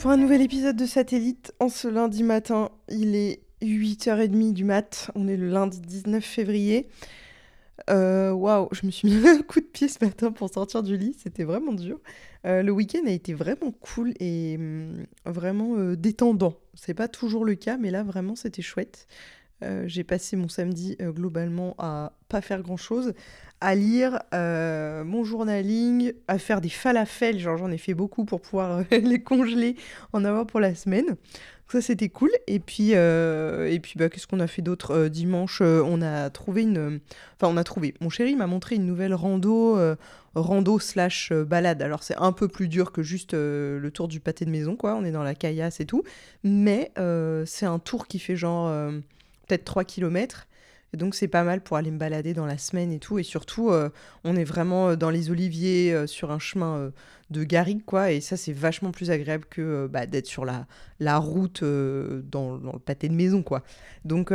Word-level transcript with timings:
Pour 0.00 0.10
un 0.12 0.16
nouvel 0.16 0.40
épisode 0.40 0.76
de 0.76 0.86
Satellite. 0.86 1.52
En 1.60 1.68
ce 1.68 1.86
lundi 1.86 2.22
matin, 2.22 2.70
il 2.88 3.14
est 3.14 3.42
8h30 3.60 4.54
du 4.54 4.64
mat. 4.64 5.10
On 5.14 5.28
est 5.28 5.36
le 5.36 5.50
lundi 5.50 5.78
19 5.78 6.24
février. 6.24 6.88
Euh, 7.90 8.32
waouh, 8.32 8.68
je 8.72 8.86
me 8.86 8.90
suis 8.90 9.10
mis 9.10 9.28
un 9.28 9.42
coup 9.42 9.60
de 9.60 9.66
pied 9.66 9.88
ce 9.88 10.02
matin 10.02 10.32
pour 10.32 10.48
sortir 10.48 10.82
du 10.82 10.96
lit. 10.96 11.14
C'était 11.22 11.44
vraiment 11.44 11.74
dur. 11.74 12.00
Euh, 12.46 12.62
le 12.62 12.72
week-end 12.72 13.02
a 13.06 13.10
été 13.10 13.34
vraiment 13.34 13.72
cool 13.72 14.14
et 14.20 14.56
hum, 14.58 15.04
vraiment 15.26 15.76
euh, 15.76 15.96
détendant. 15.96 16.54
C'est 16.72 16.94
pas 16.94 17.06
toujours 17.06 17.44
le 17.44 17.54
cas, 17.54 17.76
mais 17.76 17.90
là 17.90 18.02
vraiment 18.02 18.36
c'était 18.36 18.62
chouette. 18.62 19.06
J'ai 19.84 20.04
passé 20.04 20.36
mon 20.36 20.48
samedi 20.48 20.96
globalement 20.98 21.74
à 21.76 22.14
pas 22.30 22.40
faire 22.40 22.62
grand 22.62 22.78
chose, 22.78 23.12
à 23.60 23.74
lire 23.74 24.20
mon 24.32 25.24
journaling, 25.24 26.12
à 26.28 26.38
faire 26.38 26.60
des 26.60 26.68
falafels. 26.68 27.38
Genre 27.38 27.56
j'en 27.56 27.70
ai 27.70 27.78
fait 27.78 27.94
beaucoup 27.94 28.24
pour 28.24 28.40
pouvoir 28.40 28.82
les 28.90 29.22
congeler, 29.22 29.76
en 30.12 30.24
avoir 30.24 30.46
pour 30.46 30.60
la 30.60 30.74
semaine. 30.74 31.16
Ça, 31.70 31.80
c'était 31.80 32.08
cool. 32.08 32.30
Et 32.48 32.58
puis, 32.58 32.94
euh, 32.94 33.70
et 33.70 33.78
puis 33.78 33.94
bah, 33.96 34.08
qu'est-ce 34.08 34.26
qu'on 34.26 34.40
a 34.40 34.48
fait 34.48 34.60
d'autre 34.60 34.92
euh, 34.92 35.08
Dimanche, 35.08 35.60
euh, 35.62 35.84
on 35.86 36.02
a 36.02 36.28
trouvé 36.28 36.62
une... 36.62 36.98
Enfin, 37.36 37.52
on 37.52 37.56
a 37.56 37.62
trouvé... 37.62 37.94
Mon 38.00 38.10
chéri 38.10 38.34
m'a 38.34 38.48
montré 38.48 38.74
une 38.74 38.86
nouvelle 38.86 39.14
rando, 39.14 39.78
rando 40.34 40.78
slash 40.80 41.32
balade. 41.32 41.80
Alors, 41.80 42.02
c'est 42.02 42.16
un 42.16 42.32
peu 42.32 42.48
plus 42.48 42.66
dur 42.66 42.90
que 42.90 43.04
juste 43.04 43.34
le 43.34 43.88
tour 43.94 44.08
du 44.08 44.18
pâté 44.18 44.44
de 44.44 44.50
maison, 44.50 44.74
quoi. 44.74 44.96
On 44.96 45.04
est 45.04 45.12
dans 45.12 45.22
la 45.22 45.36
caillasse 45.36 45.78
et 45.78 45.86
tout. 45.86 46.02
Mais 46.42 46.92
c'est 47.46 47.66
un 47.66 47.78
tour 47.78 48.08
qui 48.08 48.18
fait 48.18 48.36
genre 48.36 48.68
peut-être 49.46 49.64
3 49.64 49.84
km. 49.84 50.48
Donc 50.92 51.14
c'est 51.14 51.28
pas 51.28 51.44
mal 51.44 51.60
pour 51.60 51.76
aller 51.76 51.90
me 51.90 51.98
balader 51.98 52.34
dans 52.34 52.46
la 52.46 52.58
semaine 52.58 52.92
et 52.92 52.98
tout. 52.98 53.18
Et 53.18 53.22
surtout, 53.22 53.70
euh, 53.70 53.90
on 54.24 54.36
est 54.36 54.44
vraiment 54.44 54.90
euh, 54.90 54.96
dans 54.96 55.10
les 55.10 55.30
oliviers, 55.30 55.92
euh, 55.92 56.06
sur 56.06 56.30
un 56.32 56.38
chemin 56.38 56.92
de 57.30 57.44
garrigue, 57.44 57.84
quoi. 57.84 58.10
Et 58.10 58.20
ça, 58.20 58.36
c'est 58.36 58.52
vachement 58.52 58.90
plus 58.90 59.10
agréable 59.10 59.44
que 59.48 59.86
bah, 59.86 60.06
d'être 60.06 60.26
sur 60.26 60.44
la, 60.44 60.66
la 60.98 61.18
route 61.18 61.62
dans, 61.62 62.58
dans, 62.58 62.72
le 62.72 62.78
pâté 62.78 63.08
de 63.08 63.14
maison, 63.14 63.42
quoi. 63.42 63.62
Donc 64.04 64.32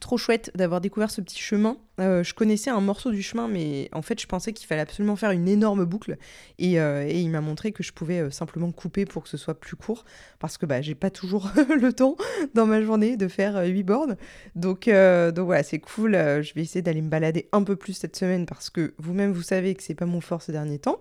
Trop 0.00 0.18
chouette 0.18 0.50
d'avoir 0.54 0.80
découvert 0.80 1.10
ce 1.10 1.20
petit 1.20 1.38
chemin. 1.38 1.78
Euh, 2.00 2.22
je 2.22 2.34
connaissais 2.34 2.70
un 2.70 2.80
morceau 2.80 3.10
du 3.10 3.22
chemin, 3.22 3.48
mais 3.48 3.88
en 3.92 4.02
fait, 4.02 4.20
je 4.20 4.26
pensais 4.26 4.52
qu'il 4.52 4.66
fallait 4.66 4.82
absolument 4.82 5.16
faire 5.16 5.30
une 5.30 5.48
énorme 5.48 5.84
boucle. 5.84 6.18
Et, 6.58 6.78
euh, 6.80 7.06
il 7.08 7.30
m'a 7.30 7.40
montré 7.40 7.72
que 7.72 7.82
je 7.82 7.92
pouvais 7.92 8.20
euh, 8.20 8.30
simplement 8.30 8.70
couper 8.72 9.06
pour 9.06 9.22
que 9.22 9.28
ce 9.28 9.36
soit 9.36 9.58
plus 9.58 9.76
court, 9.76 10.04
parce 10.38 10.58
que 10.58 10.66
bah, 10.66 10.82
j'ai 10.82 10.94
pas 10.94 11.10
toujours 11.10 11.50
le 11.80 11.92
temps 11.92 12.16
dans 12.54 12.66
ma 12.66 12.82
journée 12.82 13.16
de 13.16 13.28
faire 13.28 13.62
8 13.64 13.82
bornes. 13.82 14.16
Donc, 14.54 14.88
donc 14.88 15.46
voilà, 15.46 15.62
c'est 15.62 15.78
cool. 15.78 16.12
je 16.12 16.54
vais 16.54 16.62
essayer 16.62 16.82
d'aller 16.82 17.02
me 17.02 17.08
balader 17.08 17.48
un 17.52 17.62
peu 17.62 17.76
plus 17.76 17.94
cette 17.94 18.16
semaine, 18.16 18.46
parce 18.46 18.70
que 18.70 18.94
vous-même, 18.98 19.32
vous 19.32 19.42
savez 19.42 19.74
que 19.74 19.82
c'est 19.82 19.94
pas 19.94 20.06
mon 20.06 20.20
fort 20.20 20.42
ces 20.42 20.52
derniers 20.52 20.78
temps. 20.78 20.98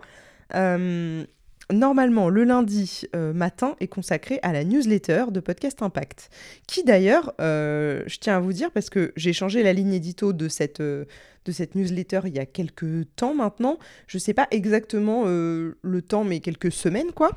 Normalement, 1.72 2.30
le 2.30 2.44
lundi 2.44 3.04
euh, 3.16 3.34
matin 3.34 3.76
est 3.80 3.88
consacré 3.88 4.40
à 4.44 4.54
la 4.54 4.64
newsletter 4.64 5.26
de 5.32 5.40
Podcast 5.40 5.82
Impact, 5.82 6.30
qui 6.68 6.84
d'ailleurs, 6.84 7.34
euh, 7.42 8.04
je 8.06 8.18
tiens 8.18 8.38
à 8.38 8.40
vous 8.40 8.54
dire, 8.54 8.70
parce 8.72 8.92
que 8.92 9.14
j'ai 9.16 9.34
changé 9.34 9.64
la 9.64 9.74
ligne 9.74 9.94
édito 9.94 10.32
de 10.32 10.48
cette, 10.48 10.80
euh, 10.80 11.06
de 11.46 11.52
cette 11.52 11.74
newsletter 11.74 12.22
il 12.26 12.36
y 12.36 12.40
a 12.40 12.46
quelques 12.46 13.08
temps 13.16 13.34
maintenant, 13.34 13.80
je 14.06 14.18
ne 14.18 14.22
sais 14.22 14.34
pas 14.36 14.48
exactement 14.52 15.26
le 15.26 16.02
temps, 16.02 16.24
mais 16.24 16.40
quelques 16.40 16.72
semaines 16.72 17.12
quoi. 17.12 17.32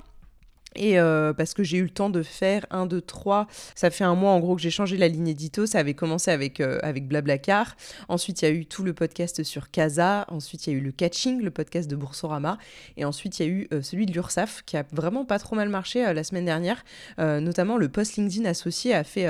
Et 0.79 0.98
euh, 0.98 1.33
parce 1.33 1.55
que 1.55 1.65
j'ai 1.65 1.79
eu 1.79 1.83
le 1.83 1.91
temps 1.91 2.09
de 2.09 2.23
faire 2.23 2.65
un, 2.71 2.87
deux, 2.87 3.01
trois. 3.01 3.48
Ça 3.75 3.91
fait 3.91 4.05
un 4.05 4.15
mois 4.15 4.31
en 4.31 4.39
gros 4.39 4.55
que 4.55 4.62
j'ai 4.62 4.71
changé 4.71 4.97
la 4.97 5.09
ligne 5.09 5.27
édito. 5.27 5.67
Ça 5.67 5.81
avait 5.81 5.95
commencé 5.95 6.31
avec, 6.31 6.61
euh, 6.61 6.79
avec 6.83 7.09
Blablacar. 7.09 7.77
Ensuite, 8.09 8.41
il 8.41 8.44
y 8.44 8.49
a 8.49 8.53
eu 8.53 8.65
tout 8.65 8.84
le 8.84 8.94
podcast 8.94 9.43
sur 9.43 9.72
Casa. 9.72 10.25
Ensuite, 10.28 10.66
il 10.66 10.72
y 10.72 10.77
a 10.77 10.78
eu 10.78 10.81
le 10.81 10.93
Catching, 10.93 11.43
le 11.43 11.50
podcast 11.50 11.91
de 11.91 11.97
Boursorama. 11.97 12.59
Et 12.97 13.05
ensuite, 13.05 13.41
il 13.41 13.47
y 13.47 13.49
a 13.49 13.53
eu 13.53 13.69
euh, 13.72 13.83
celui 13.83 14.06
de 14.06 14.12
l'URSAF 14.12 14.62
qui 14.65 14.77
a 14.77 14.84
vraiment 14.93 15.25
pas 15.25 15.41
trop 15.41 15.56
mal 15.56 15.69
marché 15.69 16.12
la 16.15 16.25
semaine 16.25 16.44
dernière. 16.44 16.84
notamment, 17.19 17.77
le 17.77 17.89
post 17.89 18.16
LinkedIn 18.16 18.45
associé 18.49 18.95
a 18.95 19.03
fait 19.03 19.27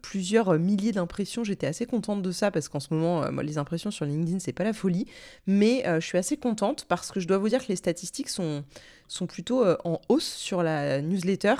plusieurs 0.00 0.58
milliers 0.58 0.92
d'impressions. 0.92 1.42
J'étais 1.42 1.66
assez 1.66 1.86
contente 1.86 2.22
de 2.22 2.30
ça 2.30 2.52
parce 2.52 2.68
qu'en 2.68 2.78
ce 2.78 2.94
moment, 2.94 3.28
les 3.40 3.58
impressions 3.58 3.90
sur 3.90 4.04
LinkedIn, 4.04 4.38
c'est 4.38 4.52
pas 4.52 4.64
la 4.64 4.72
folie. 4.72 5.06
Mais 5.46 5.82
je 5.86 6.06
suis 6.06 6.18
assez 6.18 6.36
contente 6.36 6.86
parce 6.88 7.10
que 7.10 7.18
je 7.20 7.26
dois 7.26 7.38
vous 7.38 7.48
dire 7.48 7.62
que 7.62 7.68
les 7.68 7.76
statistiques 7.76 8.28
sont, 8.28 8.64
sont 9.08 9.26
plutôt 9.26 9.64
en 9.84 10.00
hausse 10.08 10.32
sur 10.32 10.62
la 10.62 11.00
newsletter. 11.02 11.54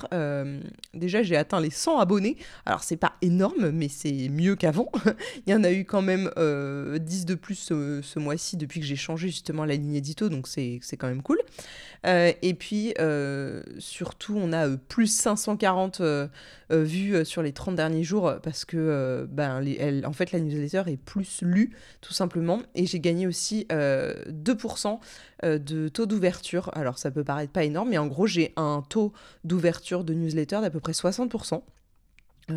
déjà, 0.95 1.23
j'ai 1.23 1.37
atteint 1.37 1.61
les 1.61 1.71
100 1.71 1.99
abonnés. 1.99 2.37
Alors, 2.65 2.83
c'est 2.83 2.97
pas 2.97 3.15
énorme, 3.23 3.71
mais 3.71 3.89
c'est 3.89 4.29
mieux 4.29 4.57
qu'avant. 4.57 4.91
Il 5.47 5.53
y 5.53 5.55
en 5.55 5.65
a 5.65 5.73
eu 5.73 5.85
quand 5.85 6.03
même 6.03 6.31
10 6.37 7.27
de 7.27 7.35
plus 7.35 7.55
ce, 7.55 8.19
mois-ci 8.19 8.57
depuis 8.57 8.81
que 8.81 8.87
j'ai 8.87 8.97
changé 8.97 9.29
justement 9.29 9.65
la 9.65 9.75
ligne 9.75 9.95
édito, 9.95 10.29
donc 10.29 10.49
c'est 10.49 10.81
quand 10.99 11.09
même 11.09 11.23
cool. 11.23 11.39
Et 12.07 12.55
puis, 12.55 12.95
surtout, 13.79 14.37
on 14.37 14.53
a 14.53 14.69
plus 14.77 15.09
540 15.09 16.03
vues 16.71 17.25
sur 17.25 17.43
les 17.43 17.53
30 17.53 17.77
derniers 17.77 18.05
jours 18.05 18.35
parce 18.43 18.65
que 18.65 18.77
euh, 18.77 19.27
ben, 19.29 19.63
en 20.05 20.13
fait 20.13 20.33
la 20.33 20.41
newsletter 20.41 20.91
est 20.91 20.97
plus 20.97 21.43
lue 21.43 21.77
tout 22.01 22.13
simplement 22.13 22.63
et 22.75 22.87
j'ai 22.87 23.01
gagné 23.01 23.27
aussi 23.27 23.67
2% 23.71 23.73
euh, 23.73 24.97
euh, 25.45 25.59
de 25.59 25.89
taux 25.89 26.07
d'ouverture. 26.07 26.71
Alors 26.75 26.99
ça 26.99 27.11
peut 27.11 27.25
paraître 27.25 27.53
pas 27.53 27.65
énorme 27.65 27.91
mais 27.91 27.99
en 27.99 28.07
gros 28.07 28.27
j'ai 28.27 28.53
un 28.57 28.83
taux 28.89 29.13
d'ouverture 29.45 30.05
de 30.05 30.15
newsletter 30.15 30.61
d'à 30.61 30.71
peu 30.71 30.81
près 30.81 30.93
60%. 30.93 31.63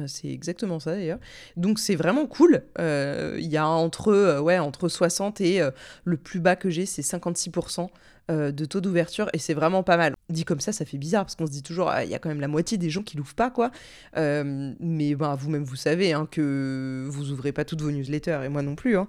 C'est 0.08 0.28
exactement 0.28 0.80
ça 0.80 0.92
d'ailleurs. 0.92 1.20
Donc 1.56 1.80
c'est 1.80 1.96
vraiment 1.96 2.28
cool. 2.28 2.64
Il 2.78 3.48
y 3.48 3.58
a 3.58 3.68
entre, 3.68 4.40
ouais, 4.40 4.60
entre 4.60 4.88
60 4.88 5.42
et 5.42 5.62
le 6.04 6.18
plus 6.18 6.40
bas 6.40 6.56
que 6.56 6.70
j'ai, 6.70 6.86
c'est 6.86 7.02
56% 7.02 7.90
de 8.30 8.66
taux 8.66 8.82
d'ouverture 8.82 9.30
et 9.34 9.40
c'est 9.40 9.54
vraiment 9.54 9.84
pas 9.84 9.98
mal 9.98 10.14
dit 10.30 10.46
comme 10.46 10.60
ça, 10.60 10.72
ça 10.72 10.86
fait 10.86 10.98
bizarre 10.98 11.26
parce 11.26 11.36
qu'on 11.36 11.48
se 11.48 11.52
dit 11.52 11.64
toujours, 11.64 11.90
ah, 11.90 12.04
il 12.04 12.10
y 12.10 12.16
a 12.16 12.20
quand 12.20 12.30
même 12.30 12.42
la 12.42 12.48
moitié 12.48 12.78
des 12.78 12.90
gens 12.90 13.04
qui 13.04 13.18
l'ouvrent 13.18 13.36
pas, 13.36 13.50
quoi. 13.50 13.72
Euh, 14.18 14.74
mais 14.80 15.16
ben, 15.16 15.36
vous-même, 15.36 15.64
vous 15.64 15.76
savez 15.76 16.14
hein, 16.14 16.28
que 16.30 17.08
vous 17.10 17.32
ouvrez 17.32 17.52
pas 17.52 17.66
toutes 17.66 17.82
vos 17.82 17.92
newsletters 17.92 18.42
et 18.46 18.50
moi 18.50 18.62
non 18.62 18.76
plus. 18.76 18.98
Hein. 18.98 19.08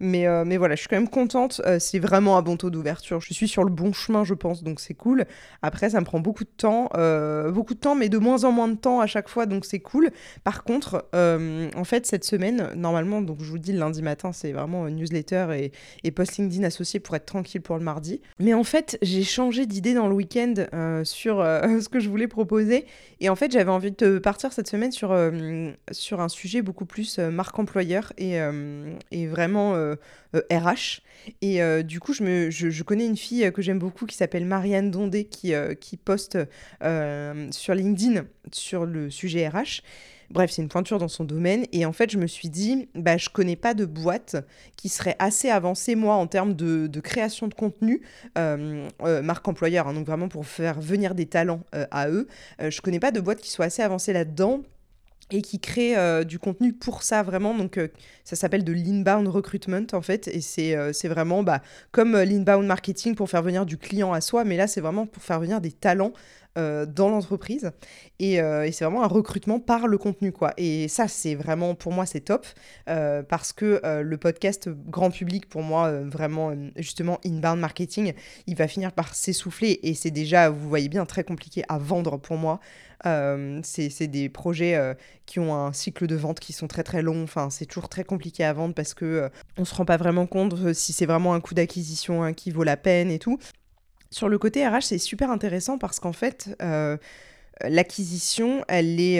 Mais, 0.00 0.26
euh, 0.26 0.44
mais 0.44 0.56
voilà, 0.56 0.74
je 0.74 0.80
suis 0.80 0.88
quand 0.88 0.96
même 0.96 1.08
contente. 1.08 1.60
Euh, 1.66 1.78
c'est 1.78 1.98
vraiment 1.98 2.36
un 2.36 2.42
bon 2.42 2.56
taux 2.56 2.70
d'ouverture. 2.70 3.20
Je 3.20 3.32
suis 3.32 3.48
sur 3.48 3.64
le 3.64 3.70
bon 3.70 3.92
chemin, 3.92 4.24
je 4.24 4.34
pense, 4.34 4.62
donc 4.62 4.80
c'est 4.80 4.94
cool. 4.94 5.24
Après, 5.62 5.90
ça 5.90 6.00
me 6.00 6.04
prend 6.04 6.20
beaucoup 6.20 6.44
de 6.44 6.50
temps, 6.56 6.88
euh, 6.96 7.50
beaucoup 7.50 7.74
de 7.74 7.78
temps, 7.78 7.94
mais 7.94 8.08
de 8.08 8.18
moins 8.18 8.44
en 8.44 8.52
moins 8.52 8.68
de 8.68 8.76
temps 8.76 9.00
à 9.00 9.06
chaque 9.06 9.28
fois, 9.28 9.46
donc 9.46 9.64
c'est 9.64 9.80
cool. 9.80 10.10
Par 10.44 10.64
contre, 10.64 11.06
en 11.12 11.84
fait, 11.84 12.06
cette 12.06 12.24
semaine, 12.24 12.70
normalement, 12.76 13.22
donc 13.22 13.38
je 13.40 13.50
vous 13.50 13.58
dis, 13.58 13.72
le 13.72 13.78
lundi 13.78 14.02
matin, 14.02 14.32
c'est 14.32 14.52
vraiment 14.52 14.88
newsletter 14.88 15.48
et, 15.54 15.72
et 16.04 16.10
post 16.10 16.36
LinkedIn 16.36 16.64
associé 16.64 17.00
pour 17.00 17.14
être 17.16 17.26
tranquille 17.26 17.60
pour 17.60 17.76
le 17.78 17.84
mardi. 17.84 18.20
Mais 18.38 18.54
en 18.54 18.64
fait, 18.64 18.98
j'ai 19.02 19.22
changé 19.22 19.66
d'idée 19.66 19.94
dans 19.94 20.08
le 20.08 20.14
week-end 20.14 20.54
sur 21.04 21.36
ce 21.42 21.88
que 21.88 22.00
je 22.00 22.08
voulais 22.08 22.28
proposer. 22.28 22.86
Et 23.20 23.28
en 23.28 23.36
fait, 23.36 23.52
j'avais 23.52 23.70
envie 23.70 23.92
de 23.92 24.18
partir 24.18 24.52
cette 24.52 24.68
semaine 24.68 24.92
sur, 24.92 25.16
sur 25.92 26.20
un 26.20 26.28
sujet 26.28 26.62
beaucoup 26.62 26.86
plus 26.86 27.18
marque 27.18 27.58
employeur 27.58 28.12
et, 28.18 28.38
et 29.10 29.26
vraiment 29.26 29.74
RH. 30.34 30.34
Euh, 30.34 31.30
et 31.40 31.62
euh, 31.62 31.82
du 31.82 32.00
coup, 32.00 32.12
je, 32.12 32.22
me, 32.22 32.50
je, 32.50 32.82
connais 32.82 33.06
une 33.06 33.16
fille 33.16 33.50
que 33.52 33.62
j'aime 33.62 33.78
beaucoup 33.78 34.06
qui 34.06 34.16
s'appelle 34.16 34.44
Marianne 34.44 34.90
Dondé 34.90 35.24
qui, 35.24 35.54
euh, 35.54 35.74
qui 35.74 35.96
poste 35.96 36.38
sur 37.50 37.74
LinkedIn 37.74 38.24
sur 38.50 38.86
le 38.86 39.10
sujet 39.10 39.48
RH. 39.48 39.82
Bref, 40.30 40.50
c'est 40.50 40.62
une 40.62 40.68
pointure 40.68 40.98
dans 40.98 41.08
son 41.08 41.24
domaine. 41.24 41.66
Et 41.72 41.84
en 41.84 41.92
fait, 41.92 42.10
je 42.10 42.16
me 42.16 42.26
suis 42.26 42.48
dit, 42.48 42.88
bah, 42.94 43.18
je 43.18 43.28
connais 43.28 43.56
pas 43.56 43.74
de 43.74 43.84
boîte 43.84 44.36
qui 44.76 44.88
serait 44.88 45.14
assez 45.18 45.50
avancée, 45.50 45.94
moi, 45.94 46.14
en 46.14 46.26
termes 46.26 46.54
de, 46.54 46.88
création 47.00 47.48
de 47.48 47.54
contenu, 47.54 48.00
marque 48.34 49.46
employeur, 49.46 49.88
hein, 49.88 49.92
donc 49.92 50.06
vraiment 50.06 50.28
pour 50.28 50.46
faire 50.46 50.80
venir 50.80 51.14
des 51.14 51.26
talents 51.26 51.60
à 51.72 52.08
eux. 52.08 52.28
je 52.58 52.80
connais 52.80 53.00
pas 53.00 53.10
de 53.10 53.20
boîte 53.20 53.42
qui 53.42 53.50
soit 53.50 53.66
assez 53.66 53.82
avancée 53.82 54.14
là-dedans 54.14 54.62
et 55.32 55.42
qui 55.42 55.58
crée 55.58 55.96
euh, 55.96 56.24
du 56.24 56.38
contenu 56.38 56.72
pour 56.72 57.02
ça 57.02 57.22
vraiment. 57.22 57.54
Donc 57.54 57.78
euh, 57.78 57.88
ça 58.24 58.36
s'appelle 58.36 58.64
de 58.64 58.72
l'inbound 58.72 59.26
recruitment 59.28 59.86
en 59.92 60.02
fait 60.02 60.28
et 60.28 60.40
c'est 60.40 60.76
euh, 60.76 60.92
vraiment 61.04 61.42
bah, 61.42 61.62
comme 61.90 62.16
l'inbound 62.16 62.66
marketing 62.66 63.14
pour 63.14 63.28
faire 63.28 63.42
venir 63.42 63.66
du 63.66 63.78
client 63.78 64.12
à 64.12 64.20
soi, 64.20 64.44
mais 64.44 64.56
là 64.56 64.66
c'est 64.66 64.80
vraiment 64.80 65.06
pour 65.06 65.22
faire 65.22 65.40
venir 65.40 65.60
des 65.60 65.72
talents 65.72 66.12
dans 66.56 67.08
l'entreprise 67.08 67.70
et, 68.18 68.34
et 68.34 68.72
c'est 68.72 68.84
vraiment 68.84 69.02
un 69.02 69.08
recrutement 69.08 69.58
par 69.58 69.86
le 69.86 69.96
contenu 69.96 70.32
quoi. 70.32 70.52
Et 70.56 70.88
ça 70.88 71.08
c'est 71.08 71.34
vraiment 71.34 71.74
pour 71.74 71.92
moi 71.92 72.06
c'est 72.06 72.20
top 72.20 72.46
parce 72.86 73.52
que 73.52 73.80
le 74.02 74.16
podcast 74.18 74.68
grand 74.68 75.10
public 75.10 75.48
pour 75.48 75.62
moi 75.62 75.90
vraiment 76.02 76.52
justement 76.76 77.18
inbound 77.24 77.58
marketing 77.58 78.12
il 78.46 78.56
va 78.56 78.68
finir 78.68 78.92
par 78.92 79.14
s'essouffler 79.14 79.80
et 79.82 79.94
c'est 79.94 80.10
déjà 80.10 80.50
vous 80.50 80.68
voyez 80.68 80.88
bien 80.88 81.06
très 81.06 81.24
compliqué 81.24 81.62
à 81.68 81.78
vendre 81.78 82.18
pour 82.18 82.36
moi. 82.36 82.60
Euh, 83.06 83.60
c'est 83.64 84.06
des 84.06 84.28
projets 84.28 84.76
euh, 84.76 84.94
qui 85.26 85.40
ont 85.40 85.54
un 85.54 85.72
cycle 85.72 86.06
de 86.06 86.14
vente 86.14 86.40
qui 86.40 86.52
sont 86.52 86.68
très 86.68 86.82
très 86.82 87.02
longs. 87.02 87.24
Enfin, 87.24 87.50
c'est 87.50 87.66
toujours 87.66 87.88
très 87.88 88.04
compliqué 88.04 88.44
à 88.44 88.52
vendre 88.52 88.74
parce 88.74 88.94
que 88.94 89.04
euh, 89.04 89.28
on 89.58 89.64
se 89.64 89.74
rend 89.74 89.84
pas 89.84 89.96
vraiment 89.96 90.26
compte 90.26 90.72
si 90.72 90.92
c'est 90.92 91.06
vraiment 91.06 91.34
un 91.34 91.40
coût 91.40 91.54
d'acquisition 91.54 92.22
hein, 92.22 92.32
qui 92.32 92.50
vaut 92.50 92.64
la 92.64 92.76
peine 92.76 93.10
et 93.10 93.18
tout. 93.18 93.38
Sur 94.12 94.28
le 94.28 94.38
côté 94.38 94.64
RH, 94.64 94.82
c'est 94.82 94.98
super 94.98 95.30
intéressant 95.30 95.78
parce 95.78 95.98
qu'en 95.98 96.12
fait, 96.12 96.54
l'acquisition, 97.62 98.64
elle 98.68 99.00
est, 99.00 99.16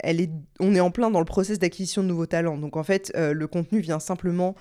elle 0.00 0.20
est, 0.20 0.30
on 0.58 0.74
est 0.74 0.80
en 0.80 0.90
plein 0.90 1.10
dans 1.10 1.20
le 1.20 1.24
process 1.24 1.58
d'acquisition 1.58 2.02
de 2.02 2.08
nouveaux 2.08 2.26
talents. 2.26 2.58
Donc 2.58 2.76
en 2.76 2.82
fait, 2.82 3.12
le 3.16 3.46
contenu 3.46 3.80
vient 3.80 4.00
simplement 4.00 4.54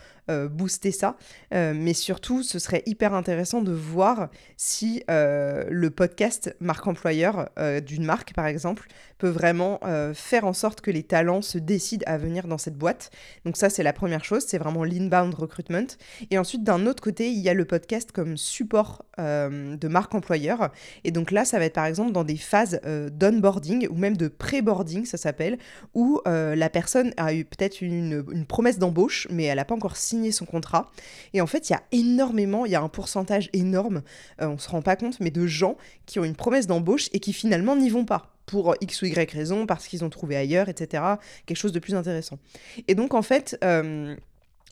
booster 0.51 0.91
ça. 0.91 1.17
mais 1.51 1.93
surtout, 1.93 2.43
ce 2.43 2.59
serait 2.59 2.83
hyper 2.85 3.13
intéressant 3.13 3.61
de 3.61 3.71
voir 3.71 4.29
si 4.57 5.03
le 5.07 5.89
podcast 5.89 6.55
marque 6.59 6.87
employeur 6.87 7.49
d'une 7.85 8.05
marque, 8.05 8.33
par 8.33 8.45
exemple, 8.45 8.87
peut 9.17 9.29
vraiment 9.29 9.79
faire 10.13 10.45
en 10.45 10.53
sorte 10.53 10.81
que 10.81 10.91
les 10.91 11.03
talents 11.03 11.41
se 11.41 11.57
décident 11.57 12.03
à 12.07 12.17
venir 12.17 12.47
dans 12.47 12.57
cette 12.57 12.77
boîte. 12.77 13.11
Donc 13.45 13.57
ça, 13.57 13.69
c'est 13.69 13.83
la 13.83 13.93
première 13.93 14.23
chose, 14.23 14.45
c'est 14.47 14.57
vraiment 14.57 14.83
l'inbound 14.83 15.33
recruitment. 15.33 15.87
Et 16.31 16.37
ensuite, 16.37 16.63
d'un 16.63 16.85
autre 16.85 17.01
côté, 17.01 17.29
il 17.29 17.39
y 17.39 17.49
a 17.49 17.53
le 17.53 17.65
podcast 17.65 18.11
comme 18.11 18.37
support 18.37 19.05
de 19.17 19.87
marque 19.87 20.15
employeur. 20.15 20.71
Et 21.03 21.11
donc 21.11 21.31
là, 21.31 21.45
ça 21.45 21.59
va 21.59 21.65
être 21.65 21.73
par 21.73 21.85
exemple 21.85 22.11
dans 22.11 22.23
des 22.23 22.37
phases 22.37 22.79
d'onboarding 23.11 23.87
ou 23.89 23.95
même 23.95 24.15
de 24.15 24.27
pré-boarding, 24.27 25.05
ça 25.05 25.17
s'appelle, 25.17 25.57
où 25.93 26.21
la 26.25 26.69
personne 26.69 27.13
a 27.17 27.33
eu 27.33 27.45
peut-être 27.45 27.81
une, 27.81 28.25
une 28.31 28.45
promesse 28.45 28.79
d'embauche, 28.79 29.27
mais 29.29 29.45
elle 29.45 29.57
n'a 29.57 29.65
pas 29.65 29.75
encore 29.75 29.97
signé 29.97 30.18
son 30.31 30.45
contrat. 30.45 30.91
Et 31.33 31.41
en 31.41 31.47
fait, 31.47 31.69
il 31.69 31.73
y 31.73 31.75
a 31.75 31.83
énormément, 31.91 32.65
il 32.65 32.71
y 32.71 32.75
a 32.75 32.81
un 32.81 32.89
pourcentage 32.89 33.49
énorme, 33.53 34.01
on 34.39 34.57
se 34.57 34.69
rend 34.69 34.81
pas 34.81 34.95
compte, 34.95 35.19
mais 35.19 35.31
de 35.31 35.47
gens 35.47 35.77
qui 36.05 36.19
ont 36.19 36.23
une 36.23 36.35
promesse 36.35 36.67
d'embauche 36.67 37.09
et 37.13 37.19
qui 37.19 37.33
finalement 37.33 37.75
n'y 37.75 37.89
vont 37.89 38.05
pas 38.05 38.31
pour 38.49 38.75
X 38.81 39.03
ou 39.03 39.05
Y 39.05 39.31
raison, 39.31 39.67
parce 39.67 39.87
qu'ils 39.87 40.03
ont 40.03 40.09
trouvé 40.09 40.35
ailleurs, 40.35 40.69
etc. 40.69 41.03
Quelque 41.45 41.57
chose 41.57 41.71
de 41.71 41.79
plus 41.79 41.93
intéressant. 41.93 42.39
Et 42.87 42.95
donc, 42.95 43.13
en 43.13 43.21
fait, 43.21 43.57
euh, 43.63 44.15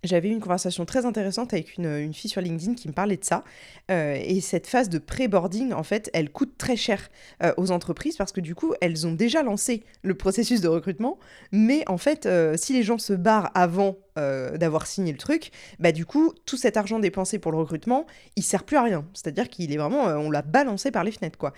j'avais 0.03 0.29
eu 0.29 0.31
une 0.31 0.39
conversation 0.39 0.85
très 0.85 1.05
intéressante 1.05 1.53
avec 1.53 1.77
une, 1.77 2.13
fille 2.13 2.29
sur 2.29 2.41
LinkedIn 2.41 2.75
qui 2.75 2.87
me 2.87 2.93
parlait 2.93 3.17
de 3.17 3.23
ça. 3.23 3.43
Euh, 3.91 4.17
et 4.21 4.41
cette 4.41 4.67
phase 4.67 4.89
de 4.89 4.99
pré-boarding, 4.99 5.73
en 5.73 5.83
fait, 5.83 6.09
elle 6.13 6.31
coûte 6.31 6.57
très 6.57 6.75
cher 6.75 7.09
euh, 7.43 7.53
aux 7.57 7.71
entreprises 7.71 8.17
parce 8.17 8.31
que 8.31 8.41
du 8.41 8.55
coup, 8.55 8.73
elles 8.81 9.07
ont 9.07 9.13
déjà 9.13 9.43
lancé 9.43 9.83
le 10.03 10.15
processus 10.15 10.61
de 10.61 10.67
recrutement. 10.67 11.17
Mais 11.51 11.83
en 11.87 11.97
fait, 11.97 12.27
si 12.55 12.73
les 12.73 12.83
gens 12.83 12.97
se 12.97 13.13
barrent 13.13 13.51
avant 13.53 13.97
d'avoir 14.15 14.87
signé 14.87 15.11
le 15.11 15.17
truc, 15.19 15.51
bah 15.77 15.91
du 15.91 16.03
coup, 16.03 16.33
tout 16.45 16.57
cet 16.57 16.75
argent 16.75 16.97
dépensé 16.97 17.37
pour 17.37 17.51
le 17.51 17.59
recrutement, 17.59 18.07
il 18.35 18.41
sert 18.41 18.63
plus 18.63 18.77
à 18.77 18.81
rien. 18.81 19.05
C'est-à-dire 19.13 19.47
qu'il 19.47 19.71
est 19.71 19.77
vraiment, 19.77 20.05
on 20.05 20.31
l'a 20.31 20.41
balancé 20.41 20.89
par 20.89 21.03
les 21.03 21.11
fenêtres, 21.11 21.37
quoi 21.37 21.53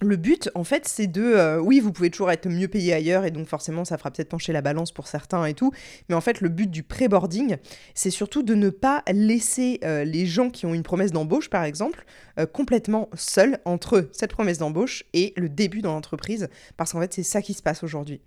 le 0.00 0.16
but, 0.16 0.50
en 0.54 0.64
fait, 0.64 0.88
c'est 0.88 1.06
de... 1.06 1.22
Euh, 1.22 1.58
oui, 1.58 1.78
vous 1.80 1.92
pouvez 1.92 2.10
toujours 2.10 2.30
être 2.30 2.48
mieux 2.48 2.68
payé 2.68 2.92
ailleurs, 2.94 3.24
et 3.24 3.30
donc 3.30 3.46
forcément, 3.46 3.84
ça 3.84 3.98
fera 3.98 4.10
peut-être 4.10 4.30
pencher 4.30 4.52
la 4.52 4.62
balance 4.62 4.92
pour 4.92 5.06
certains 5.06 5.44
et 5.44 5.54
tout, 5.54 5.72
mais 6.08 6.14
en 6.14 6.20
fait, 6.20 6.40
le 6.40 6.48
but 6.48 6.70
du 6.70 6.82
pré-boarding, 6.82 7.56
c'est 7.94 8.10
surtout 8.10 8.42
de 8.42 8.54
ne 8.54 8.70
pas 8.70 9.02
laisser 9.12 9.78
euh, 9.84 10.04
les 10.04 10.26
gens 10.26 10.50
qui 10.50 10.64
ont 10.64 10.72
une 10.72 10.82
promesse 10.82 11.12
d'embauche, 11.12 11.50
par 11.50 11.64
exemple, 11.64 12.04
euh, 12.38 12.46
complètement 12.46 13.10
seuls 13.14 13.58
entre 13.64 14.08
cette 14.12 14.32
promesse 14.32 14.58
d'embauche 14.58 15.04
et 15.12 15.34
le 15.36 15.48
début 15.48 15.82
dans 15.82 15.92
l'entreprise, 15.92 16.48
parce 16.76 16.92
qu'en 16.92 17.00
fait, 17.00 17.12
c'est 17.12 17.22
ça 17.22 17.42
qui 17.42 17.52
se 17.52 17.62
passe 17.62 17.82
aujourd'hui. 17.82 18.20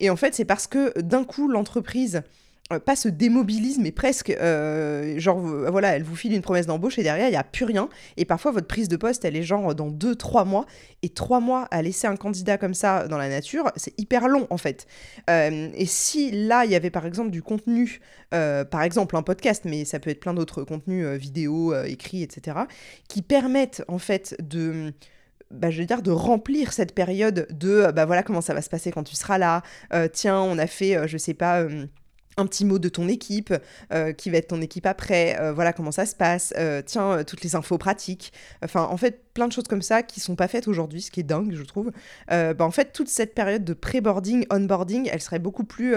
Et 0.00 0.10
en 0.10 0.16
fait, 0.16 0.34
c'est 0.34 0.44
parce 0.44 0.66
que 0.66 0.98
d'un 1.00 1.24
coup, 1.24 1.48
l'entreprise 1.48 2.22
pas 2.80 2.96
se 2.96 3.08
démobilise, 3.08 3.78
mais 3.78 3.92
presque, 3.92 4.30
euh, 4.30 5.18
genre, 5.18 5.38
voilà, 5.38 5.96
elle 5.96 6.02
vous 6.02 6.16
file 6.16 6.32
une 6.32 6.42
promesse 6.42 6.66
d'embauche 6.66 6.98
et 6.98 7.02
derrière, 7.02 7.28
il 7.28 7.32
n'y 7.32 7.36
a 7.36 7.44
plus 7.44 7.64
rien. 7.64 7.88
Et 8.16 8.24
parfois, 8.24 8.52
votre 8.52 8.66
prise 8.66 8.88
de 8.88 8.96
poste, 8.96 9.24
elle 9.24 9.36
est 9.36 9.42
genre 9.42 9.74
dans 9.74 9.90
2-3 9.90 10.44
mois. 10.46 10.66
Et 11.02 11.08
3 11.08 11.40
mois 11.40 11.66
à 11.70 11.82
laisser 11.82 12.06
un 12.06 12.16
candidat 12.16 12.58
comme 12.58 12.74
ça 12.74 13.08
dans 13.08 13.18
la 13.18 13.28
nature, 13.28 13.70
c'est 13.76 13.98
hyper 13.98 14.28
long, 14.28 14.46
en 14.50 14.56
fait. 14.56 14.86
Euh, 15.30 15.70
et 15.74 15.86
si 15.86 16.30
là, 16.30 16.64
il 16.64 16.70
y 16.70 16.74
avait 16.74 16.90
par 16.90 17.06
exemple 17.06 17.30
du 17.30 17.42
contenu, 17.42 18.00
par 18.30 18.82
exemple 18.82 19.16
un 19.16 19.22
podcast, 19.22 19.64
mais 19.64 19.84
ça 19.84 19.98
peut 19.98 20.10
être 20.10 20.20
plein 20.20 20.34
d'autres 20.34 20.64
contenus, 20.64 21.06
vidéo, 21.18 21.74
écrits, 21.84 22.22
etc., 22.22 22.58
qui 23.08 23.22
permettent, 23.22 23.84
en 23.88 23.98
fait, 23.98 24.36
de... 24.42 24.92
Bah, 25.50 25.70
je 25.70 25.80
veux 25.80 25.86
dire, 25.86 26.00
de 26.00 26.10
remplir 26.10 26.72
cette 26.72 26.94
période 26.94 27.46
de, 27.50 27.92
bah 27.92 28.06
voilà 28.06 28.22
comment 28.22 28.40
ça 28.40 28.54
va 28.54 28.62
se 28.62 28.70
passer 28.70 28.90
quand 28.90 29.02
tu 29.02 29.16
seras 29.16 29.36
là. 29.36 29.62
tiens, 30.14 30.40
on 30.40 30.56
a 30.56 30.66
fait, 30.66 31.06
je 31.06 31.18
sais 31.18 31.34
pas 31.34 31.66
un 32.36 32.46
petit 32.46 32.64
mot 32.64 32.78
de 32.78 32.88
ton 32.88 33.08
équipe, 33.08 33.54
euh, 33.92 34.12
qui 34.12 34.30
va 34.30 34.38
être 34.38 34.48
ton 34.48 34.60
équipe 34.60 34.86
après, 34.86 35.38
euh, 35.40 35.52
voilà 35.52 35.72
comment 35.72 35.92
ça 35.92 36.06
se 36.06 36.14
passe, 36.14 36.54
euh, 36.56 36.82
tiens, 36.84 37.24
toutes 37.24 37.42
les 37.42 37.54
infos 37.54 37.78
pratiques, 37.78 38.32
enfin 38.64 38.84
en 38.84 38.96
fait 38.96 39.20
plein 39.34 39.48
de 39.48 39.52
choses 39.52 39.66
comme 39.68 39.82
ça 39.82 40.02
qui 40.02 40.20
sont 40.20 40.36
pas 40.36 40.48
faites 40.48 40.68
aujourd'hui, 40.68 41.00
ce 41.00 41.10
qui 41.10 41.20
est 41.20 41.24
dingue 41.24 41.54
je 41.54 41.62
trouve. 41.62 41.90
bah, 42.28 42.54
en 42.60 42.70
fait 42.70 42.92
toute 42.92 43.08
cette 43.08 43.34
période 43.34 43.64
de 43.64 43.72
pré-boarding, 43.72 44.46
onboarding, 44.50 45.08
elle 45.10 45.22
serait 45.22 45.38
beaucoup 45.38 45.64
plus 45.64 45.94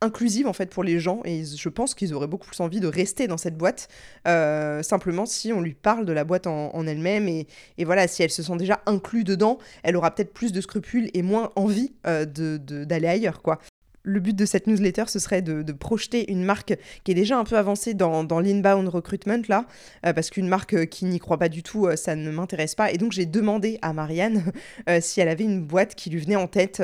inclusive 0.00 0.46
en 0.46 0.54
fait 0.54 0.70
pour 0.70 0.82
les 0.82 0.98
gens. 0.98 1.20
Et 1.24 1.44
je 1.44 1.68
pense 1.68 1.94
qu'ils 1.94 2.14
auraient 2.14 2.26
beaucoup 2.26 2.46
plus 2.46 2.60
envie 2.60 2.80
de 2.80 2.86
rester 2.86 3.26
dans 3.26 3.36
cette 3.36 3.58
boîte, 3.58 3.88
simplement 4.24 5.26
si 5.26 5.52
on 5.52 5.60
lui 5.60 5.74
parle 5.74 6.06
de 6.06 6.12
la 6.12 6.24
boîte 6.24 6.46
en, 6.46 6.86
elle-même. 6.86 7.28
Et, 7.28 7.46
et, 7.76 7.84
voilà, 7.84 8.08
si 8.08 8.22
elle 8.22 8.30
se 8.30 8.42
sent 8.42 8.56
déjà 8.56 8.80
inclus 8.86 9.24
dedans, 9.24 9.58
elle 9.82 9.96
aura 9.96 10.14
peut-être 10.14 10.32
plus 10.32 10.52
de 10.52 10.60
scrupules 10.62 11.10
et 11.12 11.22
moins 11.22 11.52
envie 11.56 11.92
d'aller 12.04 12.26
de, 12.58 12.84
d'aller 12.84 13.08
ailleurs 13.08 13.42
quoi 13.42 13.58
le 14.04 14.20
but 14.20 14.34
de 14.34 14.44
cette 14.44 14.66
newsletter, 14.66 15.04
ce 15.06 15.18
serait 15.18 15.42
de, 15.42 15.72
projeter 15.72 16.30
une 16.30 16.44
marque 16.44 16.76
qui 17.04 17.12
est 17.12 17.14
déjà 17.14 17.38
un 17.38 17.44
peu 17.44 17.56
avancée 17.56 17.94
dans, 17.94 18.40
l'inbound 18.40 18.88
recruitment, 18.88 19.42
là, 19.48 19.66
euh, 20.06 20.12
parce 20.12 20.30
qu'une 20.30 20.48
marque 20.48 20.74
euh, 20.74 20.84
qui 20.84 21.04
n'y 21.04 21.18
croit 21.18 21.38
pas 21.38 21.48
du 21.48 21.62
tout, 21.62 21.86
euh, 21.86 21.96
ça 21.96 22.14
ne 22.14 22.30
m'intéresse 22.30 22.74
pas. 22.74 22.92
Et 22.92 22.98
donc, 22.98 23.12
j'ai 23.12 23.26
demandé 23.26 23.78
à 23.82 23.92
Marianne 23.92 24.44
si 25.00 25.20
elle 25.20 25.28
avait 25.28 25.44
une 25.44 25.62
boîte 25.62 25.94
qui 25.94 26.10
lui 26.10 26.20
venait 26.20 26.36
en 26.36 26.46
tête 26.46 26.82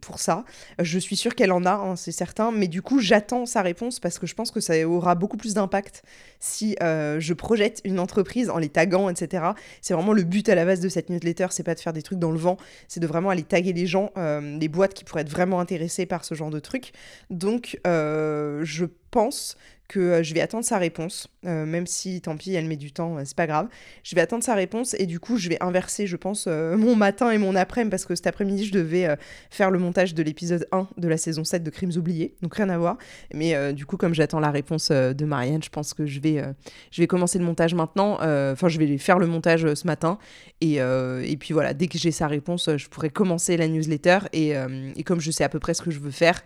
pour 0.00 0.18
ça. 0.18 0.44
Je 0.80 0.98
suis 0.98 1.16
sûre 1.16 1.34
qu'elle 1.34 1.52
en 1.52 1.64
a, 1.64 1.72
hein, 1.72 1.96
c'est 1.96 2.12
certain, 2.12 2.50
mais 2.50 2.68
du 2.68 2.82
coup, 2.82 3.00
j'attends 3.00 3.46
sa 3.46 3.62
réponse 3.62 4.00
parce 4.00 4.18
que 4.18 4.26
je 4.26 4.34
pense 4.34 4.50
que 4.50 4.60
ça 4.60 4.74
aura 4.86 5.14
beaucoup 5.14 5.36
plus 5.36 5.54
d'impact 5.54 6.02
si 6.40 6.76
je 6.80 7.32
projette 7.32 7.80
une 7.84 7.98
entreprise 7.98 8.50
en 8.50 8.58
les 8.58 8.68
taguant, 8.68 9.08
etc. 9.08 9.44
C'est 9.80 9.94
vraiment 9.94 10.12
le 10.12 10.22
but 10.22 10.48
à 10.48 10.54
la 10.54 10.64
base 10.64 10.80
de 10.80 10.88
cette 10.88 11.10
newsletter, 11.10 11.48
c'est 11.50 11.62
pas 11.62 11.74
de 11.74 11.80
faire 11.80 11.92
des 11.92 12.02
trucs 12.02 12.18
dans 12.18 12.32
le 12.32 12.38
vent, 12.38 12.56
c'est 12.88 13.00
de 13.00 13.06
vraiment 13.06 13.30
aller 13.30 13.42
taguer 13.42 13.72
les 13.72 13.86
gens, 13.86 14.10
les 14.16 14.68
boîtes 14.68 14.94
qui 14.94 15.04
pourraient 15.04 15.22
être 15.22 15.30
vraiment 15.30 15.60
intéressées 15.60 16.06
par 16.06 16.24
ce 16.24 16.34
genre 16.34 16.50
de 16.50 16.55
trucs. 16.60 16.92
Donc, 17.30 17.78
euh, 17.86 18.64
je 18.64 18.86
pense 19.10 19.56
que 19.88 20.00
euh, 20.00 20.22
je 20.22 20.34
vais 20.34 20.40
attendre 20.40 20.64
sa 20.64 20.78
réponse, 20.78 21.28
euh, 21.46 21.66
même 21.66 21.86
si 21.86 22.20
tant 22.20 22.36
pis, 22.36 22.54
elle 22.54 22.66
met 22.66 22.76
du 22.76 22.92
temps, 22.92 23.16
c'est 23.24 23.36
pas 23.36 23.46
grave. 23.46 23.68
Je 24.02 24.14
vais 24.14 24.20
attendre 24.20 24.42
sa 24.42 24.54
réponse 24.54 24.94
et 24.98 25.06
du 25.06 25.20
coup, 25.20 25.36
je 25.36 25.48
vais 25.48 25.62
inverser, 25.62 26.06
je 26.06 26.16
pense, 26.16 26.46
mon 26.76 26.96
matin 26.96 27.30
et 27.30 27.38
mon 27.38 27.54
après-midi 27.54 27.90
parce 27.90 28.04
que 28.04 28.14
cet 28.14 28.26
après-midi, 28.26 28.66
je 28.66 28.72
devais 28.72 29.16
faire 29.50 29.70
le 29.70 29.78
montage 29.78 30.14
de 30.14 30.22
l'épisode 30.22 30.66
1 30.72 30.88
de 30.96 31.08
la 31.08 31.16
saison 31.16 31.44
7 31.44 31.62
de 31.62 31.70
Crimes 31.70 31.92
oubliés, 31.96 32.34
donc 32.42 32.54
rien 32.54 32.68
à 32.68 32.78
voir. 32.78 32.96
Mais 33.34 33.72
du 33.74 33.84
coup, 33.84 33.96
comme 33.96 34.14
j'attends 34.14 34.40
la 34.40 34.50
réponse 34.50 34.90
de 34.90 35.24
Marianne, 35.24 35.62
je 35.62 35.68
pense 35.68 35.92
que 35.92 36.06
je 36.06 36.20
vais, 36.20 36.42
je 36.90 37.02
vais 37.02 37.06
commencer 37.06 37.38
le 37.38 37.44
montage 37.44 37.74
maintenant. 37.74 38.14
Enfin, 38.14 38.68
je 38.68 38.78
vais 38.78 38.96
faire 38.98 39.18
le 39.18 39.26
montage 39.26 39.74
ce 39.74 39.86
matin 39.86 40.18
et, 40.62 40.76
et 40.76 41.36
puis 41.38 41.52
voilà, 41.52 41.74
dès 41.74 41.86
que 41.86 41.98
j'ai 41.98 42.12
sa 42.12 42.26
réponse, 42.26 42.70
je 42.76 42.88
pourrai 42.88 43.10
commencer 43.10 43.56
la 43.56 43.68
newsletter 43.68 44.20
et, 44.32 44.54
et 44.96 45.02
comme 45.04 45.20
je 45.20 45.30
sais 45.30 45.44
à 45.44 45.48
peu 45.50 45.58
près 45.58 45.74
ce 45.74 45.82
que 45.82 45.90
je 45.90 46.00
veux 46.00 46.10
faire, 46.10 46.42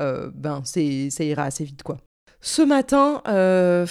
euh, 0.00 0.30
ben 0.34 0.62
c'est 0.64 1.10
ça 1.10 1.24
ira 1.24 1.44
assez 1.44 1.64
vite 1.64 1.82
quoi. 1.82 1.98
Ce 2.44 2.60
matin, 2.60 3.22
euh, 3.28 3.86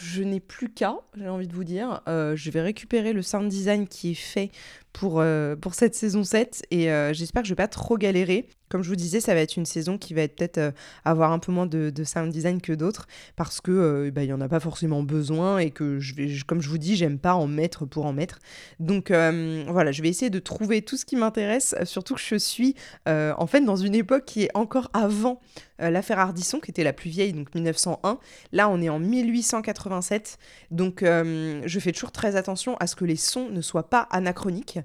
je 0.00 0.24
n'ai 0.24 0.40
plus 0.40 0.68
qu'à, 0.68 0.96
j'ai 1.16 1.28
envie 1.28 1.46
de 1.46 1.54
vous 1.54 1.62
dire. 1.62 2.02
Euh, 2.08 2.34
je 2.34 2.50
vais 2.50 2.60
récupérer 2.60 3.12
le 3.12 3.22
sound 3.22 3.48
design 3.48 3.86
qui 3.86 4.10
est 4.10 4.14
fait 4.14 4.50
pour, 4.94 5.22
pour 5.60 5.74
cette 5.74 5.94
saison 5.94 6.24
7 6.24 6.64
et 6.70 6.84
j'espère 7.12 7.42
que 7.42 7.48
je 7.48 7.52
vais 7.52 7.56
pas 7.56 7.68
trop 7.68 7.98
galérer. 7.98 8.48
Comme 8.74 8.82
je 8.82 8.88
vous 8.88 8.96
disais, 8.96 9.20
ça 9.20 9.34
va 9.34 9.40
être 9.40 9.56
une 9.56 9.66
saison 9.66 9.98
qui 9.98 10.14
va 10.14 10.22
être 10.22 10.34
peut-être 10.34 10.58
euh, 10.58 10.72
avoir 11.04 11.30
un 11.30 11.38
peu 11.38 11.52
moins 11.52 11.66
de, 11.66 11.92
sound 12.02 12.32
design 12.32 12.60
que 12.60 12.72
d'autres 12.72 13.06
parce 13.36 13.60
que 13.60 13.70
euh, 13.70 14.10
bah, 14.10 14.24
il 14.24 14.30
y 14.30 14.32
en 14.32 14.40
a 14.40 14.48
pas 14.48 14.58
forcément 14.58 15.04
besoin 15.04 15.58
et 15.58 15.70
que 15.70 16.00
je 16.00 16.14
vais, 16.16 16.28
comme 16.44 16.60
je 16.60 16.68
vous 16.68 16.78
dis, 16.78 16.96
j'aime 16.96 17.20
pas 17.20 17.34
en 17.34 17.46
mettre 17.46 17.86
pour 17.86 18.04
en 18.04 18.12
mettre. 18.12 18.40
Donc 18.80 19.12
euh, 19.12 19.64
voilà, 19.68 19.92
je 19.92 20.02
vais 20.02 20.08
essayer 20.08 20.28
de 20.28 20.40
trouver 20.40 20.82
tout 20.82 20.96
ce 20.96 21.04
qui 21.04 21.14
m'intéresse. 21.14 21.76
Surtout 21.84 22.14
que 22.14 22.20
je 22.20 22.34
suis 22.34 22.74
en 23.06 23.46
fait 23.46 23.60
dans 23.60 23.76
une 23.76 23.94
époque 23.94 24.24
qui 24.24 24.42
est 24.42 24.50
encore 24.54 24.90
avant 24.92 25.40
l'affaire 25.78 26.18
Ardisson, 26.18 26.58
qui 26.58 26.70
était 26.70 26.84
la 26.84 26.92
plus 26.92 27.10
vieille, 27.10 27.32
donc 27.32 27.54
1901. 27.54 28.18
Là, 28.52 28.68
on 28.68 28.80
est 28.80 28.88
en 28.88 28.98
1887, 28.98 30.38
donc 30.70 31.02
je 31.04 31.78
fais 31.80 31.92
toujours 31.92 32.12
très 32.12 32.34
attention 32.36 32.76
à 32.78 32.86
ce 32.86 32.96
que 32.96 33.04
les 33.04 33.16
sons 33.16 33.50
ne 33.50 33.60
soient 33.60 33.88
pas 33.88 34.08
anachroniques. 34.10 34.78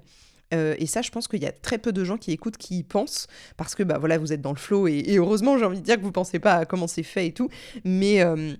Euh, 0.52 0.74
et 0.78 0.86
ça, 0.86 1.02
je 1.02 1.10
pense 1.10 1.28
qu'il 1.28 1.42
y 1.42 1.46
a 1.46 1.52
très 1.52 1.78
peu 1.78 1.92
de 1.92 2.04
gens 2.04 2.16
qui 2.16 2.32
écoutent, 2.32 2.56
qui 2.56 2.78
y 2.78 2.82
pensent, 2.82 3.28
parce 3.56 3.74
que 3.74 3.82
bah 3.82 3.98
voilà, 3.98 4.18
vous 4.18 4.32
êtes 4.32 4.40
dans 4.40 4.52
le 4.52 4.58
flow 4.58 4.88
et, 4.88 5.16
heureusement, 5.16 5.58
j'ai 5.58 5.64
envie 5.64 5.80
de 5.80 5.84
dire 5.84 5.96
que 5.96 6.02
vous 6.02 6.12
pensez 6.12 6.38
pas 6.38 6.54
à 6.54 6.64
comment 6.64 6.88
c'est 6.88 7.02
fait 7.02 7.28
et 7.28 7.32
tout, 7.32 7.48
mais 7.84 8.20
euh, 8.22 8.54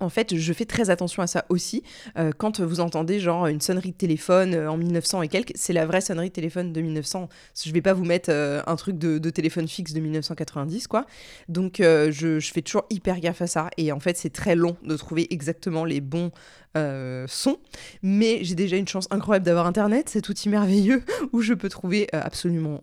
en 0.00 0.08
fait, 0.08 0.36
je 0.36 0.52
fais 0.52 0.64
très 0.64 0.90
attention 0.90 1.22
à 1.22 1.26
ça 1.26 1.44
aussi. 1.48 1.82
Euh, 2.18 2.32
quand 2.36 2.60
vous 2.60 2.80
entendez 2.80 3.20
genre 3.20 3.46
une 3.46 3.60
sonnerie 3.60 3.92
de 3.92 3.96
téléphone 3.96 4.54
en 4.54 4.76
1900 4.76 5.22
et 5.22 5.28
quelques, 5.28 5.52
c'est 5.54 5.72
la 5.72 5.86
vraie 5.86 6.00
sonnerie 6.00 6.28
de 6.28 6.34
téléphone 6.34 6.72
de 6.72 6.80
1900. 6.80 7.28
Je 7.64 7.72
vais 7.72 7.82
pas 7.82 7.92
vous 7.92 8.04
mettre 8.04 8.30
un 8.30 8.76
truc 8.76 8.98
de, 8.98 9.30
téléphone 9.30 9.68
fixe 9.68 9.92
de 9.92 10.00
1990, 10.00 10.88
quoi. 10.88 11.06
Donc, 11.48 11.76
je, 11.78 12.10
je, 12.40 12.52
fais 12.52 12.62
toujours 12.62 12.84
hyper 12.90 13.20
gaffe 13.20 13.42
à 13.42 13.46
ça. 13.46 13.70
Et 13.76 13.92
en 13.92 14.00
fait, 14.00 14.16
c'est 14.16 14.30
très 14.30 14.56
long 14.56 14.76
de 14.82 14.96
trouver 14.96 15.32
exactement 15.32 15.84
les 15.84 16.00
bons 16.00 16.32
euh, 16.76 17.26
son. 17.28 17.58
Mais 18.02 18.38
j'ai 18.42 18.54
déjà 18.54 18.76
une 18.76 18.88
chance 18.88 19.06
incroyable 19.10 19.44
d'avoir 19.44 19.66
Internet, 19.66 20.08
cet 20.08 20.28
outil 20.28 20.48
merveilleux 20.48 21.02
où 21.32 21.42
je 21.42 21.52
peux 21.52 21.68
trouver 21.68 22.08
euh, 22.14 22.20
absolument 22.22 22.82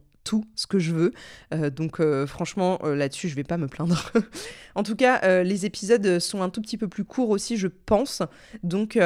ce 0.56 0.68
que 0.68 0.80
je 0.80 0.94
veux. 0.94 1.14
Euh, 1.54 1.70
donc 1.70 2.02
franchement, 2.26 2.80
là-dessus, 2.84 3.30
je 3.30 3.36
vais 3.36 3.44
pas 3.44 3.58
me 3.58 3.68
plaindre. 3.68 4.12
en 4.76 4.84
tout 4.84 4.96
cas, 4.96 5.44
les 5.44 5.66
épisodes 5.66 6.20
sont 6.20 6.42
un 6.42 6.50
tout 6.50 6.62
petit 6.62 6.78
peu 6.78 6.88
plus 6.88 7.04
courts 7.04 7.30
aussi, 7.30 7.58
je 7.58 7.68
pense. 7.68 8.22
Donc 8.64 8.98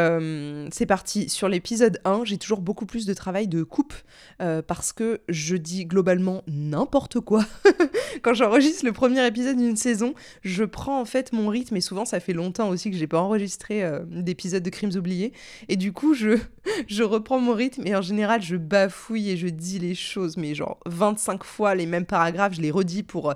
c'est 0.72 0.86
parti. 0.86 1.30
Sur 1.30 1.50
l'épisode 1.50 2.00
1, 2.06 2.24
j'ai 2.26 2.38
toujours 2.38 2.62
beaucoup 2.62 2.86
plus 2.86 3.06
de 3.06 3.14
travail 3.14 3.48
de 3.48 3.64
coupe 3.64 3.94
parce 4.40 4.94
que 4.94 5.22
je 5.30 5.56
dis 5.56 5.86
globalement 5.86 6.44
n'importe 6.48 7.20
quoi 7.20 7.46
quand 8.22 8.34
j'enregistre 8.34 8.86
le 8.86 8.92
premier 8.92 9.26
épisode 9.26 9.58
d'une 9.58 9.76
saison, 9.76 10.14
je 10.44 10.64
prends 10.64 11.00
en 11.00 11.06
fait 11.06 11.34
mon 11.34 11.48
rythme 11.50 11.76
et 11.76 11.82
souvent 11.82 12.06
ça 12.06 12.20
fait 12.20 12.34
longtemps 12.34 12.70
aussi 12.70 12.92
que 12.92 12.98
j'ai 12.98 13.08
pas 13.08 13.20
enregistré 13.20 13.84
euh, 13.84 14.00
d'épisodes 14.06 14.64
de 14.64 14.70
Crimes 14.70 14.96
oubliés 14.96 15.34
et 15.70 15.76
du 15.76 15.94
coup 15.94 16.14
je 16.14 16.38
reprends 17.04 17.40
mon 17.40 17.54
rythme 17.54 17.86
et 17.86 17.96
en 17.96 18.02
général 18.02 18.42
je 18.42 18.56
bafouille 18.56 19.32
et 19.32 19.38
je 19.38 19.48
dis 19.48 19.80
les 19.80 19.96
choses 19.96 20.38
mais 20.38 20.56
genre 20.56 20.80
25 20.86 21.44
fois 21.44 21.76
les 21.76 21.86
mêmes 21.86 22.06
paragraphes, 22.06 22.54
je 22.56 22.62
les 22.62 22.72
redis 22.72 23.04
pour 23.04 23.32
euh, 23.32 23.34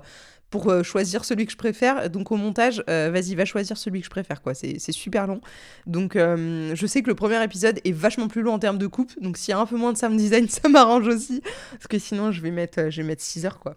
pour 0.50 0.70
euh, 0.70 0.82
choisir 0.82 1.26
celui 1.26 1.44
que 1.44 1.52
je 1.52 1.58
préfère. 1.58 2.08
Donc 2.08 2.32
au 2.32 2.36
montage, 2.36 2.82
euh, 2.88 3.10
vas-y, 3.12 3.34
va 3.34 3.44
choisir 3.44 3.76
celui 3.76 4.00
que 4.00 4.06
je 4.06 4.10
préfère, 4.10 4.40
quoi. 4.40 4.54
C'est 4.54 4.92
super 4.92 5.26
long. 5.26 5.42
Donc 5.86 6.14
je 6.14 6.86
sais 6.86 7.02
que 7.02 7.08
le 7.08 7.14
premier 7.14 7.42
épisode 7.44 7.80
est 7.84 7.92
vachement 7.92 8.28
plus 8.28 8.42
long 8.42 8.54
en 8.54 8.58
termes 8.58 8.78
de 8.78 8.86
coupe. 8.86 9.12
Donc 9.20 9.36
s'il 9.36 9.52
y 9.52 9.54
a 9.54 9.58
un 9.58 9.66
peu 9.66 9.76
moins 9.76 9.92
de 9.92 9.98
sound 9.98 10.16
design, 10.16 10.48
ça 10.48 10.68
m'arrange 10.68 11.06
aussi. 11.06 11.42
Parce 11.72 11.86
que 11.86 11.98
sinon, 11.98 12.32
je 12.32 12.40
vais 12.40 12.50
mettre, 12.50 12.88
je 12.90 13.02
vais 13.02 13.06
mettre 13.06 13.22
6 13.22 13.44
heures, 13.44 13.58
quoi. 13.58 13.76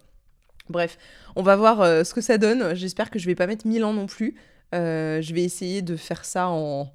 Bref, 0.69 0.97
on 1.35 1.43
va 1.43 1.55
voir 1.55 2.05
ce 2.05 2.13
que 2.13 2.21
ça 2.21 2.37
donne. 2.37 2.75
J'espère 2.75 3.09
que 3.09 3.19
je 3.19 3.25
vais 3.25 3.35
pas 3.35 3.47
mettre 3.47 3.67
1000 3.67 3.83
ans 3.83 3.93
non 3.93 4.05
plus. 4.05 4.35
je 4.71 5.33
vais 5.33 5.43
essayer 5.43 5.81
de 5.81 5.95
faire 5.95 6.23
ça 6.23 6.47
en... 6.49 6.91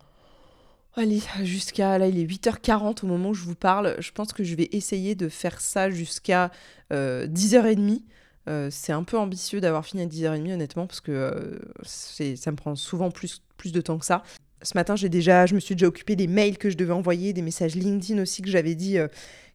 Allez, 0.94 1.20
jusqu'à... 1.42 1.98
Là, 1.98 2.06
il 2.06 2.18
est 2.18 2.24
8h40 2.24 3.04
au 3.04 3.06
moment 3.06 3.30
où 3.30 3.34
je 3.34 3.44
vous 3.44 3.54
parle. 3.54 3.96
Je 3.98 4.12
pense 4.12 4.32
que 4.32 4.44
je 4.44 4.54
vais 4.54 4.68
essayer 4.72 5.14
de 5.14 5.28
faire 5.28 5.60
ça 5.60 5.90
jusqu'à 5.90 6.50
10h30. 6.90 8.02
Euh, 8.48 8.68
c'est 8.70 8.92
un 8.92 9.02
peu 9.02 9.18
ambitieux 9.18 9.60
d'avoir 9.60 9.84
fini 9.84 10.02
à 10.02 10.06
10h30 10.06 10.52
honnêtement 10.52 10.86
parce 10.86 11.00
que 11.00 11.10
euh, 11.12 11.58
ça 11.82 12.50
me 12.50 12.56
prend 12.56 12.76
souvent 12.76 13.10
plus, 13.10 13.42
plus 13.56 13.72
de 13.72 13.80
temps 13.80 13.98
que 13.98 14.06
ça. 14.06 14.22
Ce 14.62 14.74
matin, 14.74 14.96
j'ai 14.96 15.08
déjà, 15.08 15.46
je 15.46 15.54
me 15.54 15.60
suis 15.60 15.74
déjà 15.74 15.86
occupé 15.86 16.16
des 16.16 16.26
mails 16.26 16.56
que 16.56 16.70
je 16.70 16.76
devais 16.76 16.92
envoyer, 16.92 17.32
des 17.32 17.42
messages 17.42 17.74
LinkedIn 17.74 18.22
aussi 18.22 18.42
que 18.42 18.48
j'avais 18.48 18.74
dit 18.74 18.98
euh, 18.98 19.08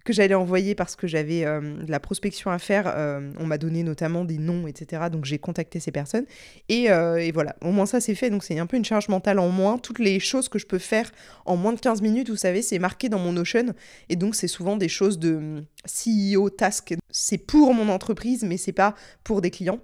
que 0.03 0.13
j'allais 0.13 0.35
envoyer 0.35 0.75
parce 0.75 0.95
que 0.95 1.07
j'avais 1.07 1.45
euh, 1.45 1.61
de 1.61 1.91
la 1.91 1.99
prospection 1.99 2.51
à 2.51 2.59
faire. 2.59 2.91
Euh, 2.95 3.31
on 3.39 3.45
m'a 3.45 3.57
donné 3.57 3.83
notamment 3.83 4.25
des 4.25 4.37
noms, 4.37 4.67
etc. 4.67 5.03
Donc 5.11 5.25
j'ai 5.25 5.39
contacté 5.39 5.79
ces 5.79 5.91
personnes. 5.91 6.25
Euh, 6.71 7.15
et, 7.17 7.31
voilà, 7.31 7.55
au 7.61 7.71
moins 7.71 7.85
ça 7.85 7.99
c'est 7.99 8.15
fait. 8.15 8.29
Donc 8.29 8.43
c'est 8.43 8.57
un 8.59 8.65
peu 8.65 8.77
une 8.77 8.85
charge 8.85 9.09
mentale 9.09 9.39
en 9.39 9.49
moins. 9.49 9.77
Toutes 9.77 9.99
les 9.99 10.19
choses 10.19 10.49
que 10.49 10.59
je 10.59 10.65
peux 10.65 10.79
faire 10.79 11.11
en 11.45 11.55
moins 11.55 11.73
de 11.73 11.79
15 11.79 12.01
minutes, 12.01 12.29
vous 12.29 12.35
savez, 12.35 12.61
c'est 12.61 12.79
marqué 12.79 13.09
dans 13.09 13.19
mon 13.19 13.31
Notion. 13.31 13.73
Et 14.09 14.15
donc 14.15 14.35
c'est 14.35 14.47
souvent 14.47 14.77
des 14.77 14.89
choses 14.89 15.19
de 15.19 15.31
mm, 15.31 15.65
CEO 15.85 16.49
task. 16.49 16.95
C'est 17.09 17.37
pour 17.37 17.73
mon 17.73 17.89
entreprise, 17.89 18.43
mais 18.43 18.57
c'est 18.57 18.71
pas 18.71 18.95
pour 19.23 19.41
des 19.41 19.51
clients 19.51 19.79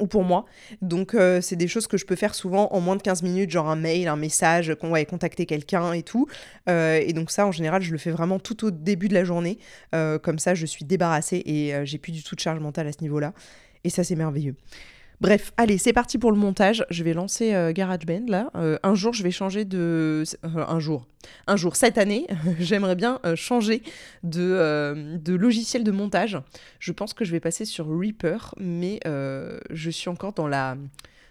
ou 0.00 0.06
pour 0.06 0.24
moi. 0.24 0.46
Donc 0.82 1.14
euh, 1.14 1.40
c'est 1.40 1.56
des 1.56 1.68
choses 1.68 1.86
que 1.86 1.96
je 1.96 2.06
peux 2.06 2.16
faire 2.16 2.34
souvent 2.34 2.68
en 2.72 2.80
moins 2.80 2.96
de 2.96 3.02
15 3.02 3.22
minutes, 3.22 3.50
genre 3.50 3.68
un 3.68 3.76
mail, 3.76 4.08
un 4.08 4.16
message, 4.16 4.74
qu'on 4.74 4.90
va 4.90 5.04
contacter 5.04 5.46
quelqu'un 5.46 5.92
et 5.92 6.02
tout. 6.02 6.26
Euh, 6.68 7.00
et 7.04 7.12
donc 7.12 7.30
ça, 7.30 7.46
en 7.46 7.52
général, 7.52 7.82
je 7.82 7.92
le 7.92 7.98
fais 7.98 8.10
vraiment 8.10 8.38
tout 8.38 8.64
au 8.64 8.70
début 8.70 9.08
de 9.08 9.14
la 9.14 9.24
journée. 9.24 9.58
Euh, 9.94 10.18
comme 10.18 10.38
ça, 10.38 10.54
je 10.54 10.66
suis 10.66 10.84
débarrassée 10.84 11.42
et 11.44 11.74
j'ai 11.84 11.98
plus 11.98 12.12
du 12.12 12.22
tout 12.22 12.34
de 12.34 12.40
charge 12.40 12.60
mentale 12.60 12.86
à 12.86 12.92
ce 12.92 13.02
niveau-là. 13.02 13.32
Et 13.84 13.90
ça, 13.90 14.04
c'est 14.04 14.16
merveilleux. 14.16 14.56
Bref, 15.20 15.52
allez, 15.56 15.78
c'est 15.78 15.94
parti 15.94 16.18
pour 16.18 16.30
le 16.30 16.36
montage. 16.36 16.84
Je 16.90 17.02
vais 17.02 17.14
lancer 17.14 17.54
euh, 17.54 17.72
GarageBand 17.72 18.26
là. 18.28 18.50
Euh, 18.54 18.78
un 18.82 18.94
jour, 18.94 19.14
je 19.14 19.22
vais 19.22 19.30
changer 19.30 19.64
de. 19.64 20.24
Euh, 20.44 20.64
un 20.68 20.78
jour. 20.78 21.06
Un 21.46 21.56
jour, 21.56 21.74
cette 21.74 21.96
année, 21.96 22.26
j'aimerais 22.58 22.96
bien 22.96 23.20
changer 23.34 23.82
de, 24.22 25.18
logiciel 25.26 25.84
de 25.84 25.90
montage. 25.90 26.38
Je 26.80 26.92
pense 26.92 27.14
que 27.14 27.24
je 27.24 27.32
vais 27.32 27.40
passer 27.40 27.64
sur 27.64 27.88
Reaper, 27.88 28.54
mais 28.58 29.00
je 29.04 29.90
suis 29.90 30.08
encore 30.08 30.32
dans 30.34 30.48
la. 30.48 30.76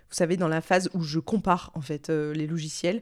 Vous 0.09 0.15
savez, 0.15 0.37
dans 0.37 0.47
la 0.47 0.61
phase 0.61 0.89
où 0.93 1.01
je 1.01 1.19
compare 1.19 1.71
en 1.75 1.81
fait 1.81 2.09
les 2.09 2.47
logiciels. 2.47 3.01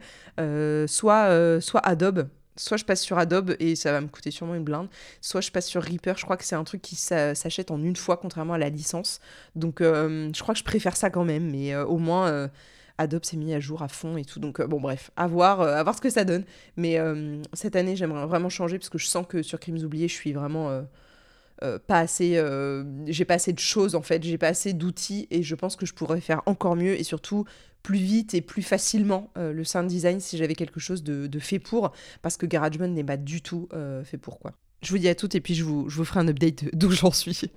soit 0.88 1.80
Adobe, 1.84 2.28
soit 2.56 2.78
je 2.78 2.86
passe 2.86 3.02
sur 3.02 3.18
Adobe 3.18 3.56
et 3.60 3.76
ça 3.76 3.92
va 3.92 4.02
me 4.02 4.08
coûter 4.08 4.32
sûrement 4.32 4.56
une 4.56 4.64
blinde, 4.64 4.88
soit 5.22 5.42
je 5.42 5.52
passe 5.52 5.68
sur 5.68 5.82
Reaper. 5.82 6.18
Je 6.18 6.26
crois 6.26 6.38
que 6.38 6.44
c'est 6.44 6.56
un 6.56 6.64
truc 6.64 6.82
qui 6.82 6.96
s'achète 6.96 7.72
en 7.72 7.82
une 7.82 7.96
fois, 7.96 8.18
contrairement 8.18 8.54
à 8.54 8.58
la 8.58 8.70
licence. 8.70 9.20
Donc 9.56 9.82
euh, 9.82 10.30
je 10.34 10.42
crois 10.42 10.54
que 10.54 10.60
je 10.60 10.64
préfère 10.64 10.96
ça 10.96 11.10
quand 11.10 11.26
même, 11.26 11.50
mais 11.50 11.74
euh, 11.74 11.86
au 11.86 11.98
moins 11.98 12.28
euh, 12.28 12.48
Adobe 12.98 13.26
s'est 13.26 13.38
mis 13.38 13.54
à 13.54 13.60
jour 13.60 13.82
à 13.82 13.88
fond 13.88 14.18
et 14.18 14.26
tout. 14.26 14.40
Donc 14.40 14.62
bon, 14.62 14.80
bref, 14.80 15.12
à 15.16 15.28
voir, 15.28 15.62
à 15.62 15.82
voir 15.84 15.96
ce 15.96 16.02
que 16.02 16.10
ça 16.10 16.26
donne. 16.26 16.44
Mais 16.78 17.00
cette 17.54 17.76
année, 17.76 17.96
j'aimerais 17.96 18.26
vraiment 18.28 18.50
changer 18.50 18.78
parce 18.78 18.90
que 18.90 18.98
je 18.98 19.08
sens 19.08 19.26
que 19.28 19.42
sur 19.42 19.60
Crimes 19.60 19.84
oubliés, 19.84 20.08
je 20.08 20.14
suis 20.14 20.34
vraiment. 20.34 20.84
Pas 21.88 22.00
assez 22.00 22.42
j'ai 23.06 23.26
pas 23.26 23.36
assez 23.36 23.54
de 23.54 23.60
choses 23.60 23.96
en 23.96 24.02
fait 24.02 24.22
j'ai 24.24 24.38
pas 24.38 24.50
assez 24.50 24.74
d'outils 24.74 25.28
et 25.32 25.44
je 25.44 25.56
pense 25.56 25.76
que 25.76 25.86
je 25.86 25.94
pourrais 25.94 26.20
faire 26.20 26.42
encore 26.46 26.76
mieux 26.76 27.00
et 27.00 27.04
surtout 27.04 27.46
plus 27.84 28.00
vite 28.00 28.34
et 28.34 28.42
plus 28.42 28.64
facilement 28.64 29.30
euh, 29.38 29.52
le 29.52 29.64
sound 29.66 29.88
design 29.88 30.20
si 30.22 30.38
j'avais 30.38 30.56
quelque 30.56 30.80
chose 30.80 31.04
de, 31.04 31.40
fait 31.40 31.60
pour, 31.60 31.92
parce 32.22 32.38
que 32.38 32.46
GarageBand 32.46 32.88
n'est 32.88 33.04
pas 33.04 33.18
du 33.18 33.42
tout 33.42 33.68
euh, 33.74 34.04
fait 34.04 34.18
pour 34.18 34.40
quoi. 34.40 34.54
Je 34.82 34.90
vous 34.90 34.98
dis 34.98 35.10
à 35.10 35.16
toutes 35.16 35.36
et 35.36 35.42
puis 35.42 35.54
je 35.54 35.64
vous, 35.64 35.90
je 35.90 35.98
vous 35.98 36.06
ferai 36.06 36.22
un 36.22 36.28
update 36.28 36.74
d'où 36.76 36.90
j'en 36.92 37.12
suis. 37.12 37.52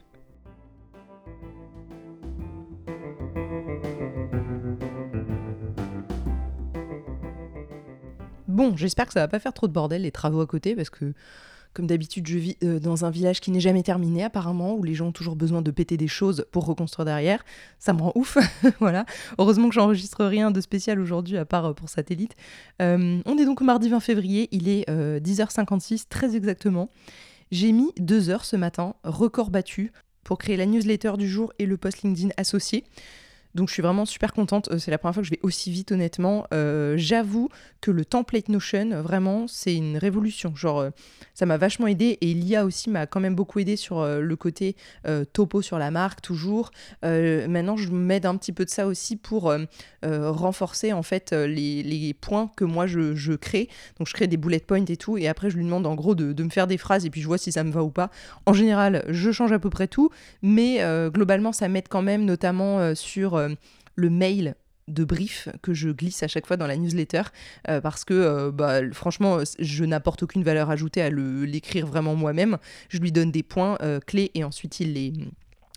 Bon, 8.48 8.76
j'espère 8.76 9.06
que 9.06 9.12
ça 9.12 9.20
va 9.20 9.28
pas 9.28 9.38
faire 9.38 9.52
trop 9.52 9.68
de 9.68 9.72
bordel 9.72 10.02
les 10.02 10.10
travaux 10.10 10.40
à 10.40 10.46
côté 10.46 10.74
parce 10.74 10.90
que 10.90 11.12
comme 11.76 11.86
d'habitude, 11.86 12.26
je 12.26 12.38
vis 12.38 12.56
euh, 12.64 12.80
dans 12.80 13.04
un 13.04 13.10
village 13.10 13.40
qui 13.40 13.50
n'est 13.50 13.60
jamais 13.60 13.82
terminé 13.82 14.24
apparemment, 14.24 14.74
où 14.74 14.82
les 14.82 14.94
gens 14.94 15.08
ont 15.08 15.12
toujours 15.12 15.36
besoin 15.36 15.60
de 15.60 15.70
péter 15.70 15.98
des 15.98 16.08
choses 16.08 16.46
pour 16.50 16.64
reconstruire 16.64 17.04
derrière. 17.04 17.44
Ça 17.78 17.92
me 17.92 18.00
rend 18.00 18.12
ouf, 18.14 18.38
voilà. 18.80 19.04
Heureusement 19.36 19.68
que 19.68 19.74
j'enregistre 19.74 20.24
rien 20.24 20.50
de 20.50 20.60
spécial 20.62 20.98
aujourd'hui 20.98 21.36
à 21.36 21.44
part 21.44 21.66
euh, 21.66 21.72
pour 21.74 21.90
satellite. 21.90 22.32
Euh, 22.80 23.20
on 23.26 23.36
est 23.36 23.44
donc 23.44 23.60
au 23.60 23.64
mardi 23.64 23.90
20 23.90 24.00
février, 24.00 24.48
il 24.52 24.70
est 24.70 24.88
10h56 24.88 26.04
très 26.08 26.34
exactement. 26.34 26.88
J'ai 27.50 27.72
mis 27.72 27.92
deux 27.98 28.30
heures 28.30 28.46
ce 28.46 28.56
matin, 28.56 28.94
record 29.04 29.50
battu, 29.50 29.92
pour 30.24 30.38
créer 30.38 30.56
la 30.56 30.64
newsletter 30.64 31.12
du 31.18 31.28
jour 31.28 31.52
et 31.58 31.66
le 31.66 31.76
post 31.76 32.02
LinkedIn 32.02 32.30
associé. 32.38 32.84
Donc 33.56 33.68
je 33.68 33.72
suis 33.72 33.82
vraiment 33.82 34.04
super 34.04 34.32
contente. 34.32 34.68
Euh, 34.70 34.78
c'est 34.78 34.90
la 34.90 34.98
première 34.98 35.14
fois 35.14 35.22
que 35.22 35.26
je 35.26 35.32
vais 35.32 35.40
aussi 35.42 35.70
vite, 35.70 35.90
honnêtement. 35.90 36.46
Euh, 36.52 36.94
j'avoue 36.98 37.48
que 37.80 37.90
le 37.90 38.04
template 38.04 38.48
Notion, 38.50 39.02
vraiment, 39.02 39.48
c'est 39.48 39.74
une 39.74 39.96
révolution. 39.96 40.54
Genre, 40.54 40.80
euh, 40.80 40.90
ça 41.32 41.46
m'a 41.46 41.56
vachement 41.56 41.86
aidé 41.86 42.18
et 42.20 42.34
l'IA 42.34 42.66
aussi 42.66 42.90
m'a 42.90 43.06
quand 43.06 43.20
même 43.20 43.34
beaucoup 43.34 43.58
aidé 43.58 43.76
sur 43.76 44.06
le 44.06 44.36
côté 44.36 44.76
topo 45.32 45.60
sur 45.60 45.78
la 45.78 45.90
marque, 45.90 46.22
toujours. 46.22 46.70
maintenant, 47.02 47.76
je 47.76 47.90
m'aide 47.90 48.24
un 48.24 48.36
petit 48.36 48.52
peu 48.52 48.64
de 48.64 48.70
ça 48.70 48.86
aussi 48.86 49.16
pour 49.16 49.54
renforcer 50.02 50.94
en 50.94 51.02
fait 51.02 51.32
les, 51.32 52.14
points 52.18 52.50
que 52.56 52.64
moi 52.64 52.86
je, 52.86 53.34
crée. 53.34 53.68
Donc 53.98 54.08
je 54.08 54.14
crée 54.14 54.26
des 54.26 54.38
bullet 54.38 54.60
points 54.60 54.84
et 54.86 54.96
tout. 54.96 55.18
Et 55.18 55.28
après, 55.28 55.50
je 55.50 55.56
lui 55.56 55.64
demande 55.64 55.86
en 55.86 55.94
gros 55.94 56.14
de, 56.14 56.42
me 56.42 56.50
faire 56.50 56.66
des 56.66 56.78
phrases 56.78 57.04
et 57.04 57.10
puis 57.10 57.20
je 57.20 57.26
vois 57.26 57.38
si 57.38 57.52
ça 57.52 57.64
me 57.64 57.70
va 57.70 57.82
ou 57.82 57.90
pas. 57.90 58.10
En 58.46 58.54
général, 58.54 59.04
je 59.08 59.30
change 59.30 59.52
à 59.52 59.58
peu 59.58 59.68
près 59.70 59.88
tout. 59.88 60.10
Mais 60.40 60.80
globalement, 61.10 61.52
ça 61.52 61.68
m'aide 61.68 61.88
quand 61.88 62.02
même, 62.02 62.24
notamment 62.24 62.94
sur 62.94 63.45
le 63.94 64.10
mail 64.10 64.54
de 64.88 65.04
brief 65.04 65.48
que 65.62 65.74
je 65.74 65.88
glisse 65.88 66.22
à 66.22 66.28
chaque 66.28 66.46
fois 66.46 66.56
dans 66.56 66.68
la 66.68 66.76
newsletter 66.76 67.22
euh, 67.68 67.80
parce 67.80 68.04
que 68.04 68.14
euh, 68.14 68.52
bah, 68.52 68.80
franchement 68.92 69.38
je 69.58 69.84
n'apporte 69.84 70.22
aucune 70.22 70.44
valeur 70.44 70.70
ajoutée 70.70 71.02
à 71.02 71.10
l'écrire 71.10 71.86
vraiment 71.86 72.14
moi-même. 72.14 72.58
Je 72.88 72.98
lui 72.98 73.10
donne 73.12 73.32
des 73.32 73.42
points 73.42 73.78
clés 74.06 74.30
et 74.34 74.44
ensuite 74.44 74.80
il 74.80 74.92
les 74.92 75.12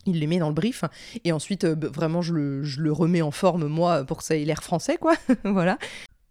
il 0.06 0.20
les 0.20 0.28
met 0.28 0.40
dans 0.40 0.48
le 0.48 0.54
brief. 0.54 0.84
Et 1.24 1.32
ensuite 1.32 1.66
vraiment 1.66 2.22
je 2.22 2.34
le, 2.34 2.64
je 2.64 2.82
le, 2.82 2.92
remets 2.92 3.22
en 3.22 3.32
forme 3.32 3.68
moi 3.68 4.04
pour 4.06 4.18
que 4.18 4.24
ça 4.24 4.36
ait 4.36 4.46
l'air 4.46 4.64
français 4.64 4.98
quoi. 4.98 5.16
Voilà 5.44 5.78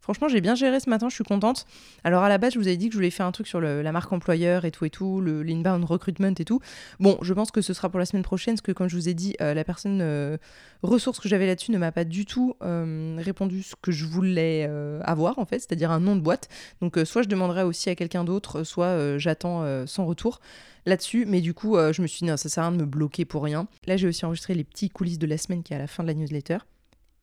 Franchement, 0.09 0.29
j'ai 0.29 0.41
bien 0.41 0.55
géré 0.55 0.81
ce 0.81 0.89
matin, 0.89 1.11
je 1.11 1.15
suis 1.15 1.23
contente. 1.23 1.67
Alors 2.03 2.23
à 2.23 2.31
la 2.31 2.39
base, 2.39 2.55
je 2.55 2.59
vous 2.59 2.67
avais 2.67 2.79
dit 2.79 2.87
que 2.87 2.93
je 2.93 2.97
voulais 2.97 3.11
faire 3.11 3.27
un 3.27 3.31
truc 3.31 3.47
sur 3.47 3.61
la 3.61 3.93
marque 3.93 4.11
employeur 4.11 4.65
et 4.65 4.71
tout 4.71 4.87
et 4.87 4.91
tout, 4.91 5.21
le 5.21 5.43
l'inbound 5.43 5.85
recruitment 5.85 6.33
et 6.39 6.47
tout. 6.47 6.61
Bon, 6.99 7.19
je 7.21 7.35
pense 7.35 7.51
que 7.51 7.61
ce 7.61 7.75
sera 7.75 7.91
pour 7.91 7.99
la 7.99 8.07
semaine 8.07 8.23
prochaine, 8.23 8.55
parce 8.55 8.63
que 8.63 8.73
comme 8.73 8.89
je 8.89 8.97
vous 8.97 9.11
ai 9.11 9.13
dit, 9.13 9.37
euh, 9.43 9.53
la 9.53 9.65
personne 9.65 10.01
euh, 10.01 10.39
ressource 10.83 11.21
que 11.21 11.29
j'avais 11.29 11.45
là-dessus 11.45 11.73
ne 11.73 11.77
m'a 11.77 11.93
pas 11.93 12.05
du 12.05 12.25
tout 12.25 12.55
euh, 12.63 13.19
répondu 13.23 13.63
ce 13.63 13.75
que 13.83 13.93
je 13.93 14.07
voulais 14.07 14.65
avoir 15.03 15.39
en 15.39 15.45
fait, 15.45 15.59
c'est-à-dire 15.59 15.91
un 15.91 16.01
nom 16.01 16.17
de 16.17 16.23
boîte. 16.23 16.49
Donc 16.81 16.99
soit 17.05 17.21
je 17.21 17.29
demanderai 17.29 17.65
aussi 17.65 17.91
à 17.91 17.95
quelqu'un 17.95 18.25
d'autre, 18.25 18.63
soit 18.63 19.19
j'attends 19.19 19.87
son 19.87 20.07
retour 20.07 20.41
là-dessus. 20.87 21.27
Mais 21.27 21.43
du 21.43 21.53
coup, 21.53 21.77
je 21.77 22.01
me 22.01 22.07
suis 22.07 22.21
dit, 22.21 22.25
non, 22.25 22.39
ça 22.39 22.49
sert 22.49 22.65
à 22.65 22.69
rien 22.69 22.77
de 22.79 22.81
me 22.83 22.89
bloquer 22.89 23.27
pour 23.27 23.43
rien. 23.43 23.69
Là, 23.87 23.99
j'ai 23.99 24.09
aussi 24.09 24.25
enregistré 24.25 24.55
les 24.55 24.65
petits 24.65 24.89
coulisses 24.89 25.19
de 25.19 25.27
la 25.27 25.37
semaine 25.37 25.63
qui 25.63 25.75
est 25.75 25.77
à 25.77 25.81
la 25.81 25.87
fin 25.87 26.03
de 26.03 26.09
la 26.09 26.15
newsletter. 26.15 26.61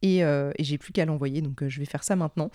Euh, 0.05 0.51
et, 0.57 0.63
j'ai 0.63 0.77
plus 0.77 0.93
qu'à 0.93 1.05
l'envoyer, 1.05 1.41
donc 1.41 1.63
euh, 1.63 1.69
je 1.69 1.79
vais 1.79 1.85
faire 1.85 2.03
ça 2.03 2.15
maintenant. 2.15 2.49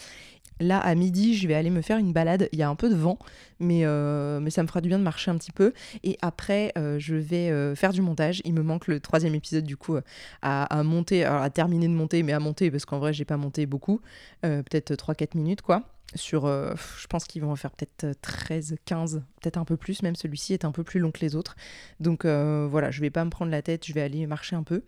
Là, 0.60 0.78
à 0.78 0.94
midi, 0.94 1.36
je 1.36 1.48
vais 1.48 1.54
aller 1.54 1.70
me 1.70 1.80
faire 1.80 1.96
une 1.96 2.12
balade. 2.12 2.48
Il 2.52 2.58
y 2.58 2.62
a 2.62 2.68
un 2.68 2.74
peu 2.74 2.90
de 2.90 2.94
vent, 2.94 3.18
mais, 3.60 3.86
euh, 3.86 4.48
ça 4.50 4.62
me 4.62 4.68
fera 4.68 4.82
du 4.82 4.88
bien 4.88 4.98
de 4.98 5.04
marcher 5.04 5.30
un 5.30 5.38
petit 5.38 5.52
peu. 5.52 5.72
Et 6.04 6.18
après, 6.20 6.72
je 6.76 7.14
vais 7.14 7.74
faire 7.74 7.92
du 7.92 8.02
montage. 8.02 8.42
Il 8.44 8.52
me 8.52 8.62
manque 8.62 8.86
le 8.86 9.00
troisième 9.00 9.34
épisode, 9.34 9.64
du 9.64 9.78
coup, 9.78 9.96
à, 10.42 10.82
monter, 10.82 11.24
à 11.24 11.48
terminer 11.48 11.88
de 11.88 11.94
monter, 11.94 12.22
mais 12.22 12.32
à 12.32 12.40
monter, 12.40 12.70
parce 12.70 12.84
qu'en 12.84 12.98
vrai, 12.98 13.14
j'ai 13.14 13.24
pas 13.24 13.38
monté 13.38 13.64
beaucoup. 13.64 14.02
peut-être 14.42 14.92
3-4 14.94 15.34
minutes, 15.34 15.62
quoi 15.62 15.84
sur, 16.16 16.48
je 16.48 17.06
pense 17.06 17.24
qu'ils 17.24 17.40
vont 17.40 17.52
en 17.52 17.56
faire 17.56 17.70
peut-être 17.70 18.20
13, 18.20 18.78
15, 18.84 19.22
peut-être 19.40 19.58
un 19.58 19.64
peu 19.64 19.76
plus, 19.76 20.02
même 20.02 20.16
celui-ci 20.16 20.52
est 20.52 20.64
un 20.64 20.72
peu 20.72 20.82
plus 20.82 20.98
long 20.98 21.12
que 21.12 21.20
les 21.20 21.36
autres. 21.36 21.56
Donc 22.00 22.26
voilà, 22.26 22.90
je 22.90 23.00
vais 23.00 23.10
pas 23.10 23.24
me 23.24 23.30
prendre 23.30 23.50
la 23.50 23.62
tête, 23.62 23.86
je 23.86 23.94
vais 23.94 24.02
aller 24.02 24.26
marcher 24.26 24.56
un 24.56 24.64
peu. 24.64 24.82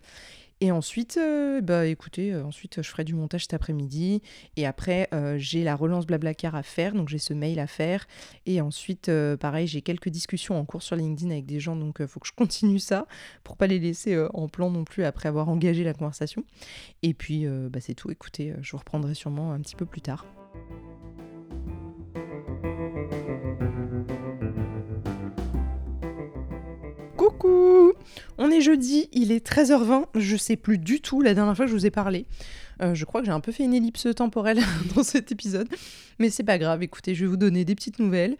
Et 0.63 0.71
ensuite, 0.71 1.17
euh, 1.17 1.59
bah 1.59 1.87
écoutez, 1.87 2.31
euh, 2.31 2.45
ensuite 2.45 2.81
je 2.81 2.89
ferai 2.89 3.03
du 3.03 3.13
montage 3.13 3.41
cet 3.41 3.53
après-midi. 3.53 4.21
Et 4.55 4.65
après, 4.65 5.09
euh, 5.13 5.37
j'ai 5.37 5.61
la 5.61 5.75
relance 5.75 6.05
Blablacar 6.05 6.55
à 6.55 6.63
faire, 6.63 6.93
donc 6.93 7.09
j'ai 7.09 7.17
ce 7.17 7.33
mail 7.33 7.59
à 7.59 7.67
faire. 7.67 8.07
Et 8.45 8.61
ensuite, 8.61 9.11
pareil, 9.41 9.67
j'ai 9.67 9.81
quelques 9.81 10.07
discussions 10.07 10.57
en 10.57 10.63
cours 10.63 10.81
sur 10.81 10.95
LinkedIn 10.95 11.31
avec 11.31 11.45
des 11.45 11.59
gens, 11.59 11.75
donc 11.75 11.97
il 11.99 12.07
faut 12.07 12.21
que 12.21 12.27
je 12.27 12.31
continue 12.37 12.79
ça 12.79 13.07
pour 13.43 13.57
pas 13.57 13.67
les 13.67 13.77
laisser 13.77 14.17
en 14.33 14.47
plan 14.47 14.71
non 14.71 14.85
plus 14.85 15.03
après 15.03 15.27
avoir 15.27 15.49
engagé 15.49 15.83
la 15.83 15.93
conversation. 15.93 16.45
Et 17.01 17.13
puis, 17.13 17.45
bah, 17.45 17.81
c'est 17.81 17.93
tout. 17.93 18.09
Écoutez, 18.09 18.53
je 18.61 18.71
vous 18.71 18.77
reprendrai 18.77 19.15
sûrement 19.15 19.51
un 19.51 19.59
petit 19.59 19.75
peu 19.75 19.85
plus 19.85 19.99
tard. 19.99 20.25
Coucou 27.37 27.93
On 28.37 28.51
est 28.51 28.61
jeudi, 28.61 29.09
il 29.11 29.31
est 29.31 29.45
13h20, 29.45 30.05
je 30.15 30.37
sais 30.37 30.55
plus 30.55 30.77
du 30.77 31.01
tout 31.01 31.21
la 31.21 31.33
dernière 31.33 31.55
fois 31.55 31.65
que 31.65 31.71
je 31.71 31.75
vous 31.75 31.85
ai 31.85 31.91
parlé. 31.91 32.25
Euh, 32.81 32.93
je 32.93 33.05
crois 33.05 33.21
que 33.21 33.25
j'ai 33.25 33.31
un 33.31 33.39
peu 33.39 33.51
fait 33.51 33.63
une 33.63 33.73
ellipse 33.73 34.07
temporelle 34.15 34.59
dans 34.95 35.03
cet 35.03 35.31
épisode, 35.31 35.67
mais 36.19 36.29
c'est 36.29 36.43
pas 36.43 36.57
grave, 36.57 36.83
écoutez, 36.83 37.15
je 37.15 37.25
vais 37.25 37.29
vous 37.29 37.37
donner 37.37 37.65
des 37.65 37.75
petites 37.75 37.99
nouvelles. 37.99 38.37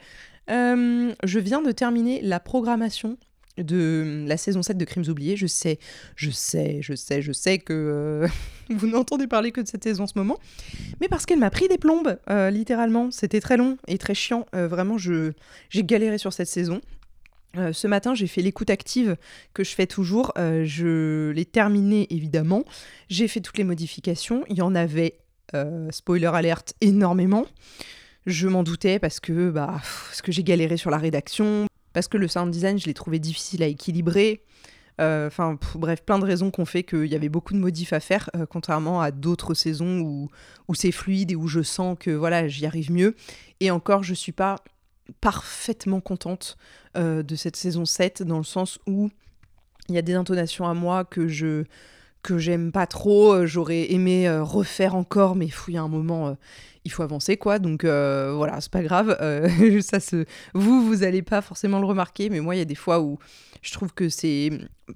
Euh, 0.50 1.14
je 1.24 1.40
viens 1.40 1.62
de 1.62 1.72
terminer 1.72 2.22
la 2.22 2.40
programmation 2.40 3.18
de 3.58 4.26
la 4.28 4.36
saison 4.36 4.64
7 4.64 4.78
de 4.78 4.86
Crimes 4.86 5.06
oubliés. 5.08 5.38
Je 5.38 5.48
sais, 5.48 5.80
je 6.16 6.32
sais, 6.32 6.80
je 6.82 6.96
sais, 6.96 7.22
je 7.22 7.32
sais 7.32 7.60
que 7.60 7.74
euh, 7.74 8.28
vous 8.70 8.88
n'entendez 8.88 9.28
parler 9.28 9.52
que 9.52 9.62
de 9.62 9.68
cette 9.68 9.84
saison 9.84 10.04
en 10.04 10.08
ce 10.08 10.18
moment, 10.18 10.40
mais 11.02 11.08
parce 11.08 11.26
qu'elle 11.26 11.40
m'a 11.40 11.52
pris 11.52 11.68
des 11.68 11.78
plombes, 11.78 12.20
littéralement. 12.52 13.12
C'était 13.12 13.42
très 13.42 13.58
long 13.58 13.78
et 13.88 13.98
très 13.98 14.16
chiant. 14.16 14.46
vraiment, 14.54 14.98
j'ai 14.98 15.34
galéré 15.84 16.18
sur 16.18 16.34
cette 16.34 16.48
saison. 16.48 16.82
Euh, 17.58 17.72
ce 17.72 17.88
matin, 17.88 18.16
j'ai 18.16 18.28
fait 18.28 18.42
l'écoute 18.42 18.70
active 18.70 19.16
que 19.54 19.64
je 19.64 19.76
fais 19.76 19.86
toujours. 19.86 20.34
Euh, 20.38 20.64
je 20.66 21.30
l'ai 21.32 21.46
terminée 21.46 22.08
évidemment. 22.10 22.64
J'ai 23.10 23.28
fait 23.28 23.42
toutes 23.42 23.58
les 23.58 23.64
modifications. 23.64 24.44
Il 24.50 24.58
y 24.58 24.62
en 24.62 24.74
avait, 24.74 25.20
euh, 25.54 25.92
spoiler 25.92 26.32
alerte, 26.34 26.74
énormément. 26.82 27.46
Je 28.26 28.48
m'en 28.48 28.64
doutais 28.64 29.00
parce 29.00 29.20
que, 29.20 29.52
bah, 29.52 29.82
parce 30.08 30.22
que 30.22 30.32
j'ai 30.32 30.44
galéré 30.44 30.78
sur 30.78 30.90
la 30.90 30.98
rédaction, 30.98 31.68
parce 31.94 32.08
que 32.08 32.18
le 32.18 32.28
sound 32.28 32.52
design, 32.52 32.80
je 32.80 32.88
l'ai 32.88 32.94
trouvé 32.94 33.20
difficile 33.20 33.62
à 33.62 33.68
équilibrer. 33.68 34.44
Enfin, 35.00 35.58
bref, 35.76 36.02
plein 36.06 36.18
de 36.18 36.24
raisons 36.24 36.50
qui 36.50 36.62
ont 36.62 36.66
fait 36.66 36.84
qu'il 36.84 37.08
y 37.08 37.16
avait 37.16 37.28
beaucoup 37.28 37.54
de 37.54 37.58
modifs 37.58 37.92
à 37.92 38.00
faire, 38.00 38.30
contrairement 38.50 39.02
à 39.02 39.12
d'autres 39.12 39.54
saisons 39.54 40.00
où, 40.00 40.30
où 40.70 40.76
c'est 40.76 40.94
fluide 40.94 41.32
et 41.32 41.36
où 41.36 41.50
je 41.50 41.62
sens 41.62 41.98
que 42.00 42.12
voilà, 42.12 42.48
j'y 42.48 42.66
arrive 42.66 42.90
mieux. 42.90 43.14
Et 43.60 43.70
encore, 43.70 44.04
je 44.04 44.14
suis 44.14 44.32
pas 44.32 44.56
parfaitement 45.22 46.02
contente 46.02 46.58
euh, 46.96 47.24
de 47.24 47.36
cette 47.36 47.56
saison 47.56 47.86
7 47.86 48.24
dans 48.24 48.38
le 48.38 48.44
sens 48.44 48.80
où 48.88 49.10
il 49.90 49.96
y 49.96 49.98
a 49.98 50.02
des 50.02 50.14
intonations 50.14 50.68
à 50.68 50.74
moi 50.74 51.04
que 51.04 51.28
je 51.28 51.64
que 52.22 52.38
j'aime 52.38 52.72
pas 52.72 52.88
trop, 52.88 53.34
euh, 53.34 53.46
j'aurais 53.46 53.92
aimé 53.92 54.30
euh, 54.30 54.44
refaire 54.44 54.96
encore, 54.96 55.36
mais 55.36 55.50
il 55.68 55.74
y 55.74 55.78
a 55.78 55.82
un 55.82 55.90
moment, 55.90 56.38
il 56.86 56.92
faut 56.92 57.04
avancer 57.04 57.36
quoi, 57.36 57.60
donc 57.60 57.84
voilà, 57.84 58.62
c'est 58.62 58.72
pas 58.72 58.82
grave, 58.82 59.18
ça 59.82 60.00
se... 60.00 60.26
vous, 60.54 60.88
vous 60.88 61.04
allez 61.04 61.22
pas 61.22 61.42
forcément 61.42 61.80
le 61.80 61.86
remarquer, 61.86 62.30
mais 62.30 62.40
moi, 62.40 62.56
il 62.56 62.60
y 62.60 62.62
a 62.62 62.66
des 62.66 62.76
fois 62.76 63.02
où 63.02 63.20
je 63.64 63.72
trouve 63.72 63.94
que 63.94 64.10
c'est 64.10 64.52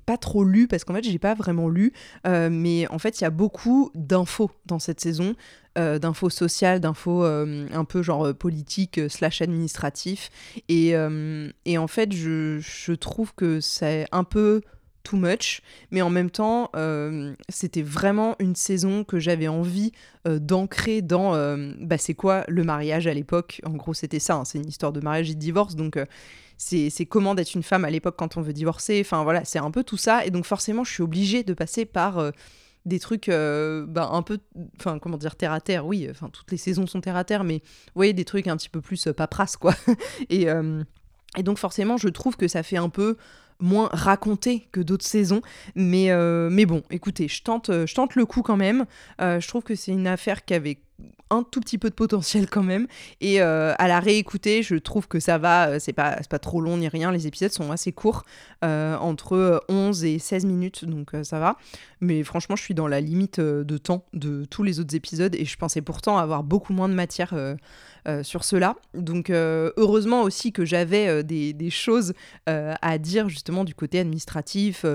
pas 0.05 0.17
trop 0.17 0.43
lu, 0.43 0.67
parce 0.67 0.83
qu'en 0.83 0.93
fait, 0.93 1.03
j'ai 1.03 1.19
pas 1.19 1.33
vraiment 1.33 1.69
lu, 1.69 1.93
mais 2.25 2.87
en 2.89 2.99
fait, 2.99 3.19
il 3.19 3.23
y 3.23 3.27
a 3.27 3.31
beaucoup 3.31 3.91
d'infos 3.95 4.51
dans 4.65 4.79
cette 4.79 4.99
saison, 4.99 5.35
euh, 5.77 5.99
d'infos 5.99 6.31
sociales, 6.31 6.79
d'infos 6.79 7.23
euh, 7.23 7.67
un 7.71 7.85
peu 7.85 8.01
genre 8.01 8.25
euh, 8.25 8.33
politique 8.33 8.99
slash 9.09 9.43
administratif. 9.43 10.31
Et, 10.69 10.93
et, 11.65 11.77
en 11.77 11.87
fait, 11.87 12.11
je, 12.13 12.59
je 12.59 12.93
trouve 12.93 13.33
que 13.35 13.59
c'est 13.59 14.07
un 14.11 14.23
peu 14.23 14.61
too 15.03 15.17
much, 15.17 15.61
mais 15.91 16.01
en 16.01 16.09
même 16.09 16.29
temps, 16.29 16.71
c'était 17.47 17.81
vraiment 17.81 18.35
une 18.39 18.55
saison 18.55 19.03
que 19.03 19.19
j'avais 19.19 19.47
envie 19.47 19.91
d'ancrer 20.25 21.01
dans 21.01 21.31
bah, 21.79 21.97
c'est 21.97 22.13
quoi 22.13 22.43
le 22.47 22.63
mariage 22.63 23.07
à 23.07 23.13
l'époque. 23.13 23.61
En 23.65 23.71
gros, 23.71 23.93
c'était 23.93 24.19
ça, 24.19 24.35
hein, 24.35 24.45
c'est 24.45 24.57
une 24.57 24.67
histoire 24.67 24.91
de 24.91 24.99
mariage 24.99 25.29
et 25.29 25.35
de 25.35 25.39
divorce, 25.39 25.75
donc 25.75 25.97
c'est 26.57 27.05
comment 27.05 27.35
d'être 27.35 27.53
une 27.53 27.63
femme 27.63 27.85
à 27.85 27.89
l'époque 27.89 28.15
quand 28.17 28.37
on 28.37 28.41
veut 28.41 28.53
divorcer. 28.53 28.99
Enfin 29.03 29.23
voilà, 29.23 29.45
c'est 29.45 29.59
un 29.59 29.71
peu 29.71 29.83
tout 29.83 29.97
ça, 29.97 30.25
et 30.25 30.31
donc 30.31 30.45
forcément, 30.45 30.83
je 30.83 30.91
suis 30.91 31.03
obligée 31.03 31.43
de 31.43 31.53
passer 31.53 31.85
par 31.85 32.31
des 32.87 32.99
trucs 32.99 33.29
euh, 33.29 33.85
bah, 33.85 34.09
un 34.13 34.21
peu, 34.21 34.39
enfin 34.79 34.97
comment 34.97 35.17
dire, 35.17 35.35
terre 35.35 35.51
à 35.51 35.61
terre, 35.61 35.85
oui, 35.85 36.07
enfin 36.09 36.29
toutes 36.29 36.49
les 36.51 36.57
saisons 36.57 36.87
sont 36.87 37.01
terre 37.01 37.17
à 37.17 37.23
terre, 37.23 37.43
mais 37.43 37.57
vous 37.57 37.91
voyez, 37.95 38.13
des 38.13 38.25
trucs 38.25 38.47
un 38.47 38.57
petit 38.57 38.69
peu 38.69 38.81
plus 38.81 39.07
euh, 39.07 39.13
paperasse, 39.13 39.57
quoi. 39.57 39.75
et, 40.29 40.49
euh, 40.49 40.83
et 41.37 41.43
donc 41.43 41.57
forcément, 41.59 41.97
je 41.97 42.07
trouve 42.07 42.37
que 42.37 42.47
ça 42.47 42.63
fait 42.63 42.77
un 42.77 42.89
peu 42.89 43.17
moins 43.59 43.89
raconté 43.91 44.67
que 44.71 44.79
d'autres 44.79 45.05
saisons. 45.05 45.41
Mais, 45.75 46.09
mais 46.51 46.67
bon, 46.67 46.83
écoutez, 46.91 47.27
je 47.27 47.41
tente, 47.41 47.71
je 47.71 47.93
tente 47.95 48.13
le 48.15 48.27
coup 48.27 48.43
quand 48.43 48.55
même. 48.55 48.85
je 49.19 49.47
trouve 49.47 49.63
que 49.63 49.73
c'est 49.73 49.91
une 49.91 50.05
affaire 50.05 50.45
qui 50.45 50.53
avait 50.53 50.79
un 51.29 51.43
tout 51.43 51.59
petit 51.59 51.77
peu 51.77 51.89
de 51.89 51.95
potentiel 51.95 52.49
quand 52.49 52.63
même. 52.63 52.87
Et 53.21 53.41
euh, 53.41 53.73
à 53.77 53.87
la 53.87 53.99
réécouter, 53.99 54.63
je 54.63 54.75
trouve 54.75 55.07
que 55.07 55.19
ça 55.19 55.37
va, 55.37 55.69
euh, 55.69 55.79
c'est 55.79 55.93
pas, 55.93 56.15
trop 56.41 56.61
long 56.61 56.77
ni 56.77 56.87
rien, 56.87 57.11
les 57.11 57.27
épisodes 57.27 57.51
sont 57.51 57.71
assez 57.71 57.91
courts, 57.91 58.23
euh, 58.63 58.97
entre 58.97 59.63
11 59.69 60.05
et 60.05 60.19
16 60.19 60.45
minutes, 60.45 60.85
donc 60.85 61.11
ça 61.23 61.39
va. 61.39 61.57
Mais 62.01 62.23
franchement, 62.23 62.55
je 62.55 62.63
suis 62.63 62.73
dans 62.73 62.87
la 62.87 63.01
limite 63.01 63.39
de 63.39 63.77
temps 63.77 64.05
de 64.13 64.45
tous 64.45 64.63
les 64.63 64.79
autres 64.79 64.95
épisodes 64.95 65.33
et 65.35 65.45
je 65.45 65.57
pensais 65.57 65.81
pourtant 65.81 66.17
avoir 66.17 66.43
beaucoup 66.43 66.73
moins 66.73 66.89
de 66.89 66.93
matière 66.93 67.33
sur 68.21 68.43
cela. 68.43 68.75
Donc 68.93 69.29
heureusement 69.29 70.21
aussi 70.21 70.51
que 70.51 70.63
j'avais 70.63 71.23
des, 71.23 71.69
choses 71.69 72.13
à 72.45 72.97
dire 72.97 73.29
justement 73.29 73.63
du 73.63 73.73
côté 73.73 73.99
administratif, 73.99 74.85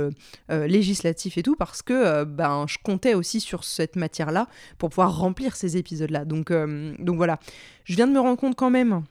législatif 0.48 1.38
et 1.38 1.42
tout, 1.42 1.56
parce 1.56 1.82
que 1.82 2.24
ben, 2.24 2.66
je 2.68 2.78
comptais 2.82 3.14
aussi 3.14 3.40
sur 3.40 3.64
cette 3.64 3.96
matière-là 3.96 4.46
pour 4.78 4.90
pouvoir 4.90 5.16
remplir 5.18 5.56
ces 5.56 5.76
épisodes-là. 5.76 6.24
Donc, 6.24 6.50
euh, 6.50 6.94
donc 6.98 7.16
voilà. 7.16 7.38
Je 7.84 7.94
viens 7.94 8.06
de 8.06 8.12
me 8.12 8.20
rendre 8.20 8.38
compte 8.38 8.56
quand 8.56 8.70
même 8.70 9.02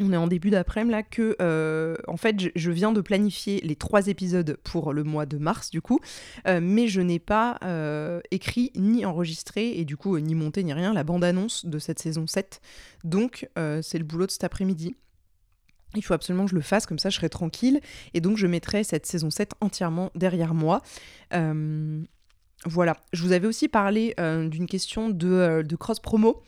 on 0.00 0.12
est 0.12 0.16
en 0.16 0.26
début 0.26 0.50
d'après-midi 0.50 0.92
là 0.92 1.02
que 1.02 1.36
euh, 1.40 1.96
en 2.08 2.16
fait 2.16 2.36
je, 2.54 2.70
viens 2.70 2.92
de 2.92 3.00
planifier 3.00 3.60
les 3.62 3.76
trois 3.76 4.08
épisodes 4.08 4.58
pour 4.64 4.92
le 4.92 5.04
mois 5.04 5.26
de 5.26 5.38
mars 5.38 5.70
du 5.70 5.80
coup 5.80 6.00
euh, 6.48 6.60
mais 6.62 6.88
je 6.88 7.00
n'ai 7.00 7.18
pas 7.18 7.58
écrit 8.30 8.72
ni 8.74 9.04
enregistré 9.04 9.78
et 9.78 9.84
du 9.84 9.96
coup 9.96 10.18
ni 10.18 10.34
monté 10.34 10.64
ni 10.64 10.72
rien 10.72 10.92
la 10.92 11.04
bande-annonce 11.04 11.66
de 11.66 11.78
cette 11.78 11.98
saison 11.98 12.26
7 12.26 12.60
donc 13.04 13.48
c'est 13.56 13.98
le 13.98 14.04
boulot 14.04 14.26
de 14.26 14.30
cet 14.30 14.44
après-midi 14.44 14.94
il 15.96 16.02
faut 16.02 16.14
absolument 16.14 16.44
que 16.44 16.50
je 16.50 16.56
le 16.56 16.60
fasse, 16.60 16.86
comme 16.86 16.98
ça 16.98 17.08
je 17.08 17.14
serai 17.14 17.28
tranquille. 17.28 17.80
Et 18.14 18.20
donc 18.20 18.36
je 18.36 18.48
mettrai 18.48 18.82
cette 18.82 19.06
saison 19.06 19.30
7 19.30 19.52
entièrement 19.60 20.10
derrière 20.16 20.52
moi. 20.52 20.82
Voilà, 22.66 22.96
je 23.12 23.22
vous 23.22 23.32
avais 23.32 23.46
aussi 23.46 23.68
parlé 23.68 24.14
euh, 24.18 24.48
d'une 24.48 24.66
question 24.66 25.10
de, 25.10 25.28
euh, 25.28 25.62
cross-promo. 25.78 26.42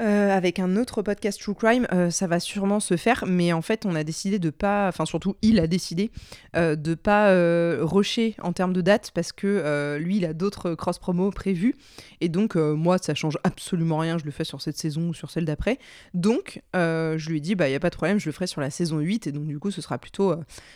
Euh, 0.00 0.36
avec 0.36 0.58
un 0.58 0.76
autre 0.76 1.02
podcast 1.02 1.40
True 1.40 1.54
Crime, 1.54 1.86
ça 2.10 2.26
va 2.26 2.40
sûrement 2.40 2.80
se 2.80 2.96
faire, 2.96 3.24
mais 3.26 3.52
en 3.52 3.62
fait, 3.62 3.86
on 3.86 3.94
a 3.94 4.02
décidé 4.02 4.38
de 4.38 4.50
pas, 4.50 4.88
enfin 4.88 5.04
surtout 5.06 5.36
il 5.42 5.60
a 5.60 5.66
décidé 5.66 6.10
de 6.54 6.94
pas 6.94 7.32
rusher 7.80 8.34
en 8.42 8.52
termes 8.52 8.72
de 8.72 8.80
date 8.80 9.12
parce 9.14 9.32
que 9.32 9.96
lui, 10.00 10.16
il 10.16 10.24
a 10.24 10.32
d'autres 10.32 10.74
cross 10.74 10.98
promos 10.98 11.30
prévus 11.30 11.74
et 12.20 12.28
donc 12.28 12.56
moi, 12.56 12.98
ça 12.98 13.14
change 13.14 13.38
absolument 13.44 13.98
rien. 13.98 14.18
Je 14.18 14.24
le 14.24 14.30
fais 14.30 14.44
sur 14.44 14.60
cette 14.60 14.76
saison 14.76 15.10
ou 15.10 15.14
sur 15.14 15.30
celle 15.30 15.44
d'après. 15.44 15.78
Donc, 16.12 16.62
je 16.74 17.28
lui 17.28 17.38
ai 17.38 17.40
dit, 17.40 17.54
bah 17.54 17.68
y 17.68 17.74
a 17.74 17.80
pas 17.80 17.90
de 17.90 17.96
problème, 17.96 18.18
je 18.18 18.26
le 18.26 18.32
ferai 18.32 18.46
sur 18.46 18.60
la 18.60 18.70
saison 18.70 18.98
8 18.98 19.28
et 19.28 19.32
donc 19.32 19.46
du 19.46 19.58
coup, 19.58 19.70
ce 19.70 19.80
sera 19.80 19.98
plutôt 19.98 20.34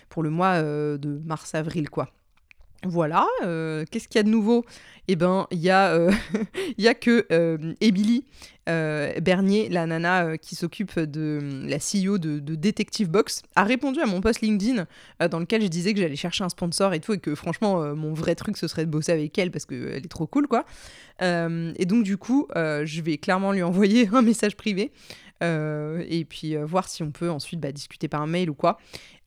pour 0.09 0.23
le 0.23 0.31
mois 0.31 0.63
de 0.63 1.21
mars-avril, 1.25 1.91
quoi. 1.91 2.13
Voilà, 2.85 3.27
euh, 3.43 3.85
qu'est-ce 3.91 4.07
qu'il 4.07 4.19
y 4.19 4.21
a 4.21 4.23
de 4.23 4.29
nouveau? 4.29 4.64
Eh 5.09 5.17
ben, 5.17 5.49
il 5.51 5.59
y, 5.59 5.71
euh, 5.71 6.12
a 6.87 6.95
que 6.95 7.27
euh, 7.33 7.75
Emily 7.81 8.25
Bernier, 8.67 9.69
la 9.71 9.87
nana 9.87 10.37
qui 10.37 10.55
s'occupe 10.55 11.01
de 11.01 11.41
la 11.64 11.79
CEO 11.79 12.19
de, 12.19 12.38
de, 12.38 12.55
Detective 12.55 13.09
Box, 13.09 13.43
a 13.57 13.64
répondu 13.64 13.99
à 14.01 14.07
mon 14.07 14.21
post 14.21 14.43
LinkedIn 14.43 14.87
dans 15.31 15.38
lequel 15.38 15.62
je 15.62 15.69
disais 15.69 15.95
que 15.95 16.01
j'allais 16.01 16.17
chercher 16.17 16.45
un 16.45 16.51
sponsor 16.51 16.93
et 16.93 17.01
tout, 17.01 17.14
et 17.14 17.19
que 17.19 17.35
franchement, 17.35 17.95
mon 17.97 18.12
vrai 18.12 18.35
truc, 18.35 18.59
ce 18.59 18.69
serait 18.69 18.85
de 18.85 18.91
bosser 18.91 19.12
avec 19.12 19.38
elle 19.38 19.51
parce 19.51 19.64
qu'elle 19.64 20.05
est 20.05 20.11
trop 20.11 20.27
cool, 20.27 20.47
quoi. 20.47 20.67
et 21.23 21.87
donc, 21.87 22.05
du 22.05 22.19
coup, 22.19 22.47
je 22.55 23.01
vais 23.01 23.17
clairement 23.17 23.53
lui 23.53 23.62
envoyer 23.62 24.07
un 24.12 24.21
message 24.21 24.55
privé. 24.55 24.93
Et 25.40 26.27
puis 26.29 26.57
voir 26.57 26.88
si 26.88 27.03
on 27.03 27.11
peut 27.11 27.31
ensuite 27.31 27.61
bah, 27.61 27.72
discuter 27.72 28.09
par 28.09 28.27
mail 28.27 28.51
ou 28.51 28.55
quoi. 28.55 28.79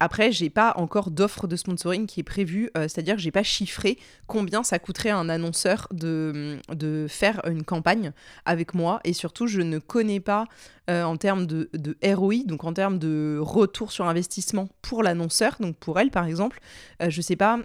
Après, 0.04 0.32
j'ai 0.32 0.50
pas 0.50 0.74
encore 0.78 1.12
d'offre 1.12 1.45
de 1.45 1.56
sponsoring 1.56 2.08
qui 2.08 2.21
est 2.21 2.24
prévue, 2.24 2.71
euh, 2.76 2.88
c'est-à-dire 2.88 3.17
que 3.17 3.21
j'ai 3.21 3.30
pas 3.30 3.43
chiffré 3.43 4.00
combien 4.26 4.63
ça 4.63 4.80
coûterait 4.80 5.12
à 5.12 5.17
un 5.17 5.30
annonceur 5.30 5.88
de, 5.91 6.58
de 6.69 7.06
faire 7.08 7.39
une 7.45 7.63
campagne 7.63 8.12
avec 8.45 8.74
moi. 8.74 9.00
Et 9.04 9.13
surtout, 9.13 9.45
je 9.45 9.62
ne 9.62 9.78
connais 9.78 10.19
pas 10.19 10.45
euh, 10.89 11.04
en 11.04 11.17
termes 11.17 11.45
de, 11.45 11.69
de, 11.74 11.95
ROI, 12.15 12.38
donc 12.45 12.63
en 12.63 12.74
termes 12.74 12.97
de 12.97 13.38
retour 13.39 13.91
sur 13.91 14.08
investissement 14.08 14.69
pour 14.82 15.04
l'annonceur, 15.04 15.58
donc 15.60 15.76
pour 15.76 16.00
elle 16.00 16.10
par 16.10 16.26
exemple, 16.26 16.60
euh, 17.04 17.12
je 17.12 17.21
sais 17.21 17.36
pas 17.36 17.60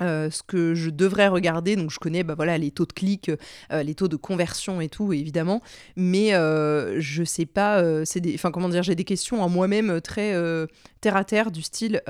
euh, 0.00 0.28
ce 0.28 0.42
que 0.42 0.74
je 0.74 0.90
devrais 0.90 1.28
regarder, 1.28 1.76
donc 1.76 1.92
je 1.92 2.00
connais 2.00 2.24
bah 2.24 2.34
voilà, 2.34 2.58
les 2.58 2.72
taux 2.72 2.84
de 2.84 2.92
clics, 2.92 3.30
euh, 3.70 3.82
les 3.84 3.94
taux 3.94 4.08
de 4.08 4.16
conversion 4.16 4.80
et 4.80 4.88
tout, 4.88 5.12
évidemment, 5.12 5.62
mais 5.94 6.34
euh, 6.34 6.96
je 7.00 7.22
sais 7.22 7.46
pas, 7.46 7.80
enfin 8.34 8.50
comment 8.50 8.68
dire, 8.68 8.82
j'ai 8.82 8.96
des 8.96 9.04
questions 9.04 9.40
en 9.40 9.48
moi-même 9.48 10.00
très 10.00 10.34
terre 11.00 11.16
à 11.16 11.24
terre 11.24 11.50
du 11.50 11.62
style 11.62 12.02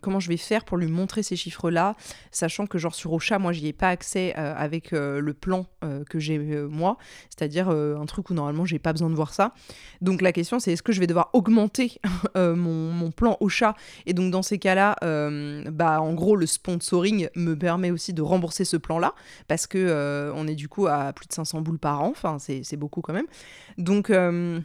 comment 0.00 0.20
je 0.20 0.28
vais 0.28 0.36
faire 0.36 0.64
pour 0.64 0.76
lui 0.76 0.88
montrer 0.88 1.22
ces 1.22 1.36
chiffres-là, 1.36 1.96
sachant 2.30 2.66
que 2.66 2.76
genre 2.76 2.94
sur 2.94 3.12
Ocha, 3.12 3.38
moi 3.38 3.52
j'y 3.52 3.68
ai 3.68 3.72
pas 3.72 3.88
accès 3.88 4.34
avec 4.34 4.90
le 4.90 5.32
plan 5.32 5.66
que 6.08 6.18
j'ai 6.18 6.38
moi, 6.38 6.98
c'est-à-dire 7.30 7.70
un 7.70 8.06
truc 8.06 8.28
où 8.30 8.34
normalement 8.34 8.66
j'ai 8.66 8.78
pas 8.78 8.92
besoin 8.92 9.08
de 9.08 9.14
voir 9.14 9.32
ça. 9.32 9.54
Donc 10.02 10.20
la 10.20 10.32
question 10.32 10.58
c'est 10.58 10.72
est-ce 10.72 10.82
que 10.82 10.92
je 10.92 11.00
vais 11.00 11.06
devoir 11.06 11.30
augmenter 11.32 12.00
mon, 12.36 12.92
mon, 12.92 13.10
plan 13.10 13.38
Ocha? 13.40 13.74
Et 14.04 14.12
donc 14.12 14.30
dans 14.30 14.42
ces 14.42 14.58
cas-là, 14.58 14.96
bah 15.70 16.02
en 16.02 16.12
gros 16.12 16.36
le 16.36 16.46
sponsoring 16.46 17.29
me 17.34 17.54
permet 17.54 17.90
aussi 17.90 18.12
de 18.12 18.22
rembourser 18.22 18.64
ce 18.64 18.76
plan-là, 18.76 19.14
parce 19.48 19.66
que 19.66 19.78
euh, 19.78 20.32
on 20.34 20.46
est 20.46 20.54
du 20.54 20.68
coup 20.68 20.86
à 20.86 21.12
plus 21.12 21.26
de 21.26 21.32
500 21.32 21.60
boules 21.60 21.78
par 21.78 22.02
an, 22.02 22.10
enfin 22.10 22.38
c'est 22.38 22.76
beaucoup 22.76 23.00
quand 23.00 23.12
même. 23.12 23.26
Donc 23.78 24.10
euh, 24.10 24.60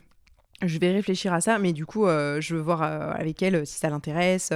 je 0.61 0.79
vais 0.79 0.91
réfléchir 0.91 1.33
à 1.33 1.41
ça, 1.41 1.59
mais 1.59 1.73
du 1.73 1.85
coup, 1.85 2.05
euh, 2.05 2.39
je 2.39 2.55
veux 2.55 2.61
voir 2.61 2.81
avec 2.81 3.43
elle 3.43 3.65
si 3.67 3.77
ça 3.77 3.89
l'intéresse 3.89 4.51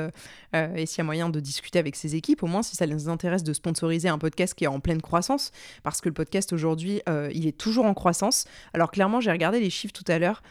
et 0.54 0.86
s'il 0.86 0.98
y 1.00 1.02
a 1.02 1.04
moyen 1.04 1.30
de 1.30 1.40
discuter 1.40 1.78
avec 1.80 1.96
ses 1.96 2.16
équipes, 2.16 2.44
au 2.44 2.48
moins 2.48 2.64
si 2.64 2.76
ça 2.76 2.86
les 2.86 3.10
intéresse 3.10 3.44
de 3.44 3.54
sponsoriser 3.54 4.10
un 4.10 4.18
podcast 4.18 4.54
qui 4.54 4.64
est 4.64 4.68
en 4.68 4.80
pleine 4.80 5.02
croissance, 5.02 5.52
parce 5.84 6.02
que 6.02 6.10
le 6.10 6.14
podcast 6.14 6.54
aujourd'hui, 6.54 7.02
il 7.34 7.48
est 7.48 7.58
toujours 7.58 7.86
en 7.86 7.94
croissance. 7.94 8.46
Alors 8.74 8.92
clairement, 8.92 9.20
j'ai 9.20 9.32
regardé 9.32 9.60
les 9.60 9.70
chiffres 9.70 9.94
tout 9.94 10.10
à 10.10 10.20
l'heure. 10.20 10.42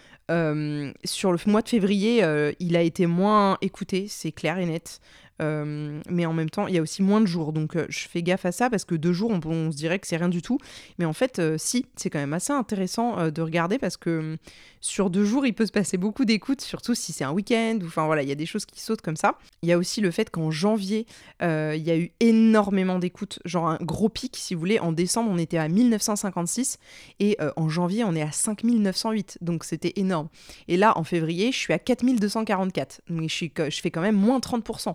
sur 1.04 1.32
le 1.32 1.38
mois 1.46 1.62
de 1.62 1.68
février, 1.68 2.22
il 2.60 2.76
a 2.76 2.82
été 2.82 3.06
moins 3.06 3.56
écouté, 3.62 4.06
c'est 4.08 4.32
clair 4.32 4.58
et 4.58 4.66
net. 4.66 5.00
Euh, 5.40 6.00
mais 6.08 6.26
en 6.26 6.32
même 6.32 6.50
temps, 6.50 6.66
il 6.66 6.74
y 6.74 6.78
a 6.78 6.82
aussi 6.82 7.02
moins 7.02 7.20
de 7.20 7.26
jours. 7.26 7.52
Donc, 7.52 7.76
euh, 7.76 7.86
je 7.88 8.08
fais 8.08 8.22
gaffe 8.22 8.44
à 8.44 8.52
ça 8.52 8.70
parce 8.70 8.84
que 8.84 8.94
deux 8.94 9.12
jours, 9.12 9.30
on, 9.30 9.70
se 9.70 9.76
dirait 9.76 9.98
que 9.98 10.06
c'est 10.06 10.16
rien 10.16 10.28
du 10.28 10.42
tout. 10.42 10.58
Mais 10.98 11.04
en 11.04 11.12
fait, 11.12 11.38
euh, 11.38 11.56
si, 11.58 11.86
c'est 11.96 12.10
quand 12.10 12.18
même 12.18 12.32
assez 12.32 12.52
intéressant 12.52 13.30
de 13.30 13.42
regarder 13.42 13.78
parce 13.78 13.96
que 13.96 14.18
hum, 14.18 14.36
sur 14.80 15.10
deux 15.10 15.24
jours, 15.24 15.46
il 15.46 15.54
peut 15.54 15.66
se 15.66 15.72
passer 15.72 15.96
beaucoup 15.96 16.24
d'écoutes, 16.24 16.60
surtout 16.60 16.94
si 16.94 17.12
c'est 17.12 17.24
un 17.24 17.32
week-end. 17.32 17.78
Enfin, 17.84 18.06
voilà, 18.06 18.22
il 18.22 18.28
y 18.28 18.32
a 18.32 18.36
des 18.36 18.46
choses 18.46 18.64
qui 18.64 18.80
sautent 18.80 19.00
comme 19.00 19.16
ça. 19.16 19.38
Il 19.62 19.68
y 19.68 19.72
a 19.72 19.78
aussi 19.78 20.00
le 20.00 20.10
fait 20.10 20.30
qu'en 20.30 20.50
janvier, 20.50 21.06
il 21.40 21.82
y 21.82 21.90
a 21.90 21.96
eu 21.96 22.12
énormément 22.20 22.98
d'écoutes, 22.98 23.40
genre 23.44 23.68
un 23.68 23.78
gros 23.80 24.08
pic, 24.08 24.36
si 24.36 24.54
vous 24.54 24.60
voulez. 24.60 24.78
En 24.78 24.92
décembre, 24.92 25.30
on 25.32 25.38
était 25.38 25.58
à 25.58 25.68
1956 25.68 26.78
et 27.20 27.36
en 27.56 27.68
janvier, 27.68 28.04
on 28.04 28.14
est 28.14 28.22
à 28.22 28.32
5908. 28.32 29.38
Donc, 29.40 29.64
c'était 29.64 29.92
énorme. 29.96 30.28
Et 30.68 30.76
là, 30.76 30.96
en 30.96 31.04
février, 31.04 31.50
je 31.52 31.58
suis 31.58 31.72
à 31.72 31.78
4244. 31.78 33.02
Donc, 33.08 33.28
je, 33.28 33.46
je 33.68 33.80
fais 33.80 33.90
quand 33.90 34.00
même 34.00 34.16
moins 34.16 34.38
30%. 34.38 34.94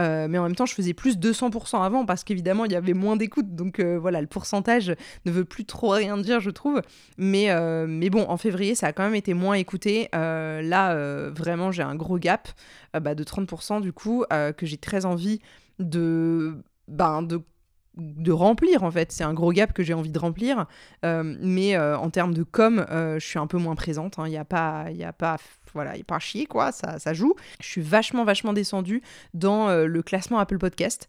Euh, 0.00 0.28
mais 0.28 0.38
en 0.38 0.44
même 0.44 0.56
temps, 0.56 0.66
je 0.66 0.74
faisais 0.74 0.94
plus 0.94 1.18
200% 1.18 1.82
avant 1.82 2.06
parce 2.06 2.24
qu'évidemment, 2.24 2.64
il 2.64 2.72
y 2.72 2.76
avait 2.76 2.94
moins 2.94 3.16
d'écoute. 3.16 3.54
Donc 3.54 3.78
euh, 3.78 3.98
voilà, 3.98 4.20
le 4.20 4.26
pourcentage 4.26 4.94
ne 5.26 5.30
veut 5.30 5.44
plus 5.44 5.64
trop 5.64 5.90
rien 5.90 6.16
dire, 6.16 6.40
je 6.40 6.50
trouve. 6.50 6.80
Mais, 7.18 7.50
euh, 7.50 7.86
mais 7.88 8.10
bon, 8.10 8.24
en 8.28 8.36
février, 8.36 8.74
ça 8.74 8.88
a 8.88 8.92
quand 8.92 9.04
même 9.04 9.14
été 9.14 9.34
moins 9.34 9.54
écouté. 9.54 10.08
là, 10.12 11.30
vraiment, 11.30 11.70
j'ai 11.70 11.82
un 11.82 11.94
gros 11.94 12.18
gap 12.18 12.48
bah, 12.94 13.14
de 13.14 13.24
30% 13.24 13.80
du 13.80 13.92
coup, 13.92 14.24
que 14.30 14.66
j'ai 14.66 14.78
très 14.78 15.04
envie 15.04 15.40
de, 15.78 16.56
ben, 16.88 17.22
de 17.22 17.42
de 17.96 18.30
remplir 18.30 18.84
en 18.84 18.90
fait. 18.90 19.10
C'est 19.10 19.24
un 19.24 19.34
gros 19.34 19.52
gap 19.52 19.72
que 19.72 19.82
j'ai 19.82 19.94
envie 19.94 20.12
de 20.12 20.18
remplir. 20.18 20.66
mais 21.02 21.76
en 21.76 22.10
termes 22.10 22.34
de 22.34 22.42
com, 22.42 22.86
je 22.90 23.24
suis 23.24 23.38
un 23.38 23.46
peu 23.46 23.58
moins 23.58 23.74
présente. 23.74 24.16
Il 24.18 24.20
hein. 24.22 24.28
n'y 24.28 24.38
a 24.38 24.44
pas, 24.44 24.90
y 24.90 25.04
a 25.04 25.12
pas 25.12 25.36
voilà, 25.74 25.96
il 25.96 26.04
part 26.04 26.20
chier, 26.20 26.46
quoi, 26.46 26.72
ça, 26.72 26.98
ça 26.98 27.14
joue. 27.14 27.34
Je 27.60 27.66
suis 27.66 27.82
vachement, 27.82 28.24
vachement 28.24 28.52
descendue 28.52 29.02
dans 29.34 29.68
euh, 29.68 29.86
le 29.86 30.02
classement 30.02 30.38
Apple 30.38 30.58
Podcast. 30.58 31.08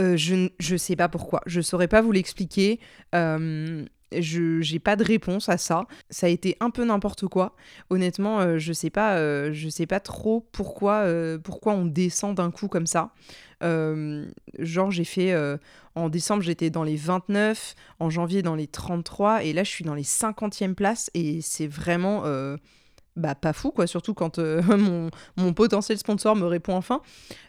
Euh, 0.00 0.16
je 0.16 0.48
ne 0.72 0.76
sais 0.76 0.96
pas 0.96 1.08
pourquoi. 1.08 1.42
Je 1.46 1.60
saurais 1.60 1.88
pas 1.88 2.00
vous 2.00 2.12
l'expliquer. 2.12 2.80
Euh, 3.14 3.84
je 4.18 4.72
n'ai 4.72 4.78
pas 4.78 4.96
de 4.96 5.04
réponse 5.04 5.48
à 5.48 5.56
ça. 5.56 5.86
Ça 6.10 6.26
a 6.26 6.30
été 6.30 6.56
un 6.60 6.70
peu 6.70 6.84
n'importe 6.84 7.26
quoi. 7.26 7.56
Honnêtement, 7.90 8.58
je 8.58 8.72
sais 8.72 8.90
pas, 8.90 9.16
je 9.52 9.68
sais 9.70 9.86
pas 9.86 10.00
trop 10.00 10.46
pourquoi, 10.52 11.06
pourquoi 11.42 11.72
on 11.72 11.86
descend 11.86 12.36
d'un 12.36 12.50
coup 12.50 12.68
comme 12.68 12.86
ça. 12.86 13.12
genre, 13.62 14.90
j'ai 14.90 15.04
fait 15.04 15.34
en 15.94 16.10
décembre, 16.10 16.42
j'étais 16.42 16.68
dans 16.68 16.84
les 16.84 16.96
29, 16.96 17.74
en 18.00 18.10
janvier 18.10 18.42
dans 18.42 18.54
les 18.54 18.66
33, 18.66 19.44
et 19.44 19.54
là, 19.54 19.64
je 19.64 19.70
suis 19.70 19.84
dans 19.84 19.94
les 19.94 20.04
50e 20.04 20.74
places, 20.74 21.10
et 21.14 21.40
c'est 21.40 21.66
vraiment 21.66 22.24
bah, 23.16 23.34
pas 23.34 23.52
fou, 23.52 23.70
quoi, 23.70 23.86
surtout 23.86 24.14
quand 24.14 24.38
euh, 24.38 24.62
mon, 24.76 25.10
mon, 25.36 25.52
potentiel 25.52 25.98
sponsor 25.98 26.36
me 26.36 26.46
répond 26.46 26.74
enfin. 26.74 27.02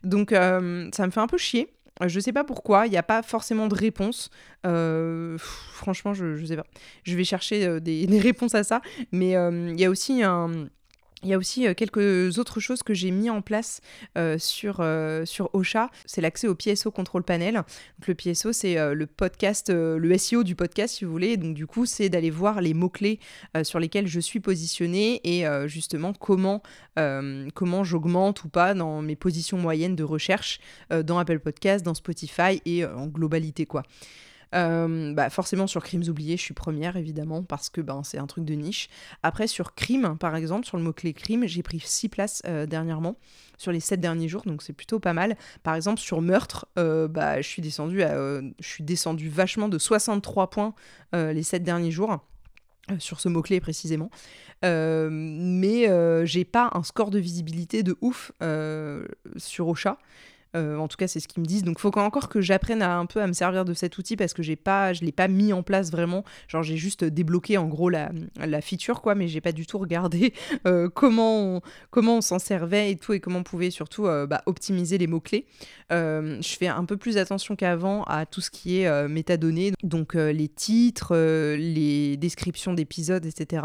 Donc 0.03 0.31
euh, 0.31 0.89
ça 0.93 1.05
me 1.05 1.11
fait 1.11 1.21
un 1.21 1.27
peu 1.27 1.37
chier. 1.37 1.73
Je 2.05 2.19
sais 2.19 2.33
pas 2.33 2.43
pourquoi, 2.43 2.87
il 2.87 2.89
n'y 2.89 2.97
a 2.97 3.03
pas 3.03 3.21
forcément 3.21 3.67
de 3.67 3.75
réponse. 3.75 4.31
Euh, 4.65 5.37
franchement, 5.37 6.13
je, 6.13 6.35
je 6.35 6.45
sais 6.45 6.55
pas. 6.55 6.65
Je 7.03 7.15
vais 7.15 7.23
chercher 7.23 7.79
des, 7.79 8.07
des, 8.07 8.19
réponses 8.19 8.55
à 8.55 8.63
ça. 8.63 8.81
Mais 9.11 9.31
il 9.31 9.79
y 9.79 9.85
a 9.85 9.89
aussi 9.89 10.23
un 10.23 10.67
il 11.23 11.29
y 11.29 11.33
a 11.33 11.37
aussi 11.37 11.67
euh, 11.67 11.73
quelques 11.73 12.37
autres 12.37 12.59
choses 12.59 12.83
que 12.83 12.93
j'ai 12.93 13.11
mis 13.11 13.29
en 13.29 13.41
place 13.41 13.81
euh, 14.17 14.37
sur, 14.37 14.77
euh, 14.79 15.25
sur 15.25 15.49
Ocha. 15.53 15.89
C'est 16.05 16.21
l'accès 16.21 16.47
au 16.47 16.55
PSO 16.55 16.91
Control 16.91 17.23
Panel. 17.23 17.55
Donc, 17.55 18.07
le 18.07 18.15
PSO, 18.15 18.53
c'est 18.53 18.75
le 18.93 19.07
podcast, 19.07 19.69
le 19.69 20.17
SEO 20.17 20.43
du 20.43 20.55
podcast, 20.55 20.95
si 20.95 21.05
vous 21.05 21.11
voulez. 21.11 21.37
Donc, 21.37 21.53
du 21.53 21.67
coup, 21.67 21.85
c'est 21.85 22.09
d'aller 22.09 22.29
voir 22.29 22.61
les 22.61 22.73
mots-clés 22.73 23.19
sur 23.63 23.79
lesquels 23.79 24.07
je 24.07 24.19
suis 24.19 24.39
positionnée 24.39 25.21
et 25.23 25.45
justement 25.67 26.13
comment, 26.13 26.61
comment 27.53 27.83
j'augmente 27.83 28.43
ou 28.43 28.49
pas 28.49 28.73
dans 28.73 29.01
mes 29.01 29.15
positions 29.15 29.57
moyennes 29.57 29.95
de 29.95 30.03
recherche 30.03 30.59
dans 30.89 31.17
Apple 31.17 31.39
Podcast, 31.39 31.85
dans 31.85 31.93
Spotify 31.93 32.61
et 32.65 32.85
en 32.85 33.07
globalité, 33.07 33.65
quoi. 33.65 33.83
Euh, 34.53 35.13
bah 35.13 35.29
forcément 35.29 35.67
sur 35.67 35.83
Crimes 35.83 36.03
oubliés, 36.07 36.37
je 36.37 36.41
suis 36.41 36.53
première 36.53 36.95
évidemment 36.95 37.43
parce 37.43 37.69
que 37.69 37.81
ben, 37.81 38.03
c'est 38.03 38.17
un 38.17 38.27
truc 38.27 38.45
de 38.45 38.53
niche. 38.53 38.89
Après 39.23 39.47
sur 39.47 39.73
Crime, 39.73 40.15
par 40.19 40.35
exemple, 40.35 40.65
sur 40.65 40.77
le 40.77 40.83
mot-clé 40.83 41.13
Crime, 41.13 41.45
j'ai 41.47 41.63
pris 41.63 41.79
6 41.79 42.09
places 42.09 42.41
euh, 42.45 42.65
dernièrement 42.65 43.15
sur 43.57 43.71
les 43.71 43.79
7 43.79 43.99
derniers 43.99 44.27
jours, 44.27 44.43
donc 44.45 44.61
c'est 44.61 44.73
plutôt 44.73 44.99
pas 44.99 45.13
mal. 45.13 45.37
Par 45.63 45.75
exemple 45.75 45.99
sur 45.99 46.21
Meurtre, 46.21 46.67
euh, 46.77 47.07
bah, 47.07 47.41
je 47.41 47.47
suis 47.47 47.61
descendue 47.61 48.01
je 48.01 48.67
suis 48.67 48.83
descendu 48.83 49.29
vachement 49.29 49.69
de 49.69 49.77
63 49.77 50.49
points 50.49 50.73
les 51.13 51.43
7 51.43 51.63
derniers 51.63 51.91
jours. 51.91 52.19
sur 52.99 53.19
ce 53.19 53.29
mot-clé 53.29 53.59
précisément. 53.59 54.09
mais 54.61 56.25
j'ai 56.25 56.45
pas 56.45 56.69
un 56.73 56.83
score 56.83 57.09
de 57.09 57.19
visibilité 57.19 57.81
de 57.81 57.95
ouf 58.01 58.31
sur 59.37 59.67
Ocha. 59.67 59.97
Euh, 60.55 60.77
en 60.77 60.87
tout 60.87 60.97
cas, 60.97 61.07
c'est 61.07 61.19
ce 61.19 61.27
qu'ils 61.27 61.41
me 61.41 61.47
disent. 61.47 61.63
Donc, 61.63 61.77
il 61.79 61.81
faut 61.81 61.97
encore 61.97 62.29
que 62.29 62.41
j'apprenne 62.41 62.81
un 62.81 63.05
peu 63.05 63.21
à 63.21 63.27
me 63.27 63.33
servir 63.33 63.65
de 63.65 63.73
cet 63.73 63.97
outil 63.97 64.15
parce 64.15 64.33
que 64.33 64.43
j'ai 64.43 64.55
pas, 64.55 64.93
je 64.93 65.03
l'ai 65.03 65.11
pas 65.11 65.27
mis 65.27 65.53
en 65.53 65.63
place 65.63 65.91
vraiment. 65.91 66.23
Genre, 66.47 66.63
j'ai 66.63 66.77
juste 66.77 67.03
débloqué 67.03 67.57
en 67.57 67.67
gros 67.67 67.89
la, 67.89 68.11
la 68.37 68.61
feature, 68.61 69.01
quoi, 69.01 69.15
mais 69.15 69.27
j'ai 69.27 69.41
pas 69.41 69.51
du 69.51 69.65
tout 69.65 69.77
regardé 69.77 70.33
euh, 70.67 70.89
comment 70.89 71.39
on, 71.41 71.61
comment 71.89 72.21
s'en 72.21 72.39
servait 72.39 72.91
et 72.91 72.97
tout 72.97 73.13
et 73.13 73.19
comment 73.19 73.39
on 73.39 73.43
pouvait 73.43 73.71
surtout 73.71 74.07
euh, 74.07 74.27
bah, 74.27 74.43
optimiser 74.45 74.97
les 74.97 75.07
mots 75.07 75.19
clés. 75.19 75.45
je 75.89 76.55
fais 76.57 76.67
un 76.67 76.85
peu 76.85 76.97
plus 76.97 77.17
attention 77.17 77.55
qu'avant 77.55 78.03
à 78.03 78.25
tout 78.25 78.41
ce 78.41 78.49
qui 78.49 78.81
est 78.81 79.07
métadonnées, 79.07 79.73
donc 79.83 80.13
les 80.15 80.47
titres, 80.47 81.15
les 81.55 82.17
descriptions 82.17 82.73
d'épisodes, 82.73 83.25
etc. 83.25 83.63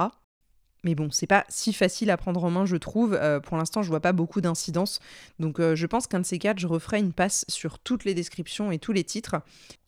Mais 0.84 0.94
bon, 0.94 1.10
c'est 1.10 1.26
pas 1.26 1.44
si 1.48 1.72
facile 1.72 2.10
à 2.10 2.16
prendre 2.16 2.42
en 2.44 2.50
main, 2.50 2.64
je 2.64 2.76
trouve. 2.76 3.14
Euh, 3.14 3.40
pour 3.40 3.56
l'instant, 3.56 3.82
je 3.82 3.88
vois 3.88 4.00
pas 4.00 4.12
beaucoup 4.12 4.40
d'incidence. 4.40 5.00
Donc, 5.38 5.58
euh, 5.58 5.74
je 5.74 5.86
pense 5.86 6.06
qu'un 6.06 6.20
de 6.20 6.26
ces 6.26 6.38
quatre, 6.38 6.58
je 6.58 6.68
referai 6.68 7.00
une 7.00 7.12
passe 7.12 7.44
sur 7.48 7.78
toutes 7.78 8.04
les 8.04 8.14
descriptions 8.14 8.70
et 8.70 8.78
tous 8.78 8.92
les 8.92 9.04
titres. 9.04 9.36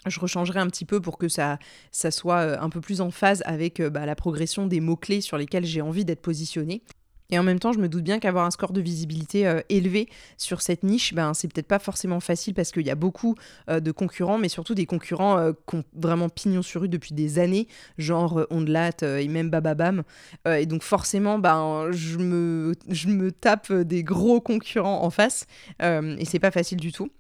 Je 0.07 0.19
rechangerai 0.19 0.59
un 0.59 0.67
petit 0.67 0.85
peu 0.85 1.01
pour 1.01 1.19
que 1.19 1.29
ça, 1.29 1.59
ça 1.93 2.11
soit 2.11 2.41
euh, 2.41 2.57
un 2.61 2.71
peu 2.71 2.81
plus 2.81 3.01
en 3.01 3.11
phase 3.11 3.43
avec 3.47 3.81
bah, 3.81 4.05
la 4.05 4.17
progression 4.17 4.67
des 4.67 4.81
mots-clés 4.81 5.21
sur 5.21 5.39
lesquels 5.39 5.65
j'ai 5.65 5.81
envie 5.81 6.05
d'être 6.05 6.23
positionné. 6.23 6.83
Et 7.31 7.39
en 7.39 7.43
même 7.43 7.59
temps, 7.59 7.73
je 7.73 7.79
me 7.79 7.89
doute 7.89 8.05
bien 8.05 8.19
qu'avoir 8.19 8.45
un 8.45 8.51
score 8.51 8.73
de 8.73 8.81
visibilité 8.81 9.47
euh, 9.47 9.61
élevé 9.69 10.09
sur 10.37 10.63
cette 10.63 10.83
niche, 10.83 11.15
ben, 11.15 11.35
c'est 11.35 11.53
peut-être 11.53 11.69
pas 11.69 11.79
forcément 11.79 12.21
facile 12.21 12.55
parce 12.55 12.71
qu'il 12.73 12.87
y 12.87 12.91
a 12.91 12.95
beaucoup 12.95 13.35
euh, 13.69 13.81
de 13.81 13.93
concurrents, 13.93 14.39
mais 14.39 14.49
surtout 14.49 14.75
des 14.75 14.87
concurrents 14.87 15.39
euh, 15.39 15.53
qui 15.69 15.77
ont 15.77 15.85
vraiment 15.95 16.29
pignon 16.29 16.63
sur 16.63 16.83
rue 16.83 16.89
depuis 16.89 17.15
des 17.15 17.39
années, 17.39 17.69
genre 17.99 18.47
Ondelat 18.51 18.91
et 19.03 19.29
même 19.29 19.51
Bababam. 19.51 20.03
et 20.47 20.67
donc 20.67 20.83
forcément, 20.83 21.39
ben, 21.39 21.89
je, 21.91 22.19
me, 22.19 22.75
je 22.89 23.09
me 23.09 23.33
tape 23.33 23.73
des 23.73 24.03
gros 24.03 24.41
concurrents 24.41 25.03
en 25.03 25.11
face 25.11 25.47
et 25.81 26.25
c'est 26.25 26.39
pas 26.39 26.51
facile 26.51 26.79
du 26.79 26.93
tout. 26.93 27.11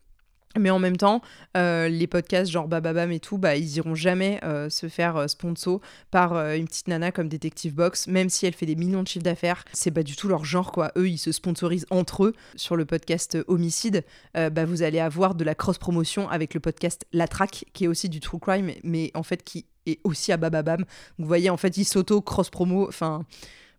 Mais 0.58 0.70
en 0.70 0.80
même 0.80 0.96
temps, 0.96 1.22
euh, 1.56 1.88
les 1.88 2.08
podcasts 2.08 2.50
genre 2.50 2.66
Bababam 2.66 3.12
et 3.12 3.20
tout, 3.20 3.38
bah, 3.38 3.54
ils 3.54 3.76
iront 3.76 3.94
jamais 3.94 4.40
euh, 4.42 4.68
se 4.68 4.88
faire 4.88 5.16
euh, 5.16 5.26
sponsor 5.28 5.80
par 6.10 6.34
une 6.54 6.66
petite 6.66 6.88
nana 6.88 7.12
comme 7.12 7.28
Detective 7.28 7.74
Box, 7.74 8.08
même 8.08 8.28
si 8.28 8.46
elle 8.46 8.54
fait 8.54 8.66
des 8.66 8.74
millions 8.74 9.02
de 9.02 9.08
chiffres 9.08 9.24
d'affaires. 9.24 9.64
C'est 9.72 9.92
pas 9.92 10.02
du 10.02 10.16
tout 10.16 10.26
leur 10.26 10.44
genre, 10.44 10.72
quoi. 10.72 10.90
Eux, 10.96 11.08
ils 11.08 11.18
se 11.18 11.30
sponsorisent 11.30 11.86
entre 11.90 12.24
eux. 12.24 12.34
Sur 12.56 12.74
le 12.76 12.84
podcast 12.84 13.38
Homicide, 13.46 14.04
bah, 14.34 14.64
vous 14.64 14.82
allez 14.82 14.98
avoir 14.98 15.34
de 15.34 15.44
la 15.44 15.54
cross-promotion 15.54 16.28
avec 16.28 16.54
le 16.54 16.60
podcast 16.60 17.06
La 17.12 17.28
Traque, 17.28 17.64
qui 17.72 17.84
est 17.84 17.88
aussi 17.88 18.08
du 18.08 18.20
true 18.20 18.40
crime, 18.40 18.72
mais 18.82 19.10
en 19.14 19.22
fait 19.22 19.44
qui 19.44 19.66
est 19.86 20.00
aussi 20.04 20.32
à 20.32 20.36
Bababam. 20.36 20.84
vous 21.18 21.26
voyez, 21.26 21.50
en 21.50 21.56
fait, 21.56 21.76
ils 21.76 21.84
s'auto-cross-promo. 21.84 22.88
Enfin 22.88 23.24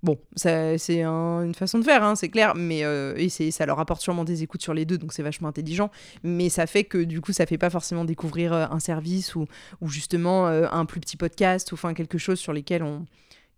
Bon, 0.03 0.17
c'est 0.35 1.03
une 1.03 1.53
façon 1.53 1.77
de 1.77 1.83
faire, 1.83 2.03
hein, 2.03 2.15
c'est 2.15 2.29
clair, 2.29 2.53
mais 2.55 2.83
euh, 2.83 3.29
ça 3.29 3.65
leur 3.67 3.79
apporte 3.79 4.01
sûrement 4.01 4.23
des 4.23 4.41
écoutes 4.41 4.63
sur 4.63 4.73
les 4.73 4.83
deux, 4.83 4.97
donc 4.97 5.13
c'est 5.13 5.21
vachement 5.21 5.47
intelligent. 5.47 5.91
Mais 6.23 6.49
ça 6.49 6.65
fait 6.65 6.85
que 6.85 6.97
du 6.97 7.21
coup, 7.21 7.33
ça 7.33 7.45
fait 7.45 7.59
pas 7.59 7.69
forcément 7.69 8.03
découvrir 8.03 8.51
euh, 8.51 8.65
un 8.71 8.79
service 8.79 9.35
ou, 9.35 9.45
justement 9.83 10.47
euh, 10.47 10.67
un 10.71 10.85
plus 10.85 11.01
petit 11.01 11.17
podcast 11.17 11.71
ou 11.71 11.75
enfin 11.75 11.93
quelque 11.93 12.17
chose 12.17 12.39
sur 12.39 12.53
lequel 12.53 12.81
on 12.81 13.05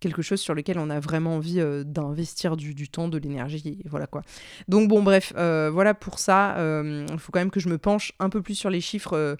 quelque 0.00 0.20
chose 0.20 0.40
sur 0.40 0.52
lequel 0.54 0.78
on 0.78 0.90
a 0.90 1.00
vraiment 1.00 1.36
envie 1.36 1.62
d'investir 1.86 2.58
du, 2.58 2.74
du, 2.74 2.90
temps, 2.90 3.08
de 3.08 3.16
l'énergie, 3.16 3.78
voilà 3.86 4.06
quoi. 4.06 4.20
Donc 4.68 4.86
bon, 4.86 5.02
bref, 5.02 5.32
voilà 5.34 5.94
pour 5.94 6.18
ça. 6.18 6.56
Il 6.58 7.18
faut 7.18 7.32
quand 7.32 7.38
même 7.38 7.50
que 7.50 7.60
je 7.60 7.70
me 7.70 7.78
penche 7.78 8.12
un 8.18 8.28
peu 8.28 8.42
plus 8.42 8.54
sur 8.54 8.68
les 8.68 8.82
chiffres 8.82 9.38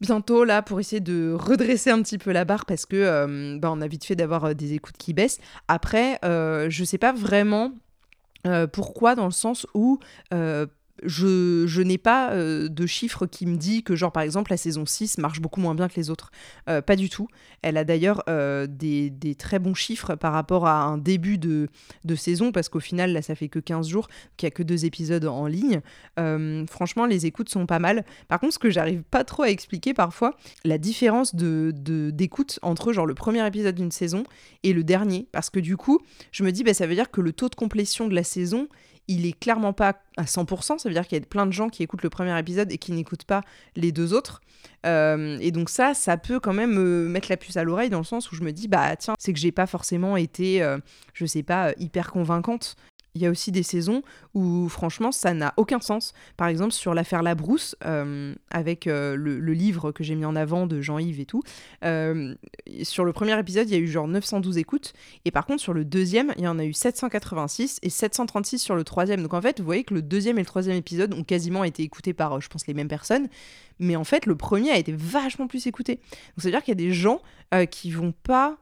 bientôt 0.00 0.44
là 0.44 0.62
pour 0.62 0.80
essayer 0.80 1.00
de 1.00 1.32
redresser 1.32 1.90
un 1.90 2.02
petit 2.02 2.18
peu 2.18 2.32
la 2.32 2.44
barre 2.44 2.66
parce 2.66 2.86
que 2.86 2.96
euh, 2.96 3.58
bah, 3.58 3.70
on 3.72 3.80
a 3.80 3.86
vite 3.86 4.04
fait 4.04 4.16
d'avoir 4.16 4.44
euh, 4.44 4.54
des 4.54 4.74
écoutes 4.74 4.96
qui 4.96 5.12
baissent. 5.12 5.38
Après, 5.68 6.18
euh, 6.24 6.68
je 6.70 6.84
sais 6.84 6.98
pas 6.98 7.12
vraiment 7.12 7.72
pourquoi 8.72 9.14
dans 9.14 9.24
le 9.24 9.30
sens 9.30 9.66
où 9.72 9.98
je, 11.02 11.82
n'ai 11.82 11.98
pas 11.98 12.32
euh, 12.32 12.68
de 12.68 12.86
chiffre 12.86 13.26
qui 13.26 13.46
me 13.46 13.56
dit 13.56 13.82
que, 13.82 13.96
genre, 13.96 14.12
par 14.12 14.22
exemple, 14.22 14.52
la 14.52 14.56
saison 14.56 14.86
6 14.86 15.18
marche 15.18 15.40
beaucoup 15.40 15.60
moins 15.60 15.74
bien 15.74 15.88
que 15.88 15.96
les 15.96 16.10
autres. 16.10 16.30
Euh, 16.68 16.82
pas 16.82 16.96
du 16.96 17.10
tout. 17.10 17.28
Elle 17.62 17.76
a 17.76 17.84
d'ailleurs 17.84 18.22
euh, 18.28 18.66
des, 18.68 19.12
très 19.36 19.58
bons 19.58 19.74
chiffres 19.74 20.14
par 20.14 20.32
rapport 20.32 20.66
à 20.66 20.82
un 20.84 20.98
début 20.98 21.38
de, 21.38 21.68
saison, 22.16 22.52
parce 22.52 22.68
qu'au 22.68 22.80
final, 22.80 23.12
là, 23.12 23.22
ça 23.22 23.34
fait 23.34 23.48
que 23.48 23.58
15 23.58 23.88
jours, 23.88 24.08
qu'il 24.36 24.46
n'y 24.46 24.48
a 24.48 24.50
que 24.52 24.62
deux 24.62 24.84
épisodes 24.84 25.24
en 25.24 25.46
ligne. 25.46 25.80
franchement, 26.68 27.06
les 27.06 27.26
écoutes 27.26 27.48
sont 27.48 27.66
pas 27.66 27.80
mal. 27.80 28.04
Par 28.28 28.38
contre, 28.38 28.54
ce 28.54 28.58
que 28.58 28.70
j'arrive 28.70 29.02
pas 29.02 29.24
trop 29.24 29.42
à 29.42 29.50
expliquer 29.50 29.94
parfois, 29.94 30.36
la 30.64 30.78
différence 30.78 31.34
de, 31.34 31.72
d'écoute 32.10 32.60
entre, 32.62 32.92
genre, 32.92 33.06
le 33.06 33.14
premier 33.14 33.44
épisode 33.46 33.74
d'une 33.74 33.90
saison 33.90 34.24
et 34.62 34.72
le 34.72 34.84
dernier. 34.84 35.26
Parce 35.32 35.50
que 35.50 35.58
du 35.58 35.76
coup, 35.76 36.00
je 36.30 36.44
me 36.44 36.52
dis, 36.52 36.62
bah, 36.62 36.74
ça 36.74 36.86
veut 36.86 36.94
dire 36.94 37.10
que 37.10 37.20
le 37.20 37.32
taux 37.32 37.48
de 37.48 37.56
complétion 37.56 38.06
de 38.06 38.14
la 38.14 38.24
saison 38.24 38.68
il 39.08 39.26
est 39.26 39.38
clairement 39.38 39.72
pas 39.72 39.96
à 40.16 40.24
100%, 40.24 40.78
ça 40.78 40.88
veut 40.88 40.94
dire 40.94 41.06
qu'il 41.06 41.18
y 41.18 41.20
a 41.20 41.24
plein 41.24 41.46
de 41.46 41.52
gens 41.52 41.68
qui 41.68 41.82
écoutent 41.82 42.02
le 42.02 42.10
premier 42.10 42.38
épisode 42.38 42.72
et 42.72 42.78
qui 42.78 42.92
n'écoutent 42.92 43.24
pas 43.24 43.42
les 43.76 43.92
deux 43.92 44.14
autres. 44.14 44.40
Euh, 44.86 45.38
et 45.40 45.50
donc 45.50 45.68
ça, 45.68 45.94
ça 45.94 46.16
peut 46.16 46.40
quand 46.40 46.52
même 46.52 46.72
me 46.72 47.08
mettre 47.08 47.28
la 47.30 47.36
puce 47.36 47.56
à 47.56 47.64
l'oreille 47.64 47.90
dans 47.90 47.98
le 47.98 48.04
sens 48.04 48.30
où 48.32 48.36
je 48.36 48.42
me 48.42 48.52
dis, 48.52 48.68
bah 48.68 48.96
tiens, 48.96 49.14
c'est 49.18 49.32
que 49.32 49.38
j'ai 49.38 49.52
pas 49.52 49.66
forcément 49.66 50.16
été, 50.16 50.62
euh, 50.62 50.78
je 51.12 51.26
sais 51.26 51.42
pas, 51.42 51.72
hyper 51.78 52.10
convaincante 52.10 52.76
il 53.14 53.22
y 53.22 53.26
a 53.26 53.30
aussi 53.30 53.52
des 53.52 53.62
saisons 53.62 54.02
où 54.34 54.68
franchement 54.68 55.12
ça 55.12 55.34
n'a 55.34 55.54
aucun 55.56 55.80
sens. 55.80 56.14
Par 56.36 56.48
exemple 56.48 56.72
sur 56.72 56.94
l'affaire 56.94 57.22
Labrousse, 57.22 57.76
euh, 57.84 58.34
avec 58.50 58.86
euh, 58.86 59.14
le, 59.14 59.52
livre 59.54 59.92
que 59.92 60.02
j'ai 60.02 60.16
mis 60.16 60.24
en 60.24 60.34
avant 60.34 60.66
de 60.66 60.80
Jean-Yves 60.80 61.20
et 61.20 61.26
tout, 61.26 61.42
euh, 61.84 62.34
sur 62.82 63.04
le 63.04 63.12
premier 63.12 63.38
épisode 63.38 63.68
il 63.68 63.72
y 63.72 63.76
a 63.76 63.80
eu 63.80 63.86
genre 63.86 64.08
912 64.08 64.58
écoutes, 64.58 64.94
et 65.24 65.30
par 65.30 65.46
contre 65.46 65.62
sur 65.62 65.72
le 65.72 65.84
deuxième 65.84 66.32
il 66.36 66.42
y 66.42 66.48
en 66.48 66.58
a 66.58 66.64
eu 66.64 66.72
786 66.72 67.78
et 67.82 67.90
736 67.90 68.58
sur 68.58 68.74
le 68.74 68.82
troisième. 68.82 69.22
Donc 69.22 69.34
en 69.34 69.40
fait 69.40 69.60
vous 69.60 69.66
voyez 69.66 69.84
que 69.84 69.94
le 69.94 70.02
deuxième 70.02 70.38
et 70.38 70.42
le 70.42 70.46
troisième 70.46 70.76
épisode 70.76 71.14
ont 71.14 71.22
quasiment 71.22 71.62
été 71.62 71.84
écoutés 71.84 72.14
par 72.14 72.40
je 72.40 72.48
pense 72.48 72.66
les 72.66 72.74
mêmes 72.74 72.88
personnes, 72.88 73.28
mais 73.78 73.94
en 73.94 74.04
fait 74.04 74.26
le 74.26 74.34
premier 74.34 74.70
a 74.70 74.78
été 74.78 74.92
vachement 74.92 75.46
plus 75.46 75.68
écouté. 75.68 75.96
Donc 75.96 76.38
ça 76.38 76.48
veut 76.48 76.50
dire 76.50 76.64
qu'il 76.64 76.72
y 76.72 76.82
a 76.82 76.86
des 76.86 76.92
gens 76.92 77.20
qui 77.70 77.92
vont 77.92 78.12
pas 78.12 78.56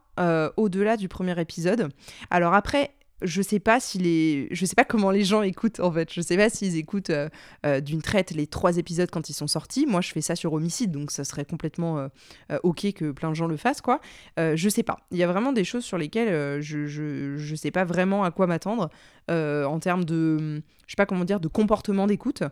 au-delà 0.58 0.98
du 0.98 1.08
premier 1.08 1.40
épisode. 1.40 1.88
Alors 2.30 2.52
après, 2.52 2.92
je 3.24 3.42
sais 3.42 3.60
pas 3.60 3.80
si 3.80 3.98
les 3.98 4.48
je 4.50 4.66
sais 4.66 4.74
pas 4.74 4.84
comment 4.84 5.10
les 5.10 5.24
gens 5.24 5.42
écoutent 5.42 5.80
en 5.80 5.92
fait. 5.92 6.12
Je 6.12 6.20
sais 6.20 6.36
pas 6.36 6.48
s'ils 6.48 6.76
écoutent 6.76 7.10
euh, 7.10 7.28
euh, 7.66 7.80
d'une 7.80 8.02
traite 8.02 8.30
les 8.32 8.46
trois 8.46 8.76
épisodes 8.76 9.10
quand 9.10 9.28
ils 9.28 9.34
sont 9.34 9.46
sortis. 9.46 9.86
Moi 9.86 10.00
je 10.00 10.10
fais 10.12 10.20
ça 10.20 10.36
sur 10.36 10.52
homicide 10.52 10.90
donc 10.90 11.10
ça 11.10 11.24
serait 11.24 11.44
complètement 11.44 11.98
euh, 11.98 12.58
ok 12.62 12.92
que 12.92 13.10
plein 13.10 13.30
de 13.30 13.34
gens 13.34 13.46
le 13.46 13.56
fassent 13.56 13.80
quoi. 13.80 14.00
Je 14.38 14.68
sais 14.68 14.82
pas. 14.82 14.98
Il 15.10 15.18
y 15.18 15.22
a 15.22 15.26
vraiment 15.26 15.52
des 15.52 15.64
choses 15.64 15.84
sur 15.84 15.98
lesquelles 15.98 16.60
je, 16.60 16.86
je, 16.86 17.36
je 17.36 17.54
sais 17.54 17.70
pas 17.70 17.84
vraiment 17.84 18.24
à 18.24 18.30
quoi 18.30 18.46
m'attendre 18.46 18.90
en 19.28 19.78
termes 19.78 20.04
de 20.04 20.62
je 20.92 20.96
sais 20.96 20.96
pas 20.96 21.06
comment 21.06 21.24
dire, 21.24 21.40
de 21.40 21.48
comportement 21.48 22.06
d'écoute. 22.06 22.42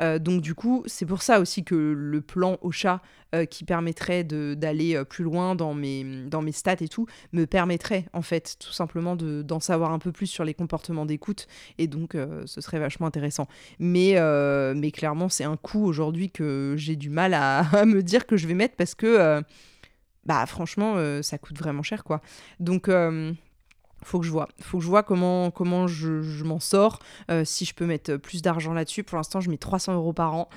Euh, 0.00 0.18
donc 0.18 0.40
du 0.40 0.54
coup, 0.54 0.82
c'est 0.86 1.04
pour 1.04 1.20
ça 1.20 1.38
aussi 1.38 1.64
que 1.64 1.74
le 1.74 2.22
plan 2.22 2.56
au 2.62 2.70
chat 2.70 3.02
euh, 3.34 3.44
qui 3.44 3.62
permettrait 3.64 4.24
d'aller 4.24 4.96
euh, 4.96 5.04
plus 5.04 5.22
loin 5.22 5.54
dans 5.54 5.74
mes, 5.74 6.24
dans 6.24 6.40
mes 6.40 6.52
stats 6.52 6.76
et 6.80 6.88
tout, 6.88 7.04
me 7.34 7.44
permettrait 7.44 8.06
en 8.14 8.22
fait 8.22 8.56
tout 8.58 8.72
simplement 8.72 9.16
d'en 9.16 9.60
savoir 9.60 9.92
un 9.92 9.98
peu 9.98 10.12
plus 10.12 10.28
sur 10.28 10.44
les 10.44 10.54
comportements 10.54 11.04
d'écoute 11.04 11.46
et 11.76 11.88
donc 11.88 12.16
ce 12.46 12.60
serait 12.62 12.78
vachement 12.78 13.06
intéressant. 13.06 13.46
Mais, 13.78 14.16
mais 14.74 14.90
clairement, 14.92 15.28
c'est 15.28 15.44
un 15.44 15.58
coup 15.58 15.84
aujourd'hui 15.84 16.30
que 16.30 16.74
j'ai 16.78 16.96
du 16.96 17.10
mal 17.10 17.34
à, 17.34 17.58
à, 17.76 17.84
me 17.84 18.02
dire 18.02 18.26
que 18.26 18.38
je 18.38 18.46
vais 18.46 18.54
mettre 18.54 18.76
parce 18.76 18.94
que 18.94 19.42
bah 20.24 20.46
franchement, 20.46 20.96
ça 21.22 21.36
coûte 21.36 21.58
vraiment 21.58 21.82
cher 21.82 22.02
quoi. 22.02 22.22
Donc 22.60 22.88
faut 24.02 24.20
que 24.20 24.26
je 24.26 24.30
vois. 24.30 24.48
Faut 24.60 24.78
que 24.78 24.84
je 24.84 24.88
vois 24.88 25.02
comment, 25.02 25.50
comment 25.50 25.86
je, 25.86 26.44
m'en 26.44 26.60
sors, 26.60 26.98
euh, 27.30 27.44
si 27.44 27.64
je 27.64 27.74
peux 27.74 27.86
mettre 27.86 28.16
plus 28.16 28.42
d'argent 28.42 28.72
là-dessus. 28.72 29.04
Pour 29.04 29.16
l'instant, 29.16 29.40
je 29.40 29.50
mets 29.50 29.58
300 29.58 29.94
euros 29.94 30.12
par 30.12 30.34
an. 30.34 30.48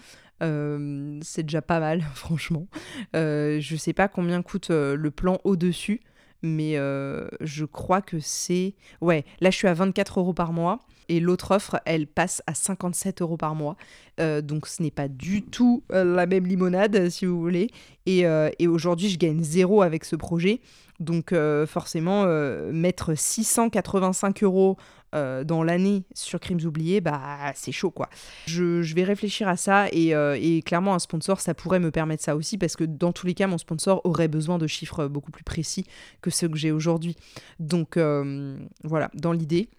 Euh, 0.42 1.20
c'est 1.22 1.44
déjà 1.44 1.62
pas 1.62 1.80
mal, 1.80 2.02
franchement. 2.16 2.68
Euh, 3.16 3.60
je 3.60 3.76
sais 3.76 3.94
pas 3.94 4.08
combien 4.08 4.42
coûte 4.42 4.70
le 4.70 5.12
plan 5.12 5.40
au-dessus, 5.44 6.02
mais 6.42 6.76
je 6.76 7.66
crois 7.66 8.02
que 8.02 8.20
c'est... 8.20 8.76
Ouais, 9.02 9.26
là 9.42 9.50
je 9.50 9.58
suis 9.58 9.68
à 9.68 9.74
24 9.74 10.20
euros 10.20 10.34
par 10.34 10.54
mois. 10.54 10.80
Et 11.10 11.20
l'autre 11.20 11.52
offre, 11.52 11.80
elle 11.86 12.08
passe 12.08 12.42
à 12.48 12.54
57 12.54 13.22
euros 13.22 13.38
par 13.38 13.56
mois. 13.56 13.76
donc 14.18 14.68
ce 14.68 14.82
n'est 14.82 14.92
pas 14.92 15.08
du 15.08 15.44
tout 15.44 15.84
la 15.90 16.26
même 16.26 16.46
limonade, 16.46 17.10
si 17.10 17.26
vous 17.26 17.40
voulez. 17.40 17.70
Et, 18.06 18.26
aujourd'hui, 18.68 19.10
je 19.10 19.18
gagne 19.18 19.44
zéro 19.44 19.82
avec 19.82 20.06
ce 20.06 20.16
projet. 20.16 20.62
Donc 21.00 21.34
euh, 21.34 21.66
forcément, 21.66 22.24
euh, 22.26 22.72
mettre 22.72 23.14
685 23.16 24.44
euros 24.44 24.78
euh, 25.16 25.44
dans 25.44 25.64
l'année 25.64 26.06
sur 26.14 26.40
Crimes 26.40 26.62
oubliés, 26.66 27.02
bah 27.02 27.52
c'est 27.56 27.72
chaud 27.72 27.92
quoi. 27.92 28.10
Je, 28.48 28.82
vais 28.94 29.04
réfléchir 29.04 29.48
à 29.48 29.58
ça 29.58 29.88
et, 29.92 30.62
clairement 30.66 30.96
un 30.96 31.00
sponsor, 31.00 31.40
ça 31.40 31.54
pourrait 31.54 31.80
me 31.80 31.92
permettre 31.92 32.24
ça 32.24 32.36
aussi 32.36 32.58
parce 32.58 32.76
que 32.76 32.84
dans 32.84 33.12
tous 33.12 33.28
les 33.28 33.34
cas, 33.34 33.48
mon 33.48 33.58
sponsor 33.58 34.02
aurait 34.06 34.28
besoin 34.28 34.58
de 34.58 34.68
chiffres 34.68 35.08
beaucoup 35.08 35.32
plus 35.32 35.44
précis 35.44 35.86
que 36.22 36.30
ceux 36.30 36.48
que 36.48 36.58
j'ai 36.58 36.72
aujourd'hui. 36.72 37.16
Donc 37.60 37.98
voilà, 37.98 39.10
dans 39.14 39.32
l'idée. 39.32 39.70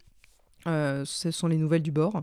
Ce 0.66 1.30
sont 1.30 1.46
les 1.46 1.56
nouvelles 1.56 1.82
du 1.82 1.92
bord. 1.92 2.22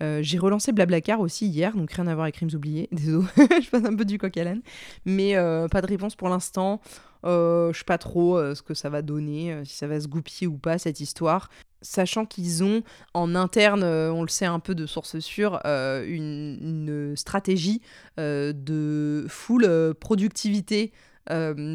j'ai 0.00 0.38
relancé 0.38 0.72
Blablacar 0.72 1.20
aussi 1.20 1.46
hier, 1.46 1.76
donc 1.76 1.92
rien 1.92 2.06
à 2.06 2.14
voir 2.14 2.24
avec 2.24 2.36
Crimes 2.36 2.50
oubliés. 2.54 2.88
Désolé, 2.92 3.26
je 3.36 3.70
passe 3.70 3.84
un 3.84 3.94
peu 3.94 4.04
du 4.04 4.18
coq 4.18 4.36
à 4.36 4.44
l'âne. 4.44 4.62
Mais 5.04 5.34
pas 5.70 5.80
de 5.80 5.86
réponse 5.86 6.16
pour 6.16 6.28
l'instant. 6.28 6.80
Euh, 7.24 7.72
je 7.72 7.78
sais 7.78 7.84
pas 7.84 7.98
trop 7.98 8.38
euh, 8.38 8.54
ce 8.54 8.62
que 8.62 8.74
ça 8.74 8.90
va 8.90 9.02
donner, 9.02 9.52
euh, 9.52 9.64
si 9.64 9.74
ça 9.74 9.86
va 9.86 10.00
se 10.00 10.06
goupiller 10.06 10.46
ou 10.46 10.56
pas 10.56 10.78
cette 10.78 11.00
histoire. 11.00 11.50
Sachant 11.80 12.26
qu'ils 12.26 12.64
ont 12.64 12.82
en 13.14 13.34
interne, 13.34 13.84
on 13.84 14.22
le 14.22 14.28
sait 14.28 14.46
un 14.46 14.58
peu 14.58 14.74
de 14.74 14.84
source 14.84 15.20
sûre, 15.20 15.60
une, 15.64 17.12
stratégie 17.14 17.82
de 18.16 19.26
full 19.28 19.94
productivité 20.00 20.92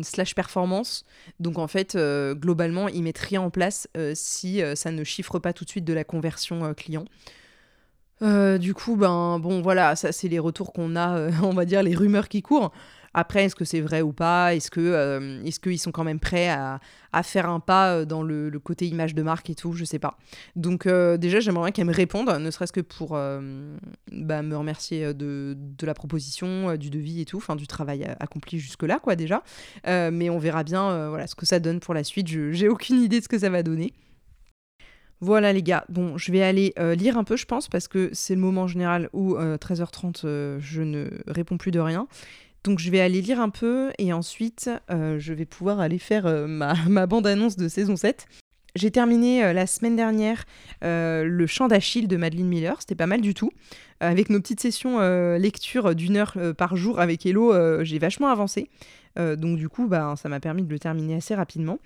slash 0.03 0.35
performance. 0.35 1.05
Donc 1.39 1.57
en 1.57 1.67
fait, 1.67 1.97
globalement, 2.33 2.87
ils 2.87 3.03
mettent 3.03 3.19
rien 3.19 3.41
en 3.41 3.49
place 3.49 3.87
si 4.13 4.61
ça 4.75 4.91
ne 4.91 5.03
chiffre 5.03 5.39
pas 5.39 5.53
tout 5.53 5.65
de 5.65 5.69
suite 5.69 5.85
de 5.85 5.93
la 5.93 6.03
conversion 6.03 6.73
client. 6.73 7.05
du 8.21 8.73
coup, 8.73 8.95
ben 8.95 9.39
bon, 9.39 9.61
voilà, 9.61 9.95
ça 9.95 10.11
c'est 10.11 10.27
les 10.27 10.39
retours 10.39 10.73
qu'on 10.73 10.95
a, 10.95 11.29
on 11.43 11.53
va 11.53 11.65
dire 11.65 11.83
les 11.83 11.95
rumeurs 11.95 12.27
qui 12.29 12.41
courent. 12.41 12.71
Après, 13.13 13.45
est-ce 13.45 13.55
que 13.55 13.65
c'est 13.65 13.81
vrai 13.81 14.01
ou 14.01 14.11
pas? 14.11 14.55
Est-ce 14.55 14.71
que 14.71 14.79
euh, 14.79 15.43
est-ce 15.43 15.59
qu'ils 15.59 15.79
sont 15.79 15.91
quand 15.91 16.03
même 16.03 16.19
prêts 16.19 16.49
à, 16.49 16.79
faire 17.23 17.47
un 17.47 17.59
pas 17.59 17.93
euh, 17.93 18.05
dans 18.05 18.23
le, 18.23 18.51
côté 18.59 18.87
image 18.87 19.13
de 19.13 19.21
marque 19.21 19.49
et 19.49 19.55
tout? 19.55 19.73
Je 19.73 19.85
sais 19.85 19.99
pas. 19.99 20.17
Donc 20.55 20.87
euh, 20.87 21.17
déjà, 21.17 21.39
j'aimerais 21.39 21.71
qu'elle 21.71 21.85
me 21.85 21.93
réponde, 21.93 22.29
ne 22.29 22.51
serait-ce 22.51 22.73
que 22.73 22.81
pour 22.81 23.11
bah, 23.11 24.41
me 24.41 24.55
remercier 24.55 25.13
de, 25.13 25.55
la 25.81 25.93
proposition, 25.93 26.75
du 26.75 26.89
devis 26.89 27.21
et 27.21 27.25
tout, 27.25 27.37
enfin 27.37 27.55
du 27.55 27.67
travail 27.67 28.05
accompli 28.19 28.59
jusque-là, 28.59 28.99
quoi, 28.99 29.15
déjà. 29.15 29.43
mais 29.85 30.29
on 30.29 30.39
verra 30.39 30.63
bien 30.63 31.09
voilà, 31.09 31.27
ce 31.27 31.35
que 31.35 31.45
ça 31.45 31.59
donne 31.59 31.79
pour 31.79 31.93
la 31.93 32.03
suite. 32.03 32.27
Je 32.27 32.51
J'ai 32.51 32.67
aucune 32.67 33.01
idée 33.01 33.19
de 33.19 33.23
ce 33.23 33.29
que 33.29 33.39
ça 33.39 33.49
va 33.49 33.63
donner. 33.63 33.93
Voilà 35.19 35.53
les 35.53 35.63
gars, 35.63 35.85
bon 35.87 36.17
je 36.17 36.31
vais 36.33 36.43
aller 36.43 36.73
lire 36.97 37.17
un 37.17 37.23
peu 37.23 37.37
je 37.37 37.45
pense 37.45 37.69
parce 37.69 37.87
que 37.87 38.09
c'est 38.11 38.35
le 38.35 38.41
moment 38.41 38.63
en 38.63 38.67
général 38.67 39.09
où 39.13 39.35
13h30 39.37 40.59
je 40.59 40.81
ne 40.81 41.09
réponds 41.27 41.57
plus 41.57 41.71
de 41.71 41.79
rien 41.79 42.07
donc 42.63 42.79
je 42.79 42.89
vais 42.89 43.01
aller 43.01 43.21
lire 43.21 43.41
un 43.41 43.49
peu 43.49 43.91
et 43.97 44.13
ensuite 44.13 44.69
euh, 44.89 45.19
je 45.19 45.33
vais 45.33 45.45
pouvoir 45.45 45.79
aller 45.79 45.99
faire 45.99 46.25
euh, 46.25 46.47
ma, 46.47 46.75
bande-annonce 47.07 47.57
de 47.57 47.67
saison 47.67 47.95
7. 47.95 48.25
J'ai 48.75 48.89
terminé 48.89 49.43
euh, 49.43 49.53
la 49.53 49.67
semaine 49.67 49.95
dernière 49.95 50.45
le 50.81 51.45
chant 51.47 51.67
d'Achille 51.67 52.07
de 52.07 52.17
Madeleine 52.17 52.47
Miller, 52.47 52.77
c'était 52.79 52.95
pas 52.95 53.07
mal 53.07 53.21
du 53.21 53.33
tout. 53.33 53.51
avec 53.99 54.29
nos 54.29 54.39
petites 54.39 54.59
sessions 54.59 54.99
lecture 55.37 55.95
d'une 55.95 56.17
heure 56.17 56.37
par 56.57 56.75
jour 56.75 56.99
avec 56.99 57.25
Hello, 57.25 57.53
j'ai 57.85 57.99
vachement 57.99 58.27
avancé. 58.27 58.69
donc 59.15 59.57
du 59.57 59.69
coup, 59.69 59.87
bah, 59.87 60.15
ça 60.17 60.27
m'a 60.27 60.41
permis 60.41 60.63
de 60.63 60.69
le 60.69 60.79
terminer 60.79 61.15
assez 61.15 61.35
rapidement. 61.35 61.79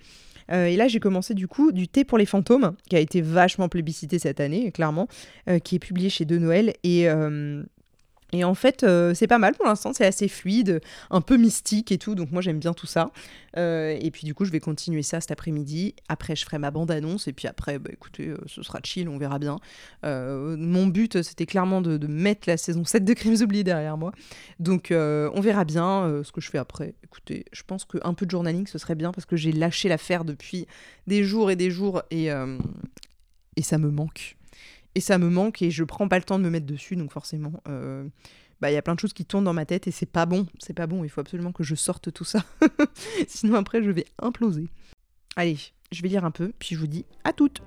et 0.50 0.74
là, 0.76 0.88
j'ai 0.88 0.98
commencé 0.98 1.34
du 1.34 1.46
coup 1.46 1.70
du 1.70 1.86
thé 1.86 2.04
pour 2.04 2.18
les 2.18 2.26
fantômes, 2.26 2.74
qui 2.90 2.96
a 2.96 2.98
été 2.98 3.20
vachement 3.20 3.68
plébiscité 3.68 4.18
cette 4.18 4.40
année, 4.40 4.72
clairement, 4.72 5.06
qui 5.62 5.76
est 5.76 5.80
publié 5.80 6.10
chez 6.10 6.24
De 6.24 6.38
Noël. 6.38 6.74
Et 6.82 7.06
Et 8.32 8.44
en 8.44 8.54
fait, 8.54 8.82
euh, 8.82 9.14
c'est 9.14 9.26
pas 9.26 9.38
mal 9.38 9.54
pour 9.54 9.64
l'instant, 9.64 9.92
c'est 9.94 10.04
assez 10.04 10.28
fluide, 10.28 10.80
un 11.10 11.22
peu 11.22 11.36
mystique 11.36 11.90
et 11.92 11.98
tout, 11.98 12.14
donc 12.14 12.30
moi 12.30 12.42
j'aime 12.42 12.58
bien 12.58 12.74
tout 12.74 12.86
ça. 12.86 13.10
Euh, 13.56 13.96
et 13.98 14.10
puis 14.10 14.26
du 14.26 14.34
coup, 14.34 14.44
je 14.44 14.52
vais 14.52 14.60
continuer 14.60 15.02
ça 15.02 15.20
cet 15.20 15.30
après-midi. 15.30 15.94
Après, 16.08 16.36
je 16.36 16.44
ferai 16.44 16.58
ma 16.58 16.70
bande-annonce, 16.70 17.26
et 17.26 17.32
puis 17.32 17.48
après, 17.48 17.78
bah, 17.78 17.90
écoutez, 17.90 18.28
euh, 18.28 18.36
ce 18.46 18.62
sera 18.62 18.80
chill, 18.82 19.08
on 19.08 19.16
verra 19.16 19.38
bien. 19.38 19.58
mon 20.04 20.86
but, 20.86 21.22
c'était 21.22 21.46
clairement 21.46 21.80
de, 21.80 22.06
mettre 22.06 22.48
la 22.48 22.56
saison 22.56 22.84
7 22.84 23.04
de 23.04 23.12
Crimes 23.14 23.42
oubliés 23.42 23.64
derrière 23.64 23.96
moi. 23.96 24.12
Donc 24.60 24.88
on 24.92 25.40
verra 25.40 25.64
bien 25.64 26.22
ce 26.22 26.32
que 26.32 26.40
je 26.40 26.50
fais 26.50 26.58
après. 26.58 26.94
Écoutez, 27.04 27.44
je 27.52 27.62
pense 27.62 27.84
qu'un 27.84 28.14
peu 28.14 28.26
de 28.26 28.30
journaling, 28.30 28.66
ce 28.66 28.78
serait 28.78 28.94
bien, 28.94 29.12
parce 29.12 29.26
que 29.26 29.36
j'ai 29.36 29.52
lâché 29.52 29.88
l'affaire 29.88 30.24
depuis 30.24 30.66
des 31.06 31.24
jours 31.24 31.50
et 31.50 31.56
des 31.56 31.70
jours, 31.70 32.02
et, 32.10 32.28
et 33.56 33.62
ça 33.62 33.78
me 33.78 33.90
manque 33.90 34.37
et 34.98 35.00
ça 35.00 35.16
me 35.16 35.30
manque 35.30 35.62
et 35.62 35.70
je 35.70 35.84
prends 35.84 36.08
pas 36.08 36.18
le 36.18 36.24
temps 36.24 36.40
de 36.40 36.44
me 36.44 36.50
mettre 36.50 36.66
dessus 36.66 36.96
donc 36.96 37.12
forcément 37.12 37.52
euh, 37.68 38.04
bah 38.60 38.68
il 38.68 38.74
y 38.74 38.76
a 38.76 38.82
plein 38.82 38.96
de 38.96 39.00
choses 39.00 39.12
qui 39.12 39.24
tournent 39.24 39.44
dans 39.44 39.52
ma 39.52 39.64
tête 39.64 39.86
et 39.86 39.92
c'est 39.92 40.10
pas 40.10 40.26
bon 40.26 40.48
c'est 40.58 40.74
pas 40.74 40.88
bon 40.88 41.04
il 41.04 41.08
faut 41.08 41.20
absolument 41.20 41.52
que 41.52 41.62
je 41.62 41.76
sorte 41.76 42.12
tout 42.12 42.24
ça 42.24 42.44
sinon 43.28 43.54
après 43.54 43.80
je 43.80 43.92
vais 43.92 44.06
imploser 44.18 44.66
allez 45.36 45.56
je 45.92 46.02
vais 46.02 46.08
lire 46.08 46.24
un 46.24 46.32
peu 46.32 46.52
puis 46.58 46.74
je 46.74 46.80
vous 46.80 46.88
dis 46.88 47.06
à 47.22 47.32
toutes 47.32 47.62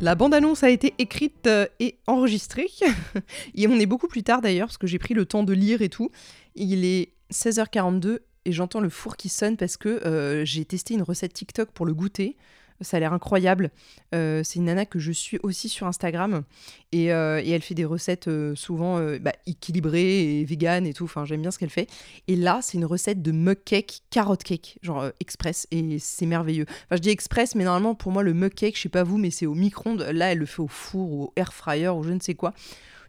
La 0.00 0.16
bande-annonce 0.16 0.62
a 0.64 0.68
été 0.68 0.92
écrite 0.98 1.46
euh, 1.46 1.66
et 1.80 1.96
enregistrée. 2.06 2.66
et 3.54 3.66
on 3.68 3.78
est 3.78 3.86
beaucoup 3.86 4.08
plus 4.08 4.22
tard 4.22 4.42
d'ailleurs, 4.42 4.66
parce 4.66 4.76
que 4.76 4.86
j'ai 4.86 4.98
pris 4.98 5.14
le 5.14 5.24
temps 5.24 5.44
de 5.44 5.54
lire 5.54 5.80
et 5.80 5.88
tout. 5.88 6.10
Il 6.56 6.84
est 6.84 7.14
16h42 7.32 8.18
et 8.44 8.52
j'entends 8.52 8.80
le 8.80 8.88
four 8.88 9.16
qui 9.16 9.28
sonne 9.28 9.56
parce 9.56 9.76
que 9.76 9.88
euh, 9.88 10.44
j'ai 10.44 10.64
testé 10.64 10.94
une 10.94 11.02
recette 11.02 11.32
TikTok 11.32 11.70
pour 11.70 11.86
le 11.86 11.94
goûter. 11.94 12.36
Ça 12.80 12.96
a 12.96 13.00
l'air 13.00 13.12
incroyable. 13.12 13.70
Euh, 14.14 14.42
c'est 14.42 14.58
une 14.58 14.64
nana 14.64 14.84
que 14.84 14.98
je 14.98 15.12
suis 15.12 15.38
aussi 15.44 15.68
sur 15.68 15.86
Instagram 15.86 16.42
et, 16.90 17.12
euh, 17.12 17.40
elle 17.44 17.62
fait 17.62 17.74
des 17.74 17.84
recettes 17.84 18.28
souvent 18.56 19.00
bah, 19.20 19.32
équilibrées 19.46 20.40
et 20.40 20.44
véganes 20.44 20.84
et 20.84 20.92
tout. 20.92 21.04
Enfin, 21.04 21.24
j'aime 21.24 21.40
bien 21.40 21.52
ce 21.52 21.58
qu'elle 21.58 21.70
fait. 21.70 21.88
Et 22.26 22.34
là, 22.34 22.58
c'est 22.62 22.76
une 22.76 22.84
recette 22.84 23.22
de 23.22 23.30
mug 23.30 23.58
cake, 23.64 24.02
carotte 24.10 24.42
cake, 24.42 24.78
genre 24.82 25.10
express 25.20 25.68
et 25.70 25.98
c'est 26.00 26.26
merveilleux. 26.26 26.66
Enfin, 26.68 26.96
je 26.96 27.00
dis 27.00 27.10
express, 27.10 27.54
mais 27.54 27.64
normalement 27.64 27.94
pour 27.94 28.10
moi 28.10 28.24
le 28.24 28.34
mug 28.34 28.52
cake, 28.52 28.76
je 28.76 28.82
sais 28.82 28.88
pas 28.88 29.04
vous, 29.04 29.18
mais 29.18 29.30
c'est 29.30 29.46
au 29.46 29.54
micro-ondes. 29.54 30.02
Là, 30.12 30.32
elle 30.32 30.38
le 30.38 30.46
fait 30.46 30.60
au 30.60 30.68
four 30.68 31.12
ou 31.12 31.22
au 31.24 31.32
air 31.36 31.54
fryer 31.54 31.88
ou 31.88 32.02
je 32.02 32.10
ne 32.10 32.20
sais 32.20 32.34
quoi. 32.34 32.54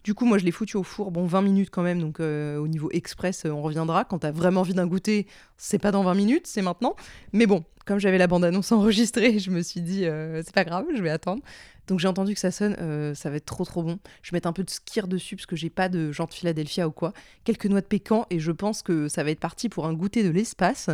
Du 0.06 0.14
coup, 0.14 0.26
moi, 0.26 0.38
je 0.38 0.46
l'ai 0.46 0.52
foutu 0.52 0.78
au 0.78 0.84
four, 0.84 1.10
bon, 1.10 1.26
20 1.26 1.42
minutes 1.42 1.70
quand 1.72 1.82
même, 1.82 2.00
donc 2.00 2.20
euh, 2.20 2.60
au 2.60 2.68
niveau 2.68 2.92
express, 2.92 3.44
euh, 3.48 3.50
on 3.50 3.64
reviendra. 3.64 4.06
Quand 4.06 4.20
t'as 4.20 4.30
vraiment 4.30 4.62
envie 4.62 4.76
d'un 4.76 4.86
goûter, 4.86 5.26
c'est 5.58 5.80
pas 5.80 5.90
dans 5.90 6.04
20 6.04 6.14
minutes, 6.14 6.46
c'est 6.46 6.62
maintenant. 6.62 6.96
Mais 7.34 7.48
bon, 7.48 7.64
comme 7.86 8.00
j'avais 8.00 8.18
la 8.18 8.28
bande-annonce 8.28 8.72
enregistrée, 8.72 9.40
je 9.40 9.52
me 9.52 9.62
suis 9.62 9.82
dit, 9.82 10.06
euh, 10.06 10.42
c'est 10.44 10.54
pas 10.54 10.64
grave, 10.64 10.86
je 10.96 11.02
vais 11.02 11.10
attendre. 11.10 11.42
Donc 11.88 12.00
j'ai 12.00 12.08
entendu 12.08 12.34
que 12.34 12.40
ça 12.40 12.50
sonne, 12.50 12.76
ça 13.14 13.30
va 13.30 13.36
être 13.36 13.46
trop 13.46 13.64
trop 13.64 13.84
bon. 13.84 14.00
Je 14.24 14.32
vais 14.32 14.38
mettre 14.38 14.48
un 14.48 14.54
peu 14.54 14.64
de 14.64 14.70
skir 14.72 15.08
dessus 15.08 15.36
parce 15.36 15.46
que 15.46 15.56
j'ai 15.56 15.70
pas 15.70 15.88
de 15.88 16.12
genre 16.12 16.28
de 16.28 16.34
Philadelphia 16.34 16.88
ou 16.88 16.92
quoi. 16.92 17.14
Quelques 17.44 17.68
noix 17.68 17.82
de 17.82 17.86
pécan 17.86 18.26
et 18.32 18.40
je 18.40 18.52
pense 18.52 18.82
que 18.82 19.08
ça 19.08 19.24
va 19.24 19.30
être 19.30 19.40
parti 19.40 19.70
pour 19.70 19.86
un 19.86 19.94
goûter 19.94 20.24
de 20.24 20.32
l'espace. 20.32 20.90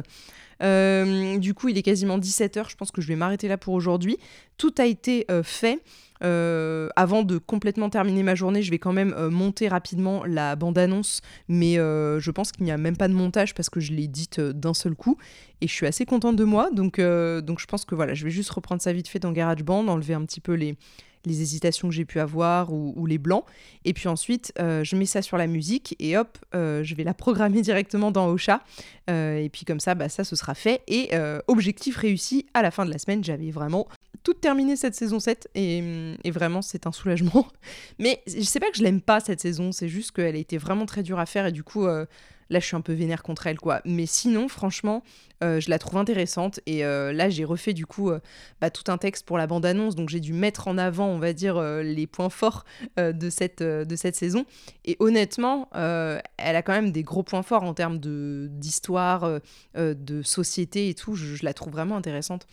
du 0.60 1.54
coup, 1.54 1.70
il 1.70 1.78
est 1.78 1.82
quasiment 1.82 2.20
17h, 2.20 2.70
je 2.70 2.76
pense 2.76 2.92
que 2.92 3.00
je 3.00 3.08
vais 3.08 3.16
m'arrêter 3.16 3.48
là 3.48 3.58
pour 3.58 3.74
aujourd'hui. 3.74 4.18
Tout 4.58 4.76
a 4.80 4.86
été 4.86 5.26
fait. 5.44 5.80
Euh, 6.24 6.90
avant 6.96 7.24
de 7.24 7.38
complètement 7.38 7.90
terminer 7.90 8.24
ma 8.24 8.36
journée, 8.36 8.62
je 8.62 8.70
vais 8.70 8.80
quand 8.80 8.94
même 8.94 9.14
euh, 9.18 9.30
monter 9.30 9.68
rapidement 9.68 10.24
la 10.26 10.56
bande-annonce, 10.56 11.22
mais 11.48 11.80
euh, 11.80 12.20
je 12.20 12.32
pense 12.32 12.52
qu'il 12.52 12.64
n'y 12.64 12.72
a 12.72 12.78
même 12.78 12.98
pas 12.98 13.08
de 13.08 13.14
montage 13.14 13.56
parce 13.56 13.70
que 13.70 13.80
je 13.80 13.92
l'ai 13.92 14.08
dite 14.08 14.40
d'un 14.40 14.74
seul 14.74 14.96
coup 14.96 15.18
et 15.62 15.68
je 15.68 15.74
suis 15.74 15.86
assez 15.86 16.06
contente 16.06 16.36
de 16.36 16.44
moi. 16.44 16.70
Donc, 16.72 17.00
donc 17.00 17.60
je 17.60 17.66
pense 17.66 17.86
que 17.86 17.96
voilà, 17.96 18.14
je 18.14 18.24
vais 18.24 18.32
juste 18.32 18.50
reprendre 18.50 18.82
ça 18.82 18.94
vite 18.94 19.08
fait 19.08 19.20
dans 19.20 19.32
GarageBand, 19.32 19.88
enlever 19.88 20.14
un 20.14 20.26
petit 20.26 20.42
peu 20.42 20.54
les, 20.54 20.76
hésitations 21.26 21.88
que 21.88 21.94
j'ai 21.94 22.06
pu 22.06 22.20
avoir 22.20 22.74
ou, 22.74 23.06
les 23.06 23.18
blancs. 23.18 23.46
Et 23.86 23.94
puis 23.94 24.08
ensuite, 24.08 24.54
je 24.58 24.96
mets 24.96 25.06
ça 25.06 25.22
sur 25.22 25.38
la 25.38 25.48
musique 25.48 25.96
et 26.00 26.18
hop, 26.18 26.38
je 26.54 26.96
vais 26.96 27.04
la 27.04 27.14
programmer 27.14 27.62
directement 27.64 28.12
dans 28.12 28.28
Ocha. 28.30 28.62
et 29.08 29.50
puis 29.54 29.66
comme 29.66 29.80
ça, 29.80 29.96
bah, 29.96 30.10
ça, 30.10 30.24
ce 30.24 30.36
sera 30.36 30.56
fait. 30.56 30.82
Et 30.88 31.12
objectif 31.48 31.98
réussi, 31.98 32.46
à 32.54 32.62
la 32.62 32.72
fin 32.72 32.86
de 32.86 32.92
la 32.92 32.98
semaine, 32.98 33.24
j'avais 33.24 33.52
vraiment 33.52 33.88
toute 34.24 34.42
terminée 34.42 34.76
cette 34.76 34.96
saison 34.96 35.20
7 35.20 35.50
et, 35.56 36.32
vraiment 36.32 36.62
c'est 36.62 36.88
un 36.88 36.92
soulagement. 36.92 37.48
Mais 38.00 38.22
je 38.28 38.42
sais 38.42 38.60
pas 38.60 38.70
que 38.70 38.78
je 38.78 38.84
l'aime 38.84 39.02
pas 39.02 39.20
cette 39.20 39.40
saison, 39.40 39.72
c'est 39.72 39.90
juste 39.90 40.12
qu'elle 40.12 40.36
a 40.36 40.40
été 40.40 40.58
vraiment 40.58 40.86
très 40.86 41.04
dure 41.04 41.20
à 41.20 41.26
faire 41.26 41.46
et 41.46 41.52
du 41.52 41.64
coup 41.64 41.86
euh, 41.86 42.06
là 42.52 42.60
je 42.60 42.66
suis 42.68 42.76
un 42.76 42.82
peu 42.82 42.94
vénère 42.94 43.24
contre 43.24 43.48
elle 43.48 43.58
quoi. 43.58 43.82
Mais 43.86 44.06
sinon 44.06 44.48
franchement 44.48 45.04
euh, 45.44 45.60
je 45.60 45.72
la 45.72 45.80
trouve 45.80 45.98
intéressante 45.98 46.60
et 46.68 46.86
euh, 46.86 47.12
là 47.12 47.30
j'ai 47.30 47.44
refait 47.44 47.74
du 47.74 47.88
coup 47.88 48.12
bah, 48.60 48.70
tout 48.70 48.92
un 48.92 49.00
texte 49.00 49.26
pour 49.26 49.40
la 49.40 49.48
bande-annonce 49.48 49.96
donc 49.96 50.10
j'ai 50.10 50.20
dû 50.20 50.34
mettre 50.34 50.68
en 50.68 50.78
avant 50.78 51.08
on 51.08 51.18
va 51.18 51.34
dire 51.34 51.60
les 51.82 52.06
points 52.06 52.30
forts 52.30 52.66
de, 52.98 53.30
cette, 53.30 53.64
de 53.64 53.96
cette 53.96 54.16
saison 54.16 54.46
et 54.86 54.98
honnêtement 55.00 55.70
elle 55.74 56.56
a 56.56 56.62
quand 56.62 56.74
même 56.74 56.92
des 56.92 57.02
gros 57.02 57.24
points 57.24 57.42
forts 57.42 57.64
en 57.64 57.74
termes 57.74 57.98
d'histoire, 58.00 59.40
de, 59.76 60.22
société 60.22 60.90
et 60.90 60.94
tout, 60.94 61.16
je 61.16 61.44
la 61.44 61.54
trouve 61.54 61.74
vraiment 61.74 61.98
intéressante. 61.98 62.46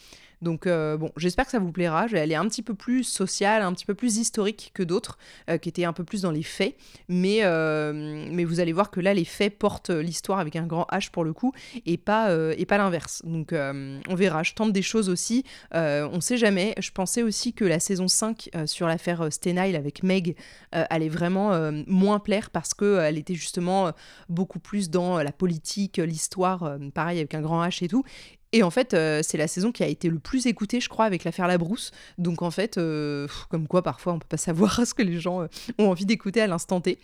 Donc 0.43 0.67
euh, 0.67 0.97
bon, 0.97 1.11
j'espère 1.17 1.45
que 1.45 1.51
ça 1.51 1.59
vous 1.59 1.73
plaira. 1.73 2.07
Vais 2.07 2.21
aller 2.21 2.35
un 2.35 2.47
petit 2.49 2.63
peu 2.63 2.75
plus 2.75 3.05
social, 3.05 3.63
un 3.63 3.73
petit 3.73 3.87
peu 3.87 3.95
plus 3.95 4.19
historique 4.19 4.71
que 4.75 4.83
d'autres, 4.83 5.19
euh, 5.51 5.59
qui 5.59 5.69
étaient 5.69 5.85
un 5.85 5.93
peu 5.93 6.05
plus 6.05 6.23
dans 6.23 6.31
les 6.31 6.43
faits. 6.43 6.77
Mais, 7.09 7.41
euh, 7.43 8.29
mais 8.31 8.45
vous 8.45 8.61
allez 8.61 8.73
voir 8.73 8.91
que 8.91 9.01
là, 9.01 9.15
les 9.15 9.25
faits 9.25 9.59
portent 9.59 9.91
l'histoire 9.91 10.39
avec 10.39 10.57
un 10.57 10.67
grand 10.67 10.87
H 10.93 11.11
pour 11.11 11.25
le 11.25 11.33
coup, 11.33 11.53
et 11.87 11.97
pas, 11.97 12.33
et 12.57 12.67
pas 12.67 12.79
l'inverse. 12.79 13.23
Donc 13.25 13.53
on 13.53 14.15
verra. 14.15 14.43
Je 14.43 14.55
tente 14.55 14.73
des 14.73 14.83
choses 14.83 15.09
aussi. 15.09 15.45
on 15.73 16.21
sait 16.21 16.37
jamais. 16.37 16.75
Je 16.79 16.91
pensais 16.91 17.23
aussi 17.23 17.53
que 17.53 17.65
la 17.65 17.81
saison 17.81 18.09
5 18.09 18.51
sur 18.67 18.87
l'affaire 18.87 19.33
Stenile 19.33 19.77
avec 19.77 20.03
Meg 20.03 20.37
allait 20.73 21.09
vraiment 21.09 21.71
moins 21.87 22.19
plaire 22.19 22.51
parce 22.51 22.75
qu'elle 22.75 23.19
était 23.19 23.35
justement 23.35 23.93
beaucoup 24.29 24.59
plus 24.61 24.91
dans 24.91 25.23
la 25.23 25.33
politique, 25.33 25.99
l'histoire, 25.99 26.79
pareil 26.95 27.19
avec 27.19 27.35
un 27.35 27.41
grand 27.41 27.65
H 27.65 27.85
et 27.85 27.89
tout. 27.89 28.05
Et 28.53 28.63
en 28.63 28.71
fait, 28.71 28.95
euh, 28.95 29.21
c'est 29.23 29.37
la 29.37 29.49
saison 29.49 29.73
qui 29.73 29.83
a 29.83 29.87
été 29.87 30.09
le 30.09 30.19
plus 30.19 30.47
écoutée, 30.47 30.81
je 30.81 30.89
crois, 30.89 31.05
avec 31.05 31.25
l'affaire 31.25 31.47
Labrousse. 31.47 31.91
Donc 32.17 32.43
en 32.43 32.51
fait, 32.51 32.79
euh, 32.79 33.29
comme 33.51 33.69
quoi 33.69 33.83
parfois 33.83 34.15
on 34.15 34.19
peut 34.19 34.29
pas 34.29 34.39
savoir 34.39 34.81
ce 34.87 34.95
que 34.95 35.03
les 35.03 35.19
gens 35.19 35.43
euh, 35.43 35.47
ont 35.79 35.91
envie 35.91 36.07
d'écouter 36.07 36.41
à 36.41 36.47
l'instant 36.47 36.81
T. 36.81 36.99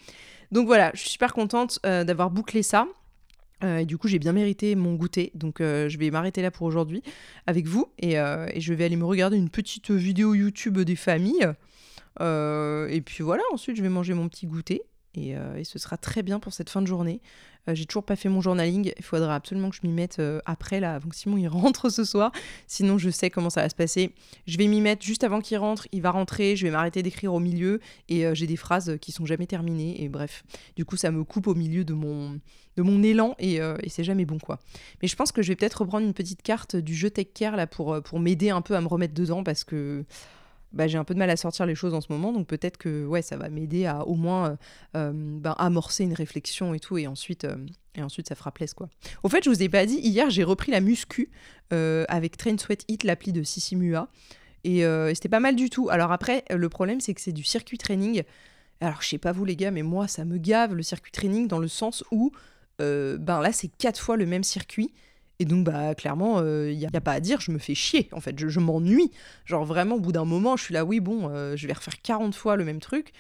Donc 0.53 0.67
voilà, 0.67 0.91
je 0.95 1.01
suis 1.01 1.11
super 1.11 1.35
contente 1.35 1.81
d'avoir 1.83 2.31
bouclé 2.31 2.63
ça. 2.63 2.87
et 3.63 3.87
du 3.87 3.99
coup, 3.99 4.07
j'ai 4.09 4.21
bien 4.21 4.33
mérité 4.33 4.77
mon 4.77 4.95
goûter. 4.95 5.33
Donc 5.35 5.57
je 5.59 5.99
vais 5.99 6.11
m'arrêter 6.11 6.43
là 6.43 6.53
pour 6.53 6.67
aujourd'hui 6.67 7.03
avec 7.47 7.67
vous. 7.67 7.89
Et, 7.99 8.13
et, 8.13 8.61
je 8.61 8.75
vais 8.75 8.85
aller 8.85 8.95
me 8.95 9.07
regarder 9.07 9.37
une 9.37 9.49
petite 9.49 9.91
vidéo 9.91 10.35
YouTube 10.35 10.79
des 10.79 10.97
familles. 10.97 11.49
et 12.21 13.03
puis 13.05 13.25
voilà, 13.25 13.43
ensuite 13.53 13.77
je 13.77 13.83
vais 13.83 13.89
manger 13.89 14.15
mon 14.15 14.29
petit 14.29 14.47
goûter. 14.47 14.83
Et, 15.17 15.31
et, 15.31 15.65
ce 15.65 15.79
sera 15.79 15.97
très 15.97 16.23
bien 16.23 16.41
pour 16.41 16.53
cette 16.53 16.71
fin 16.71 16.83
de 16.83 16.87
journée. 16.87 17.21
Euh, 17.69 17.75
j'ai 17.75 17.87
toujours 17.87 18.05
pas 18.05 18.17
fait 18.17 18.29
mon 18.29 18.41
journaling. 18.41 18.93
Il 18.97 19.05
faudra 19.05 19.35
absolument 19.35 19.71
que 19.71 19.77
je 19.77 19.87
m'y 19.87 19.93
mette 19.93 20.19
euh, 20.19 20.41
après, 20.45 20.81
là, 20.81 20.95
avant 20.95 21.09
que 21.09 21.17
Simon 21.17 21.37
il 21.37 21.49
rentre 21.49 21.89
ce 21.89 22.05
soir. 22.05 22.33
Sinon, 22.67 22.99
je 22.99 23.11
sais 23.11 23.31
comment 23.31 23.51
ça 23.51 23.63
va 23.63 23.69
se 23.69 23.75
passer. 23.75 24.15
Je 24.47 24.59
vais 24.59 24.67
m'y 24.67 24.81
mettre 24.81 25.05
juste 25.05 25.25
avant 25.25 25.41
qu'il 25.41 25.59
rentre. 25.59 25.87
Il 25.93 26.03
va 26.03 26.11
rentrer. 26.11 26.57
Je 26.57 26.67
vais 26.67 26.73
m'arrêter 26.73 27.03
d'écrire 27.03 27.33
au 27.33 27.41
milieu. 27.41 27.81
Et 28.09 28.27
euh, 28.27 28.35
j'ai 28.35 28.47
des 28.47 28.57
phrases 28.57 28.99
qui 29.01 29.13
sont 29.13 29.27
jamais 29.27 29.47
terminées. 29.47 30.03
Et 30.03 30.09
bref, 30.09 30.45
du 30.77 30.85
coup, 30.85 30.97
ça 30.97 31.11
me 31.11 31.25
coupe 31.25 31.47
au 31.47 31.55
milieu 31.55 31.85
de 31.85 31.95
mon, 31.95 32.39
de 32.77 32.83
mon 32.83 33.03
élan. 33.03 33.35
Et, 33.39 33.61
c'est 33.89 34.05
jamais 34.05 34.25
bon, 34.25 34.39
quoi. 34.39 34.59
Mais 35.03 35.09
je 35.09 35.17
pense 35.17 35.33
que 35.33 35.43
je 35.43 35.49
vais 35.49 35.57
peut-être 35.57 35.81
reprendre 35.83 36.07
une 36.07 36.15
petite 36.15 36.43
carte 36.43 36.77
du 36.77 36.95
jeu 36.95 37.11
Tech 37.11 37.29
Care, 37.35 37.57
là, 37.57 37.67
pour 37.67 38.19
m'aider 38.19 38.51
un 38.51 38.61
peu 38.61 38.75
à 38.75 38.81
me 38.81 38.89
remettre 38.89 39.15
dedans. 39.15 39.45
Parce 39.45 39.65
que 39.65 40.05
bah, 40.75 40.89
j'ai 40.89 40.99
un 40.99 41.05
peu 41.05 41.15
de 41.15 41.19
mal 41.19 41.31
à 41.31 41.37
sortir 41.37 41.67
les 41.67 41.75
choses 41.75 41.95
en 41.95 42.01
ce 42.01 42.09
moment, 42.11 42.33
donc 42.33 42.47
peut-être 42.47 42.77
que 42.77 43.07
ouais, 43.07 43.23
ça 43.23 43.37
va 43.37 43.49
m'aider 43.49 43.87
à 43.87 44.05
au 44.07 44.15
moins 44.15 44.51
euh, 44.51 44.57
euh, 44.97 45.13
ben, 45.15 45.55
amorcer 45.57 46.05
une 46.05 46.13
réflexion 46.13 46.75
et 46.75 46.81
tout, 46.81 46.99
et 46.99 47.07
ensuite, 47.07 47.45
euh, 47.45 47.57
ça 48.27 48.35
fera 48.35 48.51
plaisir 48.51 48.75
quoi. 48.75 48.89
Au 49.23 49.29
fait, 49.29 49.45
je 49.45 49.51
vous 49.51 49.63
ai 49.63 49.69
pas 49.69 49.87
dit, 49.87 49.99
hier 49.99 50.29
j'ai 50.31 50.43
repris 50.45 50.73
la 50.73 50.81
muscu 50.81 51.31
avec 51.71 52.37
Train 52.37 52.57
Sweat 52.57 52.85
Hit, 52.89 53.03
l'appli 53.03 53.33
de 53.33 53.43
Sissimua, 53.43 54.09
et, 54.63 54.81
et 54.81 55.15
c'était 55.15 55.29
pas 55.29 55.41
mal 55.41 55.57
du 55.57 55.71
tout. 55.71 55.89
Alors 55.91 56.13
après, 56.13 56.45
le 56.51 56.69
problème 56.69 57.01
c'est 57.01 57.15
que 57.15 57.21
c'est 57.21 57.33
du 57.33 57.43
circuit 57.43 57.79
training. 57.79 58.23
Alors 58.81 59.03
je 59.03 59.09
sais 59.09 59.19
pas 59.19 59.33
vous 59.33 59.45
les 59.45 59.57
gars, 59.57 59.73
mais 59.73 59.83
moi 59.83 60.07
ça 60.07 60.25
me 60.25 60.39
gave 60.39 60.75
le 60.75 60.85
circuit 60.85 61.11
training 61.11 61.49
dans 61.49 61.59
le 61.59 61.67
sens 61.67 62.05
où 62.13 62.31
ben 62.79 63.41
là 63.41 63.53
c'est 63.53 63.69
quatre 63.69 64.01
fois 64.01 64.17
le 64.17 64.27
même 64.27 64.45
circuit 64.45 64.93
et 65.41 65.45
donc, 65.45 65.65
bah, 65.65 65.95
clairement, 65.95 66.39
il 66.39 66.45
euh, 66.45 66.75
n'y 66.75 66.87
a, 66.87 67.01
pas 67.01 67.13
à 67.13 67.21
dire, 67.21 67.41
je 67.41 67.51
me 67.51 67.59
fais 67.59 67.75
chier, 67.75 68.09
en 68.13 68.21
fait, 68.21 68.39
je, 68.39 68.61
m'ennuie. 68.61 69.11
Genre, 69.45 69.65
vraiment, 69.65 69.97
au 69.97 70.01
bout 70.01 70.13
d'un 70.13 70.25
moment, 70.25 70.57
je 70.57 70.65
suis 70.65 70.75
là, 70.75 70.85
oui, 70.85 71.01
bon, 71.01 71.29
euh, 71.29 71.57
je 71.57 71.67
vais 71.67 71.73
refaire 71.73 72.01
40 72.01 72.35
fois 72.35 72.57
le 72.57 72.65
même 72.65 72.81
truc. 72.81 73.13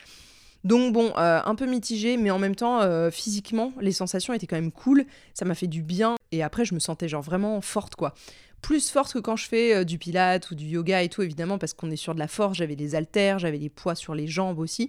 Donc, 0.62 0.92
bon, 0.92 1.12
euh, 1.18 1.40
un 1.44 1.55
peu 1.57 1.66
mitigé, 1.66 2.16
mais 2.16 2.31
en 2.31 2.38
même 2.38 2.55
temps, 2.55 2.81
physiquement, 3.11 3.72
les 3.81 3.92
sensations 3.92 4.33
étaient 4.33 4.46
quand 4.46 4.57
même 4.57 4.72
cool, 4.72 5.05
ça 5.35 5.44
m'a 5.44 5.55
fait 5.55 5.66
du 5.66 5.83
bien, 5.83 6.14
et 6.33 6.42
après, 6.42 6.64
je 6.64 6.74
me 6.74 6.79
sentais, 6.79 7.09
genre, 7.09 7.22
vraiment 7.22 7.61
forte, 7.61 7.96
quoi. 7.96 8.14
Plus 8.62 8.90
forte 8.90 9.12
que 9.12 9.18
quand 9.18 9.37
je 9.37 9.46
fais 9.46 9.85
du 9.85 9.98
pilate 9.98 10.50
ou 10.50 10.55
du 10.55 10.64
yoga 10.64 11.03
et 11.03 11.11
tout, 11.11 11.20
évidemment, 11.20 11.59
parce 11.59 11.74
qu'on 11.74 11.90
est 11.90 11.96
sur 11.96 12.14
de 12.14 12.18
la 12.18 12.29
force, 12.29 12.57
j'avais 12.57 12.77
des 12.77 12.94
haltères, 12.94 13.38
j'avais 13.38 13.59
des 13.59 13.68
poids 13.68 13.94
sur 13.94 14.14
les 14.14 14.27
jambes 14.27 14.59
aussi. 14.59 14.88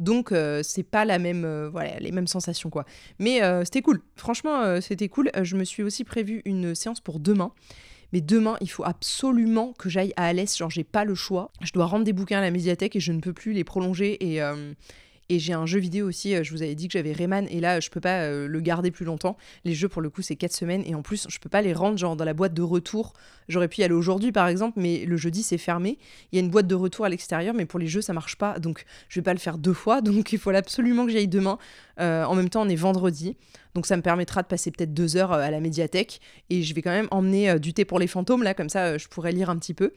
Donc 0.00 0.32
euh, 0.32 0.62
c'est 0.64 0.82
pas 0.82 1.06
euh, 1.06 1.70
les 2.00 2.10
mêmes 2.10 2.26
sensations 2.26 2.70
quoi. 2.70 2.84
Mais 3.18 3.42
euh, 3.42 3.64
c'était 3.64 3.82
cool. 3.82 4.00
Franchement, 4.16 4.80
c'était 4.80 5.08
cool. 5.08 5.30
Je 5.40 5.56
me 5.56 5.64
suis 5.64 5.82
aussi 5.82 6.02
prévu 6.04 6.42
une 6.44 6.74
séance 6.74 7.00
pour 7.00 7.20
demain. 7.20 7.52
Mais 8.12 8.20
demain, 8.20 8.56
il 8.60 8.68
faut 8.68 8.82
absolument 8.84 9.72
que 9.78 9.88
j'aille 9.88 10.12
à 10.16 10.26
Alès. 10.26 10.56
Genre, 10.56 10.70
j'ai 10.70 10.82
pas 10.82 11.04
le 11.04 11.14
choix. 11.14 11.52
Je 11.62 11.72
dois 11.72 11.86
rendre 11.86 12.04
des 12.04 12.12
bouquins 12.12 12.38
à 12.38 12.40
la 12.40 12.50
médiathèque 12.50 12.96
et 12.96 13.00
je 13.00 13.12
ne 13.12 13.20
peux 13.20 13.32
plus 13.32 13.52
les 13.52 13.62
prolonger. 13.62 14.18
Et, 14.26 14.40
et 15.30 15.38
j'ai 15.38 15.52
un 15.52 15.64
jeu 15.64 15.78
vidéo 15.78 16.08
aussi, 16.08 16.34
euh, 16.34 16.42
je 16.42 16.50
vous 16.50 16.62
avais 16.62 16.74
dit 16.74 16.88
que 16.88 16.92
j'avais 16.92 17.12
Rayman 17.12 17.46
et 17.48 17.60
là 17.60 17.78
je 17.78 17.88
peux 17.88 18.00
pas 18.00 18.22
euh, 18.22 18.48
le 18.48 18.60
garder 18.60 18.90
plus 18.90 19.04
longtemps. 19.04 19.36
Les 19.64 19.74
jeux 19.74 19.88
pour 19.88 20.02
le 20.02 20.10
coup 20.10 20.22
c'est 20.22 20.34
4 20.34 20.52
semaines 20.52 20.82
et 20.84 20.94
en 20.96 21.02
plus 21.02 21.26
je 21.28 21.38
peux 21.38 21.48
pas 21.48 21.62
les 21.62 21.72
rendre 21.72 21.96
genre 21.96 22.16
dans 22.16 22.24
la 22.24 22.34
boîte 22.34 22.52
de 22.52 22.62
retour. 22.62 23.12
J'aurais 23.48 23.68
pu 23.68 23.80
y 23.80 23.84
aller 23.84 23.94
aujourd'hui 23.94 24.32
par 24.32 24.48
exemple 24.48 24.80
mais 24.80 25.04
le 25.06 25.16
jeudi 25.16 25.44
c'est 25.44 25.56
fermé. 25.56 25.98
Il 26.32 26.36
y 26.36 26.42
a 26.42 26.44
une 26.44 26.50
boîte 26.50 26.66
de 26.66 26.74
retour 26.74 27.04
à 27.04 27.08
l'extérieur 27.08 27.54
mais 27.54 27.64
pour 27.64 27.78
les 27.78 27.86
jeux 27.86 28.02
ça 28.02 28.12
marche 28.12 28.36
pas 28.36 28.58
donc 28.58 28.84
je 29.08 29.20
vais 29.20 29.24
pas 29.24 29.32
le 29.32 29.38
faire 29.38 29.56
deux 29.56 29.72
fois 29.72 30.00
donc 30.02 30.32
il 30.32 30.38
faut 30.38 30.50
absolument 30.50 31.06
que 31.06 31.12
j'aille 31.12 31.28
demain. 31.28 31.58
Euh, 32.00 32.24
en 32.24 32.34
même 32.34 32.48
temps 32.48 32.62
on 32.62 32.68
est 32.68 32.74
vendredi 32.74 33.36
donc 33.76 33.86
ça 33.86 33.96
me 33.96 34.02
permettra 34.02 34.42
de 34.42 34.48
passer 34.48 34.72
peut-être 34.72 34.92
deux 34.92 35.16
heures 35.16 35.32
à 35.32 35.50
la 35.50 35.60
médiathèque 35.60 36.20
et 36.48 36.64
je 36.64 36.74
vais 36.74 36.82
quand 36.82 36.90
même 36.90 37.08
emmener 37.12 37.60
du 37.60 37.72
thé 37.72 37.84
pour 37.84 38.00
les 38.00 38.08
fantômes 38.08 38.42
là 38.42 38.52
comme 38.52 38.68
ça 38.68 38.98
je 38.98 39.06
pourrais 39.06 39.30
lire 39.30 39.48
un 39.48 39.58
petit 39.58 39.74
peu. 39.74 39.92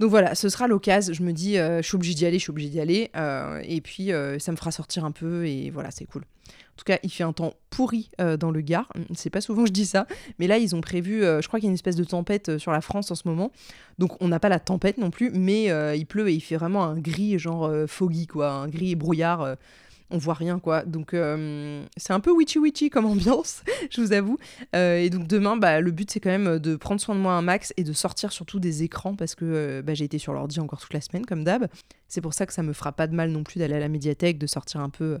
Donc 0.00 0.08
voilà, 0.08 0.34
ce 0.34 0.48
sera 0.48 0.66
l'occasion. 0.66 1.12
Je 1.12 1.22
me 1.22 1.32
dis, 1.32 1.58
euh, 1.58 1.82
je 1.82 1.86
suis 1.86 1.94
obligée 1.94 2.14
d'y 2.14 2.24
aller, 2.24 2.38
je 2.38 2.44
suis 2.44 2.50
obligée 2.50 2.70
d'y 2.70 2.80
aller. 2.80 3.10
Euh, 3.16 3.60
et 3.64 3.82
puis, 3.82 4.12
euh, 4.12 4.38
ça 4.38 4.50
me 4.50 4.56
fera 4.56 4.70
sortir 4.70 5.04
un 5.04 5.10
peu. 5.10 5.46
Et 5.46 5.68
voilà, 5.68 5.90
c'est 5.90 6.06
cool. 6.06 6.22
En 6.22 6.76
tout 6.78 6.84
cas, 6.86 6.98
il 7.02 7.10
fait 7.10 7.22
un 7.22 7.34
temps 7.34 7.52
pourri 7.68 8.10
dans 8.18 8.50
le 8.50 8.62
Gard. 8.62 8.90
C'est 9.14 9.28
pas 9.28 9.42
souvent 9.42 9.62
que 9.64 9.68
je 9.68 9.74
dis 9.74 9.84
ça. 9.84 10.06
Mais 10.38 10.46
là, 10.46 10.56
ils 10.56 10.74
ont 10.74 10.80
prévu, 10.80 11.20
je 11.20 11.46
crois 11.46 11.60
qu'il 11.60 11.66
y 11.66 11.68
a 11.68 11.72
une 11.72 11.74
espèce 11.74 11.96
de 11.96 12.04
tempête 12.04 12.56
sur 12.56 12.72
la 12.72 12.80
France 12.80 13.10
en 13.10 13.14
ce 13.14 13.28
moment. 13.28 13.52
Donc, 13.98 14.16
on 14.22 14.28
n'a 14.28 14.40
pas 14.40 14.48
la 14.48 14.58
tempête 14.58 14.96
non 14.96 15.10
plus. 15.10 15.30
Mais 15.30 15.66
il 15.94 16.06
pleut 16.06 16.30
et 16.30 16.32
il 16.32 16.40
fait 16.40 16.56
vraiment 16.56 16.84
un 16.84 16.98
gris, 16.98 17.38
genre 17.38 17.70
foggy, 17.86 18.26
quoi. 18.26 18.50
Un 18.50 18.68
gris 18.68 18.94
brouillard 18.94 19.56
on 20.10 20.18
voit 20.18 20.34
rien 20.34 20.58
quoi. 20.58 20.84
Donc 20.84 21.14
euh, 21.14 21.84
c'est 21.96 22.12
un 22.12 22.20
peu 22.20 22.30
witchy 22.30 22.58
witchy 22.58 22.90
comme 22.90 23.06
ambiance, 23.06 23.62
je 23.90 24.00
vous 24.00 24.12
avoue. 24.12 24.38
Euh, 24.74 24.98
et 24.98 25.10
donc 25.10 25.26
demain, 25.26 25.56
bah, 25.56 25.80
le 25.80 25.90
but 25.90 26.10
c'est 26.10 26.20
quand 26.20 26.30
même 26.30 26.58
de 26.58 26.76
prendre 26.76 27.00
soin 27.00 27.14
de 27.14 27.20
moi 27.20 27.34
un 27.34 27.42
max 27.42 27.72
et 27.76 27.84
de 27.84 27.92
sortir 27.92 28.32
surtout 28.32 28.60
des 28.60 28.82
écrans 28.82 29.14
parce 29.14 29.34
que 29.34 29.44
euh, 29.44 29.82
bah, 29.82 29.94
j'ai 29.94 30.04
été 30.04 30.18
sur 30.18 30.32
l'ordi 30.32 30.60
encore 30.60 30.80
toute 30.80 30.94
la 30.94 31.00
semaine 31.00 31.24
comme 31.24 31.44
d'hab. 31.44 31.68
C'est 32.08 32.20
pour 32.20 32.34
ça 32.34 32.46
que 32.46 32.52
ça 32.52 32.62
me 32.62 32.72
fera 32.72 32.92
pas 32.92 33.06
de 33.06 33.14
mal 33.14 33.30
non 33.30 33.44
plus 33.44 33.58
d'aller 33.58 33.74
à 33.74 33.80
la 33.80 33.88
médiathèque, 33.88 34.38
de 34.38 34.46
sortir 34.46 34.80
un 34.80 34.90
peu 34.90 35.18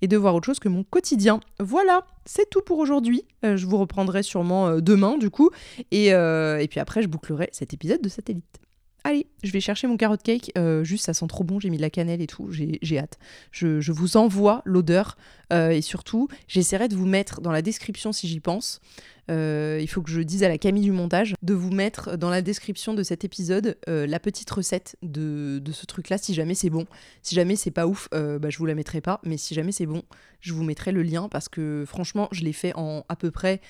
et 0.00 0.06
de 0.06 0.16
voir 0.16 0.34
autre 0.36 0.46
chose 0.46 0.60
que 0.60 0.68
mon 0.68 0.84
quotidien. 0.84 1.40
Voilà, 1.58 2.06
c'est 2.24 2.48
tout 2.48 2.62
pour 2.62 2.78
aujourd'hui. 2.78 3.24
je 3.42 3.66
vous 3.66 3.78
reprendrai 3.78 4.22
sûrement 4.22 4.76
demain 4.80 5.18
du 5.18 5.30
coup. 5.30 5.50
Et, 5.90 6.10
et 6.10 6.68
puis 6.70 6.78
après, 6.78 7.02
je 7.02 7.08
bouclerai 7.08 7.48
cet 7.50 7.74
épisode 7.74 8.00
de 8.00 8.08
Satellite. 8.08 8.60
Allez, 9.08 9.26
je 9.42 9.50
vais 9.52 9.60
chercher 9.60 9.86
mon 9.86 9.96
carotte 9.96 10.22
cake. 10.22 10.52
Euh, 10.58 10.84
juste, 10.84 11.06
ça 11.06 11.14
sent 11.14 11.28
trop 11.28 11.42
bon. 11.42 11.58
J'ai 11.58 11.70
mis 11.70 11.78
de 11.78 11.82
la 11.82 11.88
cannelle 11.88 12.20
et 12.20 12.26
tout. 12.26 12.50
J'ai 12.52 12.98
hâte. 12.98 13.18
Je, 13.52 13.90
vous 13.90 14.18
envoie 14.18 14.60
l'odeur. 14.66 15.16
Euh, 15.50 15.70
et 15.70 15.80
surtout, 15.80 16.28
j'essaierai 16.46 16.88
de 16.88 16.94
vous 16.94 17.06
mettre 17.06 17.40
dans 17.40 17.50
la 17.50 17.62
description 17.62 18.12
si 18.12 18.28
j'y 18.28 18.40
pense. 18.40 18.82
Euh, 19.30 19.78
il 19.80 19.88
faut 19.88 20.02
que 20.02 20.10
je 20.10 20.20
dise 20.20 20.42
à 20.42 20.48
la 20.48 20.58
Camille 20.58 20.84
du 20.84 20.92
montage 20.92 21.34
de 21.42 21.54
vous 21.54 21.70
mettre 21.70 22.16
dans 22.16 22.30
la 22.30 22.42
description 22.42 22.94
de 22.94 23.02
cet 23.02 23.24
épisode 23.24 23.76
la 23.86 24.20
petite 24.20 24.50
recette 24.50 24.96
de, 25.02 25.62
ce 25.72 25.86
truc-là, 25.86 26.18
si 26.18 26.34
jamais 26.34 26.54
c'est 26.54 26.70
bon. 26.70 26.86
Si 27.22 27.34
jamais 27.34 27.56
c'est 27.56 27.70
pas 27.70 27.86
ouf, 27.86 28.08
bah, 28.12 28.50
je 28.50 28.58
vous 28.58 28.66
la 28.66 28.74
mettrai 28.74 29.00
pas. 29.00 29.20
Mais 29.24 29.36
si 29.36 29.54
jamais 29.54 29.72
c'est 29.72 29.86
bon, 29.86 30.02
je 30.40 30.52
vous 30.52 30.64
mettrai 30.64 30.92
le 30.92 31.02
lien 31.02 31.28
parce 31.28 31.48
que 31.48 31.84
franchement, 31.86 32.28
je 32.32 32.42
l'ai 32.42 32.52
fait 32.52 32.72
en 32.74 33.04
à 33.08 33.16
peu 33.16 33.30
près 33.30 33.60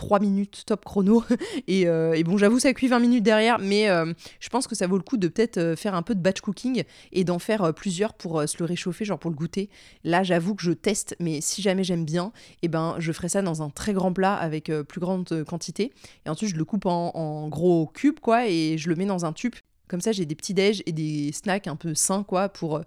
3 0.00 0.18
minutes 0.18 0.62
top 0.66 0.84
chrono. 0.84 1.22
Euh, 1.70 2.12
et, 2.12 2.24
bon, 2.24 2.36
j'avoue, 2.36 2.58
ça 2.58 2.72
cuit 2.72 2.88
20 2.88 2.98
minutes 2.98 3.22
derrière, 3.22 3.58
mais 3.58 3.88
euh, 3.88 4.12
je 4.40 4.48
pense 4.48 4.66
que 4.66 4.74
ça 4.74 4.86
vaut 4.86 4.96
le 4.96 5.02
coup 5.02 5.16
de 5.16 5.28
peut-être 5.28 5.58
euh, 5.58 5.76
faire 5.76 5.94
un 5.94 6.02
peu 6.02 6.14
de 6.14 6.20
batch 6.20 6.40
cooking 6.40 6.82
et 7.12 7.24
d'en 7.24 7.38
faire 7.38 7.72
plusieurs 7.74 8.12
pour 8.14 8.42
se 8.46 8.56
le 8.58 8.64
réchauffer, 8.64 9.04
genre 9.04 9.18
pour 9.18 9.30
le 9.30 9.36
goûter. 9.36 9.70
Là, 10.04 10.22
j'avoue 10.22 10.54
que 10.54 10.62
je 10.62 10.72
teste, 10.72 11.16
mais 11.20 11.40
si 11.40 11.62
jamais 11.62 11.84
j'aime 11.84 12.04
bien, 12.04 12.32
et 12.62 12.66
eh 12.66 12.68
ben, 12.68 12.96
je 12.98 13.12
ferai 13.12 13.28
ça 13.28 13.40
dans 13.40 13.62
un 13.62 13.70
très 13.70 13.92
grand 13.92 14.12
plat 14.12 14.34
avec 14.50 14.70
plus 14.88 15.00
grande 15.00 15.44
quantité. 15.44 15.92
Et 16.26 16.28
ensuite, 16.28 16.50
je 16.50 16.56
le 16.56 16.64
coupe 16.64 16.86
en, 16.86 17.48
gros 17.48 17.86
cubes, 17.86 18.20
quoi, 18.20 18.46
et 18.48 18.76
je 18.78 18.88
le 18.88 18.96
mets 18.96 19.06
dans 19.06 19.24
un 19.24 19.32
tube 19.32 19.54
comme 19.90 20.00
ça, 20.00 20.12
j'ai 20.12 20.24
des 20.24 20.36
petits 20.36 20.54
déj 20.54 20.84
et 20.86 20.92
des 20.92 21.32
snacks 21.32 21.66
un 21.66 21.74
peu 21.74 21.96
sains, 21.96 22.22
quoi, 22.22 22.48
pour, 22.48 22.76
euh, 22.76 22.82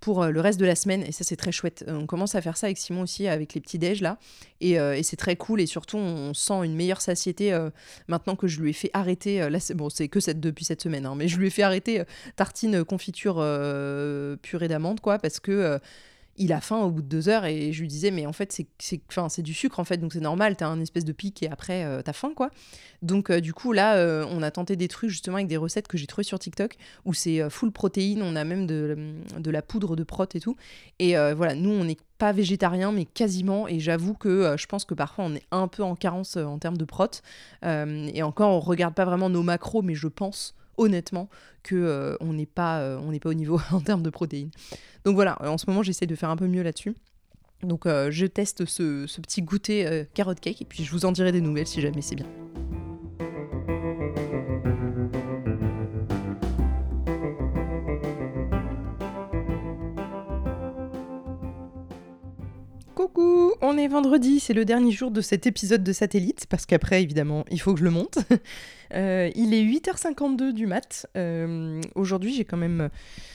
pour 0.00 0.22
euh, 0.22 0.30
le 0.30 0.40
reste 0.40 0.58
de 0.58 0.64
la 0.64 0.74
semaine. 0.74 1.02
Et 1.02 1.12
ça, 1.12 1.22
c'est 1.22 1.36
très 1.36 1.52
chouette. 1.52 1.84
Euh, 1.86 1.98
on 1.98 2.06
commence 2.06 2.34
à 2.34 2.40
faire 2.40 2.56
ça 2.56 2.66
avec 2.66 2.78
Simon 2.78 3.02
aussi, 3.02 3.28
avec 3.28 3.52
les 3.52 3.60
petits 3.60 3.78
déj, 3.78 4.00
là. 4.00 4.18
Et, 4.62 4.72
et 4.72 5.02
c'est 5.02 5.16
très 5.16 5.36
cool. 5.36 5.60
Et 5.60 5.66
surtout, 5.66 5.98
on 5.98 6.32
sent 6.32 6.64
une 6.64 6.74
meilleure 6.74 7.02
satiété 7.02 7.54
maintenant 8.08 8.36
que 8.36 8.46
je 8.46 8.62
lui 8.62 8.70
ai 8.70 8.72
fait 8.72 8.88
arrêter. 8.94 9.50
là, 9.50 9.60
c'est, 9.60 9.74
bon, 9.74 9.90
c'est 9.90 10.08
que 10.08 10.18
cette, 10.18 10.40
depuis 10.40 10.64
cette 10.64 10.80
semaine, 10.80 11.04
hein, 11.04 11.14
mais 11.14 11.28
je 11.28 11.36
lui 11.36 11.48
ai 11.48 11.50
fait 11.50 11.62
arrêter 11.62 12.02
tartine 12.36 12.82
confiture 12.82 13.34
purée 14.40 14.68
d'amande, 14.68 15.00
quoi, 15.00 15.18
parce 15.18 15.40
que 15.40 15.78
il 16.38 16.52
a 16.52 16.60
faim 16.60 16.78
au 16.78 16.90
bout 16.90 17.02
de 17.02 17.08
deux 17.08 17.28
heures 17.28 17.44
et 17.44 17.72
je 17.72 17.80
lui 17.80 17.88
disais 17.88 18.10
mais 18.10 18.26
en 18.26 18.32
fait 18.32 18.52
c'est 18.52 18.66
c'est 18.78 19.42
du 19.42 19.54
sucre 19.54 19.80
en 19.80 19.84
fait 19.84 19.96
donc 19.96 20.12
c'est 20.12 20.20
normal 20.20 20.56
t'as 20.56 20.66
un 20.66 20.80
espèce 20.80 21.04
de 21.04 21.12
pic 21.12 21.42
et 21.42 21.48
après 21.48 21.84
euh, 21.84 22.02
t'as 22.02 22.12
faim 22.12 22.32
quoi. 22.34 22.50
Donc 23.02 23.30
euh, 23.30 23.40
du 23.40 23.52
coup 23.52 23.72
là 23.72 23.96
euh, 23.96 24.26
on 24.30 24.42
a 24.42 24.50
tenté 24.50 24.76
des 24.76 24.88
trucs 24.88 25.10
justement 25.10 25.36
avec 25.36 25.48
des 25.48 25.56
recettes 25.56 25.88
que 25.88 25.98
j'ai 25.98 26.06
trouvées 26.06 26.24
sur 26.24 26.38
TikTok 26.38 26.76
où 27.04 27.14
c'est 27.14 27.48
full 27.50 27.72
protéines 27.72 28.22
on 28.22 28.36
a 28.36 28.44
même 28.44 28.66
de, 28.66 29.14
de, 29.38 29.50
la 29.50 29.62
poudre 29.62 29.96
de 29.96 30.04
prot 30.04 30.26
et 30.34 30.40
tout. 30.40 30.56
Et 30.98 31.14
voilà 31.34 31.54
nous 31.54 31.70
on 31.70 31.84
n'est 31.84 31.98
pas 32.18 32.32
végétarien 32.32 32.92
mais 32.92 33.04
quasiment 33.04 33.68
et 33.68 33.80
j'avoue 33.80 34.14
que 34.14 34.56
je 34.58 34.66
pense 34.66 34.84
que 34.84 34.94
parfois 34.94 35.24
on 35.24 35.34
est 35.34 35.46
un 35.50 35.68
peu 35.68 35.82
en 35.82 35.94
carence 35.94 36.36
en 36.36 36.58
termes 36.58 36.78
de 36.78 36.84
prot. 36.84 37.22
Et 37.62 38.22
encore 38.22 38.50
on 38.50 38.60
regarde 38.60 38.94
pas 38.94 39.04
vraiment 39.04 39.30
nos 39.30 39.42
macros 39.42 39.82
mais 39.82 39.94
je 39.94 40.08
pense 40.08 40.54
honnêtement 40.76 41.28
que 41.62 41.74
euh, 41.74 42.16
on 42.20 42.32
n'est 42.32 42.46
pas 42.46 42.80
euh, 42.80 42.98
on 43.02 43.10
n'est 43.10 43.20
pas 43.20 43.30
au 43.30 43.34
niveau 43.34 43.60
en 43.72 43.80
termes 43.80 44.02
de 44.02 44.10
protéines. 44.10 44.50
Donc 45.04 45.14
voilà, 45.14 45.36
en 45.42 45.58
ce 45.58 45.66
moment 45.68 45.82
j'essaie 45.82 46.06
de 46.06 46.14
faire 46.14 46.30
un 46.30 46.36
peu 46.36 46.46
mieux 46.46 46.62
là-dessus. 46.62 46.94
Donc 47.62 47.86
euh, 47.86 48.10
je 48.10 48.26
teste 48.26 48.64
ce, 48.66 49.06
ce 49.06 49.20
petit 49.20 49.42
goûter 49.42 50.06
carotte 50.14 50.40
cake 50.40 50.62
et 50.62 50.66
puis 50.66 50.84
je 50.84 50.90
vous 50.90 51.04
en 51.04 51.12
dirai 51.12 51.32
des 51.32 51.40
nouvelles 51.40 51.66
si 51.66 51.80
jamais 51.80 52.02
c'est 52.02 52.16
bien. 52.16 52.26
Coucou, 63.06 63.52
on 63.60 63.78
est 63.78 63.86
vendredi, 63.86 64.40
c'est 64.40 64.52
le 64.52 64.64
dernier 64.64 64.90
jour 64.90 65.12
de 65.12 65.20
cet 65.20 65.46
épisode 65.46 65.84
de 65.84 65.92
Satellite, 65.92 66.46
parce 66.50 66.66
qu'après, 66.66 67.04
évidemment, 67.04 67.44
il 67.52 67.60
faut 67.60 67.72
que 67.72 67.78
je 67.78 67.84
le 67.84 67.90
monte. 67.90 68.18
Euh, 68.94 69.32
il 69.34 69.52
est 69.52 69.64
8h52 69.64 70.52
du 70.52 70.68
mat. 70.68 71.08
Euh, 71.16 71.80
aujourd'hui, 71.96 72.32
j'ai 72.32 72.44
quand 72.44 72.56
même 72.56 72.88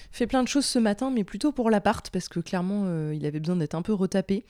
fait 0.09 0.25
plein 0.25 0.43
de 0.43 0.47
choses 0.47 0.63
ce 0.63 0.79
matin, 0.79 1.11
mais 1.11 1.25
plutôt 1.25 1.51
pour 1.51 1.69
l'appart, 1.69 2.09
parce 2.09 2.29
que 2.29 2.39
clairement, 2.39 2.83
euh, 2.85 3.13
il 3.13 3.25
avait 3.25 3.41
besoin 3.41 3.57
d'être 3.57 3.75
un 3.75 3.81
peu 3.81 3.91
retapé. 3.91 4.45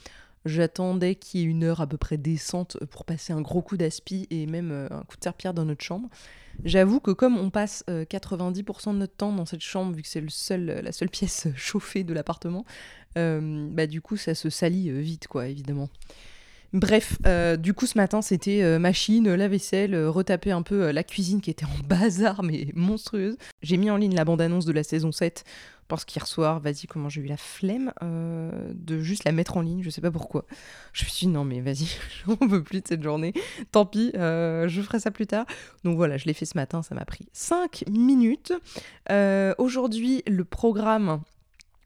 J'attendais 0.46 1.16
qu'il 1.16 1.40
y 1.40 1.44
ait 1.44 1.48
une 1.48 1.64
heure 1.64 1.82
à 1.82 1.88
peu 1.88 1.98
près 1.98 2.18
décente 2.18 2.78
pour 2.90 3.06
passer 3.06 3.34
un 3.34 3.42
gros 3.42 3.62
coup 3.62 3.78
d'aspi 3.78 4.28
et 4.30 4.46
même 4.48 4.88
un 4.90 5.04
coup 5.04 5.18
de 5.18 5.24
serpillère 5.24 5.54
dans 5.54 5.66
notre 5.66 5.84
chambre. 5.84 6.10
J'avoue 6.64 7.00
que 7.00 7.12
comme 7.12 7.38
on 7.38 7.50
passe 7.50 7.84
90% 7.88 8.94
de 8.94 8.98
notre 8.98 9.16
temps 9.16 9.34
dans 9.34 9.46
cette 9.46 9.62
chambre, 9.62 9.96
vu 9.96 10.02
que 10.02 10.08
c'est 10.08 10.28
seul, 10.30 10.82
la 10.84 10.92
seule 10.92 11.10
pièce 11.10 11.48
chauffée 11.56 12.04
de 12.04 12.14
l'appartement, 12.14 12.66
bah 13.16 13.88
du 13.88 14.02
coup 14.02 14.18
ça 14.18 14.34
se 14.34 14.50
salit 14.50 14.90
vite 14.90 15.28
quoi 15.28 15.48
évidemment. 15.48 15.90
Bref, 16.74 17.18
euh, 17.26 17.58
du 17.58 17.74
coup 17.74 17.86
ce 17.86 17.98
matin 17.98 18.22
c'était 18.22 18.64
euh, 18.64 18.80
machine, 18.80 19.34
la 19.34 19.50
vaisselle, 19.50 19.94
euh, 19.94 20.10
retaper 20.10 20.52
un 20.52 20.62
peu 20.62 20.92
la 20.92 21.04
cuisine 21.04 21.42
qui 21.42 21.50
était 21.50 21.66
en 21.66 21.78
bazar 21.88 22.44
mais 22.44 22.68
monstrueuse. 22.76 23.38
J'ai 23.62 23.76
mis 23.76 23.90
en 23.90 23.98
ligne 23.98 24.16
la 24.16 24.24
bande-annonce 24.24 24.66
de 24.66 24.72
la 24.72 24.84
saison 24.84 25.12
7 25.12 25.44
parce 25.92 26.06
qu'hier 26.06 26.26
soir, 26.26 26.62
vas-y, 26.62 26.88
comment 26.88 27.10
j'ai 27.10 27.22
eu 27.22 27.26
la 27.26 27.38
flemme 27.38 27.92
de 28.02 29.00
juste 29.00 29.26
la 29.26 29.34
mettre 29.34 29.58
en 29.58 29.62
ligne, 29.62 29.84
je 29.84 29.90
sais 29.90 30.02
pas 30.02 30.10
pourquoi. 30.10 30.46
Je 30.94 31.04
me 31.04 31.10
suis 31.10 31.28
dit 31.28 31.34
non 31.34 31.44
mais 31.44 31.60
vas-y, 31.60 31.90
j'en 32.26 32.38
peux 32.38 32.64
plus 32.64 32.82
de 32.82 32.88
cette 32.88 33.04
journée, 33.04 33.34
tant 33.72 33.86
pis, 33.86 34.12
je 34.16 34.82
ferai 34.84 35.00
ça 35.00 35.12
plus 35.12 35.28
tard. 35.28 35.46
Donc 35.84 35.98
voilà, 35.98 36.16
je 36.18 36.26
l'ai 36.26 36.34
fait 36.34 36.46
ce 36.46 36.58
matin, 36.58 36.82
ça 36.82 36.96
m'a 36.96 37.04
pris 37.04 37.28
5 37.34 37.84
minutes. 37.90 38.54
Aujourd'hui, 39.58 40.24
le 40.28 40.46
programme 40.46 41.22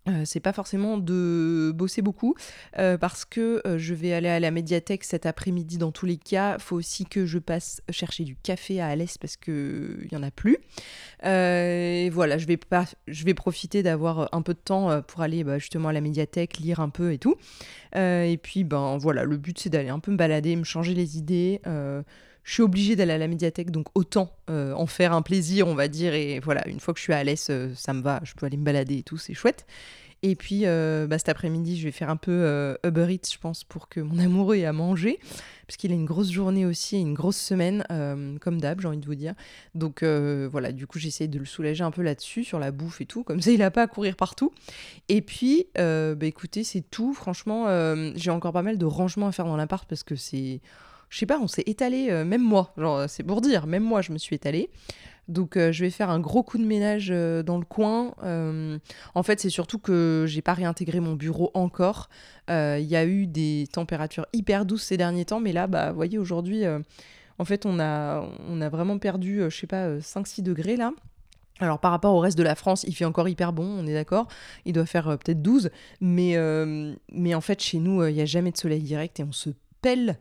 euh, 0.08 0.22
c'est 0.24 0.40
pas 0.40 0.54
forcément 0.54 0.98
de 0.98 1.72
bosser 1.74 2.04
beaucoup 2.04 2.36
euh, 2.78 2.98
parce 2.98 3.26
que 3.26 3.62
euh, 3.66 3.80
je 3.80 3.96
vais 3.96 4.14
aller 4.14 4.30
à 4.30 4.40
la 4.40 4.52
médiathèque 4.52 5.04
cet 5.04 5.26
après-midi 5.26 5.78
dans 5.78 5.92
tous 5.92 6.06
les 6.06 6.18
cas. 6.18 6.60
Faut 6.60 6.76
aussi 6.76 7.06
que 7.06 7.26
je 7.26 7.40
passe 7.40 7.82
chercher 7.90 8.24
du 8.24 8.36
café 8.36 8.80
à 8.82 8.88
Alès 8.88 9.18
parce 9.18 9.36
que 9.36 9.98
il 10.04 10.14
y 10.14 10.16
en 10.16 10.24
a 10.24 10.32
plus. 10.32 10.58
et 11.24 12.10
voilà, 12.12 12.38
je 12.38 12.46
vais 12.46 12.58
pas, 12.58 12.86
je 13.08 13.26
vais 13.26 13.34
profiter 13.34 13.82
d'avoir 13.82 14.30
un 14.32 14.42
peu 14.42 14.54
de 14.54 14.60
temps 14.60 15.02
pour 15.02 15.22
aller 15.22 15.44
bah, 15.44 15.58
justement 15.58 15.90
à 15.90 15.94
la 15.94 16.02
médiathèque, 16.02 16.58
lire 16.58 16.80
un 16.80 16.90
peu 16.90 17.12
et 17.12 17.18
tout. 17.18 17.36
et 17.96 18.40
puis 18.42 18.64
ben 18.64 18.98
voilà, 18.98 19.24
le 19.24 19.38
but 19.38 19.58
c'est 19.58 19.70
d'aller 19.70 19.90
un 19.90 20.00
peu 20.00 20.12
me 20.12 20.18
balader, 20.18 20.56
me 20.56 20.64
changer 20.64 20.94
les 20.94 21.18
idées 21.18 21.62
je 22.46 22.54
suis 22.54 22.64
obligée 22.64 22.96
d'aller 22.96 23.14
à 23.14 23.18
la 23.18 23.28
médiathèque, 23.28 23.72
donc 23.72 23.88
autant 23.96 24.32
euh, 24.52 24.72
en 24.74 24.86
faire 24.86 25.14
un 25.14 25.24
plaisir, 25.24 25.68
on 25.68 25.74
va 25.74 25.88
dire. 25.88 26.14
Et 26.14 26.40
voilà, 26.40 26.66
une 26.68 26.80
fois 26.80 26.94
que 26.94 27.00
je 27.00 27.04
suis 27.04 27.14
à 27.14 27.24
l'aise, 27.24 27.48
euh, 27.50 27.74
ça 27.76 27.92
me 27.92 28.04
va, 28.04 28.22
je 28.24 28.34
peux 28.36 28.46
aller 28.46 28.56
me 28.56 28.64
balader 28.64 29.00
et 29.00 29.04
tout, 29.04 29.18
c'est 29.18 29.34
chouette. 29.34 29.66
Et 30.22 30.36
puis 30.36 30.62
euh, 30.66 31.08
bah, 31.08 31.18
cet 31.18 31.30
après-midi, 31.30 31.78
je 31.78 31.86
vais 31.86 31.92
faire 31.92 32.10
un 32.10 32.18
peu 32.18 32.78
Uber 32.84 33.08
Eats, 33.12 33.32
je 33.34 33.40
pense, 33.40 33.64
pour 33.64 33.90
que 33.90 34.00
mon 34.00 34.20
amoureux 34.24 34.58
ait 34.58 34.66
à 34.66 34.74
manger, 34.74 35.20
puisqu'il 35.66 35.92
a 35.92 35.96
une 35.96 36.06
grosse 36.06 36.30
journée 36.32 36.68
aussi, 36.68 37.02
une 37.02 37.16
grosse 37.16 37.38
semaine, 37.38 37.84
comme 38.42 38.62
d'hab, 38.62 38.80
j'ai 38.80 38.88
envie 38.88 39.00
de 39.00 39.06
vous 39.08 39.16
dire. 39.16 39.34
Donc 39.74 40.04
voilà, 40.04 40.72
du 40.72 40.86
coup, 40.86 41.00
j'essaie 41.00 41.28
de 41.28 41.40
le 41.40 41.46
soulager 41.46 41.84
un 41.84 41.92
peu 41.92 42.04
là-dessus, 42.04 42.44
sur 42.44 42.60
la 42.60 42.72
bouffe 42.72 43.02
et 43.02 43.06
tout, 43.08 43.24
comme 43.24 43.42
ça, 43.42 43.52
il 43.52 43.60
n'a 43.60 43.72
pas 43.72 43.84
à 43.84 43.88
courir 43.88 44.16
partout. 44.16 44.52
Et 45.10 45.22
puis, 45.22 45.68
bah, 45.76 46.16
écoutez, 46.22 46.64
c'est 46.64 46.82
tout. 46.90 47.14
Franchement, 47.14 47.66
j'ai 48.16 48.32
encore 48.32 48.54
pas 48.54 48.64
mal 48.64 48.78
de 48.78 48.86
rangements 48.86 49.28
à 49.28 49.32
faire 49.32 49.46
dans 49.46 49.58
l'appart 49.58 49.88
parce 49.88 50.04
que 50.04 50.16
c'est 50.16 50.62
je 51.10 51.20
sais 51.20 51.26
pas, 51.26 51.40
on 51.40 51.48
s'est 51.48 51.64
étalé, 51.66 52.12
même 52.26 52.42
moi, 52.42 52.74
genre 52.78 53.10
c'est 53.10 53.24
pour 53.24 53.42
dire, 53.42 53.68
même 53.68 53.84
moi 53.84 54.02
je 54.02 54.12
me 54.12 54.18
suis 54.18 54.36
étalée. 54.36 54.70
Donc 55.28 55.58
je 55.58 55.84
vais 55.84 55.90
faire 55.90 56.10
un 56.10 56.20
gros 56.20 56.44
coup 56.44 56.58
de 56.58 56.66
ménage 56.66 57.08
dans 57.10 57.58
le 57.58 57.66
coin. 57.66 58.14
en 59.16 59.24
fait, 59.24 59.40
c'est 59.40 59.50
surtout 59.50 59.80
que 59.80 60.26
j'ai 60.28 60.42
pas 60.42 60.54
réintégré 60.54 61.00
mon 61.00 61.14
bureau 61.14 61.52
encore. 61.54 62.10
Il 62.50 62.84
y 62.84 62.96
a 62.96 63.06
eu 63.06 63.26
des 63.28 63.68
températures 63.72 64.28
hyper 64.34 64.66
douces 64.66 64.84
ces 64.84 64.98
derniers 64.98 65.26
temps, 65.26 65.40
mais 65.40 65.52
là, 65.52 65.68
bah, 65.68 65.90
vous 65.90 65.96
voyez, 65.96 66.18
aujourd'hui, 66.18 66.64
en 67.40 67.46
fait, 67.46 67.66
on 67.66 67.80
a, 67.80 68.24
on 68.48 68.62
a 68.62 68.70
vraiment 68.70 69.00
perdu, 69.00 69.42
je 69.50 69.56
sais 69.56 69.68
pas, 69.68 69.98
5-6 69.98 70.44
degrés 70.44 70.76
là. 70.76 70.92
Alors 71.60 71.80
par 71.80 71.92
rapport 71.92 72.14
au 72.14 72.20
reste 72.20 72.38
de 72.38 72.44
la 72.44 72.56
France, 72.56 72.84
il 72.86 72.94
fait 72.94 73.06
encore 73.06 73.30
hyper 73.30 73.54
bon, 73.54 73.64
on 73.64 73.88
est 73.88 73.94
d'accord. 73.94 74.28
Il 74.66 74.74
doit 74.74 74.86
faire 74.86 75.06
peut-être 75.18 75.42
12, 75.42 75.72
mais, 76.02 76.36
mais 77.12 77.34
en 77.34 77.42
fait 77.42 77.62
chez 77.62 77.80
nous, 77.80 78.06
il 78.06 78.14
n'y 78.14 78.22
a 78.22 78.26
jamais 78.26 78.52
de 78.52 78.58
soleil 78.58 78.82
direct 78.82 79.20
et 79.20 79.24
on 79.24 79.32
se 79.32 79.52
pèle 79.82 80.10
euh, 80.10 80.14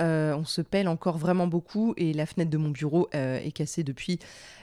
on 0.00 0.44
se 0.44 0.62
pèle 0.62 0.88
encore 0.88 1.18
vraiment 1.18 1.46
beaucoup 1.46 1.94
et 1.96 2.12
la 2.12 2.26
fenêtre 2.26 2.50
de 2.50 2.56
mon 2.56 2.70
bureau 2.70 3.08
euh, 3.14 3.38
est 3.38 3.52
cassée 3.52 3.84
depuis 3.84 4.18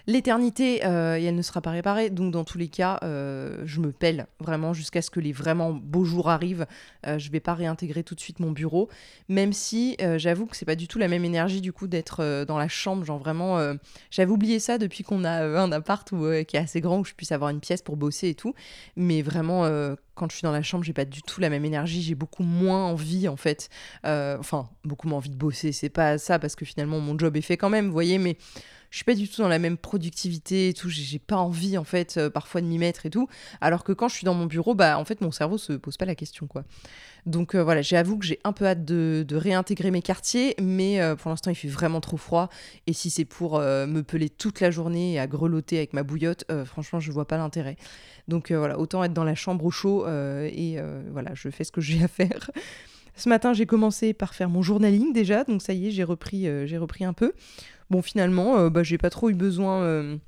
l'éternité 0.07 0.85
euh, 0.85 1.15
elle 1.15 1.35
ne 1.35 1.41
sera 1.41 1.61
pas 1.61 1.71
réparée. 1.71 2.09
Donc 2.09 2.31
dans 2.31 2.43
tous 2.43 2.57
les 2.57 2.67
cas, 2.67 2.99
je 3.01 3.79
me 3.79 3.91
pèle 3.91 4.27
vraiment 4.39 4.73
jusqu'à 4.73 5.01
ce 5.01 5.09
que 5.09 5.19
les 5.19 5.31
vraiment 5.31 5.71
beaux 5.71 6.05
jours 6.05 6.29
arrivent. 6.29 6.65
je 7.05 7.31
vais 7.31 7.39
pas 7.39 7.53
réintégrer 7.53 8.03
tout 8.03 8.15
de 8.15 8.19
suite 8.19 8.39
mon 8.39 8.51
bureau, 8.51 8.89
même 9.29 9.53
si 9.53 9.97
j'avoue 10.17 10.45
que 10.45 10.55
c'est 10.55 10.65
pas 10.65 10.75
du 10.75 10.87
tout 10.87 10.99
la 10.99 11.07
même 11.07 11.25
énergie 11.25 11.61
du 11.61 11.73
coup 11.73 11.87
d'être 11.87 12.45
dans 12.45 12.57
la 12.57 12.67
chambre. 12.67 13.03
Genre 13.03 13.19
vraiment, 13.19 13.59
j'avais 14.09 14.31
oublié 14.31 14.59
ça 14.59 14.77
depuis 14.77 15.03
qu'on 15.03 15.23
a 15.23 15.43
un 15.43 15.71
appart 15.71 16.07
qui 16.09 16.55
est 16.55 16.59
assez 16.59 16.81
grand 16.81 16.99
où 16.99 17.05
je 17.05 17.13
puisse 17.13 17.31
avoir 17.31 17.49
une 17.49 17.59
pièce 17.59 17.81
pour 17.81 17.97
bosser 17.97 18.29
et 18.29 18.35
tout. 18.35 18.53
Mais 18.95 19.21
vraiment 19.21 19.65
quand 20.17 20.29
je 20.29 20.35
suis 20.35 20.43
dans 20.43 20.51
la 20.51 20.63
chambre, 20.63 20.83
j'ai 20.83 20.93
pas 20.93 21.05
du 21.05 21.21
tout 21.21 21.39
la 21.39 21.49
même 21.49 21.63
énergie, 21.63 22.01
j'ai 22.01 22.15
beaucoup 22.15 22.43
moins 22.43 22.85
envie 22.85 23.27
en 23.27 23.37
fait. 23.37 23.69
Euh, 24.05 24.35
enfin, 24.39 24.69
beaucoup 24.83 25.07
moins 25.07 25.19
envie 25.19 25.29
de 25.29 25.37
bosser, 25.37 25.71
c'est 25.71 25.89
pas 25.89 26.17
ça 26.17 26.39
parce 26.39 26.55
que 26.55 26.65
finalement 26.65 26.99
mon 26.99 27.17
job 27.17 27.37
est 27.37 27.41
fait 27.41 27.55
quand 27.55 27.69
même, 27.69 27.85
vous 27.85 27.93
voyez, 27.93 28.17
mais 28.17 28.37
je 28.89 28.97
suis 28.97 29.05
pas 29.05 29.13
du 29.13 29.27
tout 29.27 29.41
dans 29.41 29.47
la 29.47 29.59
même 29.59 29.77
productivité 29.77 30.69
et 30.69 30.73
tout, 30.73 30.89
j'ai 30.89 31.19
pas 31.19 31.37
envie 31.37 31.77
en 31.77 31.83
fait 31.83 32.17
euh, 32.17 32.29
parfois 32.29 32.61
de 32.61 32.67
m'y 32.67 32.77
mettre 32.77 33.05
et 33.05 33.09
tout. 33.09 33.27
Alors 33.61 33.83
que 33.83 33.91
quand 33.91 34.07
je 34.07 34.15
suis 34.15 34.25
dans 34.25 34.33
mon 34.33 34.45
bureau, 34.45 34.75
bah 34.75 34.97
en 34.97 35.05
fait 35.05 35.21
mon 35.21 35.31
cerveau 35.31 35.57
se 35.57 35.73
pose 35.73 35.97
pas 35.97 36.05
la 36.05 36.15
question 36.15 36.47
quoi. 36.47 36.63
Donc 37.25 37.55
euh, 37.55 37.63
voilà, 37.63 37.81
j'avoue 37.81 38.17
que 38.17 38.25
j'ai 38.25 38.39
un 38.43 38.53
peu 38.53 38.65
hâte 38.65 38.85
de, 38.85 39.25
réintégrer 39.31 39.91
mes 39.91 40.01
quartiers, 40.01 40.55
mais 40.61 40.99
pour 41.17 41.29
l'instant 41.29 41.51
il 41.51 41.55
fait 41.55 41.67
vraiment 41.67 42.01
trop 42.01 42.17
froid. 42.17 42.49
Et 42.87 42.93
si 42.93 43.09
c'est 43.09 43.25
pour 43.25 43.59
me 43.59 44.01
peler 44.01 44.29
toute 44.29 44.61
la 44.61 44.71
journée 44.71 45.13
et 45.13 45.19
à 45.19 45.27
grelotter 45.27 45.77
avec 45.77 45.93
ma 45.93 46.03
bouillotte, 46.03 46.45
franchement 46.65 46.99
je 46.99 47.11
vois 47.11 47.27
pas 47.27 47.37
l'intérêt. 47.37 47.75
Donc 48.27 48.51
euh, 48.51 48.57
voilà, 48.57 48.79
autant 48.79 49.03
être 49.03 49.13
dans 49.13 49.23
la 49.23 49.35
chambre 49.35 49.65
au 49.65 49.71
chaud 49.71 50.05
euh, 50.05 50.49
et 50.51 50.75
euh, 50.77 51.01
voilà, 51.11 51.31
je 51.33 51.49
fais 51.49 51.63
ce 51.63 51.71
que 51.71 51.81
j'ai 51.81 52.03
à 52.03 52.07
faire. 52.07 52.51
Ce 53.15 53.29
matin, 53.29 53.53
j'ai 53.53 53.65
commencé 53.65 54.13
par 54.13 54.35
faire 54.35 54.49
mon 54.49 54.61
journaling 54.61 55.11
déjà, 55.11 55.43
donc 55.43 55.61
ça 55.61 55.73
y 55.73 55.87
est, 55.87 55.91
j'ai 55.91 56.03
repris, 56.03 56.47
j'ai 56.67 56.77
repris 56.77 57.03
un 57.03 57.13
peu. 57.13 57.33
Bon, 57.89 58.01
finalement, 58.01 58.69
bah, 58.69 58.83
j'ai 58.83 58.97
pas 58.97 59.09
trop 59.09 59.29
eu 59.29 59.33
besoin 59.33 60.19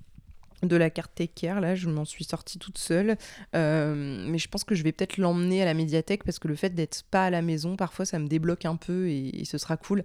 de 0.64 0.76
la 0.76 0.90
carte 0.90 1.22
Care, 1.36 1.60
là, 1.60 1.76
je 1.76 1.90
m'en 1.90 2.06
suis 2.06 2.24
sortie 2.24 2.60
toute 2.60 2.78
seule. 2.78 3.18
Euh, 3.56 4.26
mais 4.28 4.38
je 4.38 4.48
pense 4.48 4.64
que 4.64 4.76
je 4.76 4.84
vais 4.84 4.92
peut-être 4.92 5.18
l'emmener 5.18 5.62
à 5.62 5.66
la 5.66 5.74
médiathèque 5.74 6.24
parce 6.24 6.40
que 6.40 6.48
le 6.48 6.56
fait 6.56 6.70
d'être 6.70 7.04
pas 7.12 7.26
à 7.26 7.30
la 7.30 7.42
maison, 7.42 7.76
parfois, 7.76 8.06
ça 8.06 8.20
me 8.20 8.28
débloque 8.28 8.66
un 8.66 8.76
peu 8.76 9.10
et, 9.10 9.44
ce 9.46 9.58
sera 9.58 9.78
cool. 9.78 10.04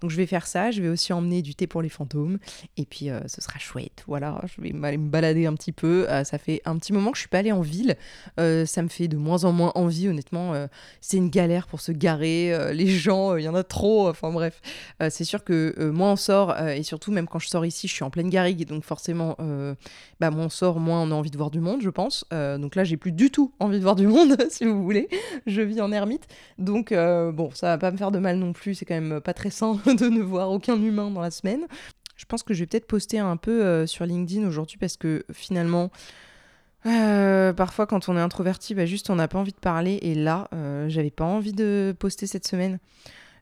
Donc 0.00 0.10
je 0.10 0.16
vais 0.16 0.26
faire 0.26 0.46
ça. 0.46 0.70
Je 0.70 0.80
vais 0.82 0.88
aussi 0.88 1.12
emmener 1.12 1.42
du 1.42 1.54
thé 1.54 1.66
pour 1.66 1.82
les 1.82 1.88
fantômes. 1.88 2.38
Et 2.76 2.84
puis 2.84 3.10
euh, 3.10 3.20
ce 3.26 3.40
sera 3.40 3.58
chouette. 3.58 4.04
Voilà, 4.06 4.40
je 4.46 4.60
vais 4.60 4.72
me 4.72 5.08
balader 5.08 5.46
un 5.46 5.54
petit 5.54 5.72
peu. 5.72 6.06
Euh, 6.08 6.24
ça 6.24 6.38
fait 6.38 6.62
un 6.64 6.76
petit 6.78 6.92
moment 6.92 7.10
que 7.10 7.16
je 7.16 7.22
suis 7.22 7.28
pas 7.28 7.38
allée 7.38 7.52
en 7.52 7.60
ville. 7.60 7.96
ça 8.36 8.82
me 8.82 8.88
fait 8.88 9.08
de 9.08 9.16
moins 9.16 9.44
en 9.44 9.52
moins 9.52 9.72
envie, 9.74 10.08
honnêtement. 10.08 10.54
c'est 11.00 11.16
une 11.16 11.30
galère 11.30 11.66
pour 11.66 11.80
se 11.80 11.92
garer. 11.92 12.72
les 12.72 12.86
gens, 12.86 13.36
il 13.36 13.44
y 13.44 13.48
en 13.48 13.54
a 13.54 13.64
trop. 13.64 14.08
Enfin 14.08 14.30
bref, 14.30 14.60
c'est 15.10 15.24
sûr 15.24 15.44
que 15.44 15.90
moins 15.90 16.12
on 16.12 16.16
sort 16.16 16.58
et 16.58 16.82
surtout, 16.82 17.12
même 17.12 17.26
quand 17.26 17.38
je 17.38 17.48
sors 17.48 17.66
ici, 17.66 17.88
je 17.88 17.92
suis 17.92 18.04
en 18.04 18.10
pleine 18.10 18.30
garrigue. 18.30 18.66
Donc 18.66 18.84
forcément 18.84 19.36
bah, 20.20 20.30
moins 20.30 20.46
on 20.46 20.48
sort, 20.48 20.80
moins 20.80 21.02
on 21.02 21.10
a 21.10 21.14
envie 21.14 21.30
de 21.30 21.36
voir 21.36 21.50
du 21.50 21.60
monde, 21.60 21.80
je 21.82 21.90
pense. 21.90 22.24
Euh, 22.32 22.58
donc 22.58 22.74
là, 22.74 22.84
j'ai 22.84 22.96
plus 22.96 23.12
du 23.12 23.30
tout 23.30 23.52
envie 23.60 23.78
de 23.78 23.82
voir 23.82 23.96
du 23.96 24.06
monde, 24.06 24.36
si 24.50 24.64
vous 24.64 24.82
voulez. 24.82 25.08
Je 25.46 25.60
vis 25.62 25.80
en 25.80 25.92
ermite. 25.92 26.26
Donc, 26.58 26.92
euh, 26.92 27.32
bon, 27.32 27.50
ça 27.52 27.68
va 27.68 27.78
pas 27.78 27.90
me 27.90 27.96
faire 27.96 28.10
de 28.10 28.18
mal 28.18 28.36
non 28.38 28.52
plus. 28.52 28.74
C'est 28.74 28.84
quand 28.84 29.00
même 29.00 29.20
pas 29.20 29.34
très 29.34 29.50
sain 29.50 29.74
de 29.86 30.08
ne 30.08 30.22
voir 30.22 30.50
aucun 30.50 30.80
humain 30.80 31.10
dans 31.10 31.20
la 31.20 31.30
semaine. 31.30 31.66
Je 32.16 32.24
pense 32.24 32.42
que 32.42 32.54
je 32.54 32.60
vais 32.60 32.66
peut-être 32.66 32.86
poster 32.86 33.18
un 33.18 33.36
peu 33.36 33.64
euh, 33.64 33.86
sur 33.86 34.06
LinkedIn 34.06 34.46
aujourd'hui 34.46 34.78
parce 34.78 34.96
que 34.96 35.24
finalement. 35.32 35.90
parfois, 36.82 37.86
quand 37.86 38.08
on 38.08 38.16
est 38.16 38.20
introverti, 38.20 38.74
bah, 38.74 38.86
juste 38.86 39.10
on 39.10 39.16
n'a 39.16 39.28
pas 39.28 39.38
envie 39.38 39.52
de 39.52 39.58
parler. 39.58 39.98
Et 40.02 40.14
là, 40.14 40.48
j'avais 40.88 41.10
pas 41.10 41.24
envie 41.24 41.52
de 41.52 41.94
poster 41.98 42.26
cette 42.26 42.46
semaine. 42.46 42.78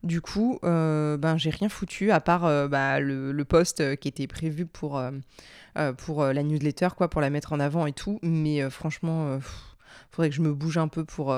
Du 0.04 0.20
coup, 0.20 0.58
ben, 0.62 1.36
j'ai 1.36 1.50
rien 1.50 1.68
foutu 1.68 2.10
à 2.10 2.20
part 2.20 2.68
bah, 2.68 3.00
le, 3.00 3.44
post 3.44 3.96
qui 3.96 4.08
était 4.08 4.26
prévu 4.26 4.66
pour, 4.66 4.98
euh, 5.76 5.92
euh, 6.20 6.32
la 6.32 6.42
newsletter, 6.42 6.88
quoi, 6.96 7.08
pour 7.08 7.20
la 7.20 7.30
mettre 7.30 7.52
en 7.52 7.60
avant 7.60 7.86
et 7.86 7.92
tout. 7.92 8.18
Mais 8.22 8.62
euh, 8.62 8.70
franchement, 8.70 9.38
faudrait 10.10 10.28
que 10.28 10.36
je 10.36 10.42
me 10.42 10.52
bouge 10.52 10.78
un 10.78 10.88
peu 10.88 11.04
pour, 11.04 11.34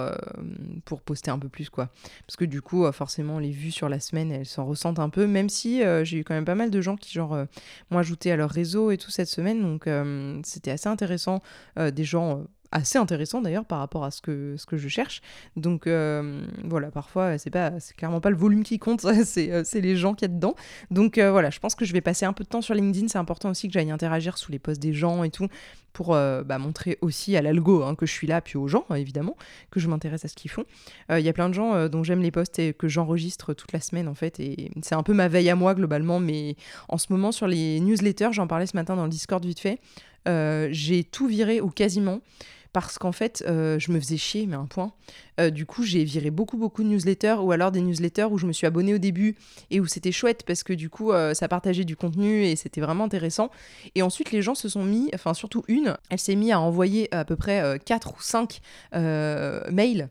pour 0.84 1.00
poster 1.00 1.30
un 1.30 1.38
peu 1.38 1.48
plus 1.48 1.70
quoi. 1.70 1.88
Parce 2.26 2.36
que 2.36 2.44
du 2.44 2.60
coup, 2.60 2.90
forcément, 2.92 3.38
les 3.38 3.50
vues 3.50 3.70
sur 3.70 3.88
la 3.88 4.00
semaine, 4.00 4.32
elles 4.32 4.46
s'en 4.46 4.66
ressentent 4.66 4.98
un 4.98 5.08
peu, 5.08 5.26
même 5.26 5.48
si 5.48 5.82
j'ai 6.02 6.18
eu 6.18 6.24
quand 6.24 6.34
même 6.34 6.44
pas 6.44 6.54
mal 6.54 6.70
de 6.70 6.80
gens 6.80 6.96
qui 6.96 7.12
genre 7.12 7.38
m'ont 7.90 7.98
ajouté 7.98 8.32
à 8.32 8.36
leur 8.36 8.50
réseau 8.50 8.90
et 8.90 8.98
tout 8.98 9.10
cette 9.10 9.28
semaine, 9.28 9.62
donc 9.62 9.88
c'était 10.44 10.72
assez 10.72 10.88
intéressant. 10.88 11.40
des 11.76 12.04
gens 12.04 12.44
assez 12.76 12.98
intéressant 12.98 13.40
d'ailleurs 13.40 13.64
par 13.64 13.78
rapport 13.78 14.04
à 14.04 14.10
ce 14.10 14.20
que, 14.20 14.54
ce 14.56 14.66
que 14.66 14.76
je 14.76 14.88
cherche. 14.88 15.22
Donc 15.56 15.86
euh, 15.86 16.46
voilà, 16.64 16.90
parfois 16.90 17.38
c'est 17.38 17.50
pas 17.50 17.72
c'est 17.80 17.96
clairement 17.96 18.20
pas 18.20 18.30
le 18.30 18.36
volume 18.36 18.62
qui 18.62 18.78
compte, 18.78 19.00
c'est, 19.24 19.50
euh, 19.50 19.62
c'est 19.64 19.80
les 19.80 19.96
gens 19.96 20.14
qui 20.14 20.24
y 20.24 20.26
a 20.26 20.28
dedans. 20.28 20.54
Donc 20.90 21.18
euh, 21.18 21.30
voilà, 21.30 21.50
je 21.50 21.58
pense 21.58 21.74
que 21.74 21.84
je 21.84 21.92
vais 21.92 22.00
passer 22.00 22.26
un 22.26 22.32
peu 22.32 22.44
de 22.44 22.48
temps 22.48 22.60
sur 22.60 22.74
LinkedIn, 22.74 23.08
c'est 23.08 23.18
important 23.18 23.50
aussi 23.50 23.66
que 23.66 23.72
j'aille 23.72 23.90
interagir 23.90 24.36
sous 24.38 24.52
les 24.52 24.58
posts 24.58 24.80
des 24.80 24.92
gens 24.92 25.24
et 25.24 25.30
tout 25.30 25.48
pour 25.92 26.08
bah, 26.08 26.58
montrer 26.58 26.98
aussi 27.00 27.38
à 27.38 27.42
l'algo 27.42 27.82
hein, 27.82 27.94
que 27.94 28.04
je 28.04 28.12
suis 28.12 28.26
là, 28.26 28.42
puis 28.42 28.58
aux 28.58 28.68
gens 28.68 28.84
évidemment, 28.94 29.34
que 29.70 29.80
je 29.80 29.88
m'intéresse 29.88 30.26
à 30.26 30.28
ce 30.28 30.34
qu'ils 30.34 30.50
font. 30.50 30.66
Il 31.08 31.20
y 31.20 31.28
a 31.30 31.32
plein 31.32 31.48
de 31.48 31.54
gens 31.54 31.88
dont 31.88 32.02
j'aime 32.02 32.20
les 32.20 32.30
posts 32.30 32.58
et 32.58 32.74
que 32.74 32.86
j'enregistre 32.86 33.54
toute 33.54 33.72
la 33.72 33.80
semaine 33.80 34.06
en 34.06 34.14
fait, 34.14 34.38
et 34.38 34.70
c'est 34.82 34.94
un 34.94 35.02
peu 35.02 35.14
ma 35.14 35.28
veille 35.28 35.48
à 35.48 35.56
moi 35.56 35.74
globalement, 35.74 36.20
mais 36.20 36.56
en 36.90 36.98
ce 36.98 37.06
moment 37.08 37.32
sur 37.32 37.46
les 37.46 37.80
newsletters, 37.80 38.32
j'en 38.32 38.46
parlais 38.46 38.66
ce 38.66 38.76
matin 38.76 38.94
dans 38.94 39.04
le 39.04 39.08
Discord 39.08 39.42
vite 39.42 39.60
fait, 39.60 39.80
j'ai 40.70 41.02
tout 41.02 41.28
viré 41.28 41.62
ou 41.62 41.70
quasiment 41.70 42.20
parce 42.76 42.98
qu'en 42.98 43.12
fait, 43.12 43.42
euh, 43.48 43.78
je 43.78 43.90
me 43.90 43.98
faisais 43.98 44.18
chier, 44.18 44.46
mais 44.46 44.54
un 44.54 44.66
point. 44.66 44.92
Euh, 45.40 45.48
du 45.48 45.64
coup, 45.64 45.82
j'ai 45.82 46.04
viré 46.04 46.30
beaucoup, 46.30 46.58
beaucoup 46.58 46.82
de 46.82 46.88
newsletters, 46.88 47.36
ou 47.40 47.50
alors 47.50 47.72
des 47.72 47.80
newsletters 47.80 48.26
où 48.30 48.36
je 48.36 48.44
me 48.44 48.52
suis 48.52 48.66
abonnée 48.66 48.92
au 48.92 48.98
début 48.98 49.34
et 49.70 49.80
où 49.80 49.86
c'était 49.86 50.12
chouette 50.12 50.42
parce 50.46 50.62
que 50.62 50.74
du 50.74 50.90
coup, 50.90 51.10
euh, 51.10 51.32
ça 51.32 51.48
partageait 51.48 51.86
du 51.86 51.96
contenu 51.96 52.44
et 52.44 52.54
c'était 52.54 52.82
vraiment 52.82 53.04
intéressant. 53.04 53.50
Et 53.94 54.02
ensuite, 54.02 54.30
les 54.30 54.42
gens 54.42 54.54
se 54.54 54.68
sont 54.68 54.82
mis, 54.82 55.08
enfin 55.14 55.32
surtout 55.32 55.64
une, 55.68 55.96
elle 56.10 56.18
s'est 56.18 56.34
mise 56.34 56.52
à 56.52 56.60
envoyer 56.60 57.08
à 57.14 57.24
peu 57.24 57.34
près 57.34 57.80
4 57.82 58.10
ou 58.10 58.20
5 58.20 58.60
mails. 58.92 60.10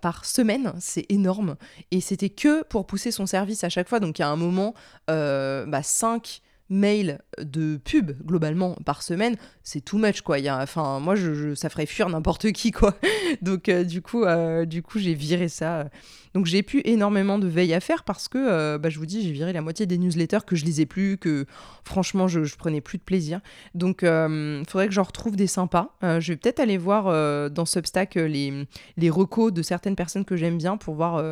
par 0.00 0.24
semaine, 0.24 0.72
c'est 0.80 1.06
énorme. 1.10 1.54
Et 1.92 2.00
c'était 2.00 2.28
que 2.28 2.64
pour 2.64 2.88
pousser 2.88 3.12
son 3.12 3.26
service 3.26 3.62
à 3.62 3.68
chaque 3.68 3.88
fois. 3.88 4.00
Donc, 4.00 4.18
a 4.18 4.26
un 4.26 4.34
moment, 4.34 4.74
bah, 5.06 5.82
5 5.84 6.42
mails 6.70 7.18
de 7.38 7.76
pub 7.76 8.12
globalement 8.24 8.76
par 8.86 9.02
semaine, 9.02 9.36
c'est 9.62 9.84
too 9.84 9.98
much 9.98 10.22
quoi. 10.22 10.38
Y 10.38 10.48
a, 10.48 10.62
enfin, 10.62 11.00
moi, 11.00 11.16
je, 11.16 11.54
ça 11.54 11.68
ferait 11.68 11.86
fuir 11.86 12.08
n'importe 12.08 12.52
qui 12.52 12.70
quoi. 12.70 12.96
Donc 13.42 13.68
euh, 13.68 13.84
du 13.84 14.00
coup, 14.00 14.24
euh, 14.24 14.64
coup, 14.82 14.98
j'ai 14.98 15.14
viré 15.14 15.48
ça. 15.48 15.90
Donc 16.32 16.46
j'ai 16.46 16.62
plus 16.62 16.80
énormément 16.84 17.40
de 17.40 17.48
veille 17.48 17.74
à 17.74 17.80
faire 17.80 18.04
parce 18.04 18.28
que, 18.28 18.38
euh, 18.38 18.78
bah, 18.78 18.88
je 18.88 18.98
vous 19.00 19.06
dis, 19.06 19.22
j'ai 19.22 19.32
viré 19.32 19.52
la 19.52 19.62
moitié 19.62 19.86
des 19.86 19.98
newsletters 19.98 20.44
que 20.46 20.54
je 20.54 20.64
lisais 20.64 20.86
plus, 20.86 21.18
que 21.18 21.44
franchement, 21.84 22.28
je, 22.28 22.40
prenais 22.56 22.80
plus 22.80 22.98
de 22.98 23.02
plaisir. 23.02 23.40
Donc 23.74 24.02
il 24.02 24.64
faudrait 24.68 24.86
que 24.86 24.94
j'en 24.94 25.02
retrouve 25.02 25.34
des 25.34 25.48
sympas. 25.48 25.96
je 26.02 26.32
vais 26.32 26.36
peut-être 26.36 26.60
aller 26.60 26.78
voir 26.78 27.50
dans 27.50 27.64
Substack 27.64 28.14
les, 28.14 28.66
les 28.96 29.10
recos 29.10 29.52
de 29.52 29.62
certaines 29.62 29.96
personnes 29.96 30.24
que 30.24 30.36
j'aime 30.36 30.58
bien 30.58 30.76
pour 30.76 30.94
voir 30.94 31.22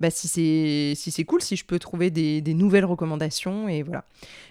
bah, 0.00 0.10
si 0.10 0.26
c'est 0.26 0.94
si 0.96 1.24
cool, 1.24 1.42
si 1.42 1.54
je 1.54 1.64
peux 1.64 1.78
trouver 1.78 2.10
des, 2.10 2.40
des 2.40 2.54
nouvelles 2.54 2.84
recommandations 2.84 3.68
et 3.68 3.82
voilà. 3.82 4.04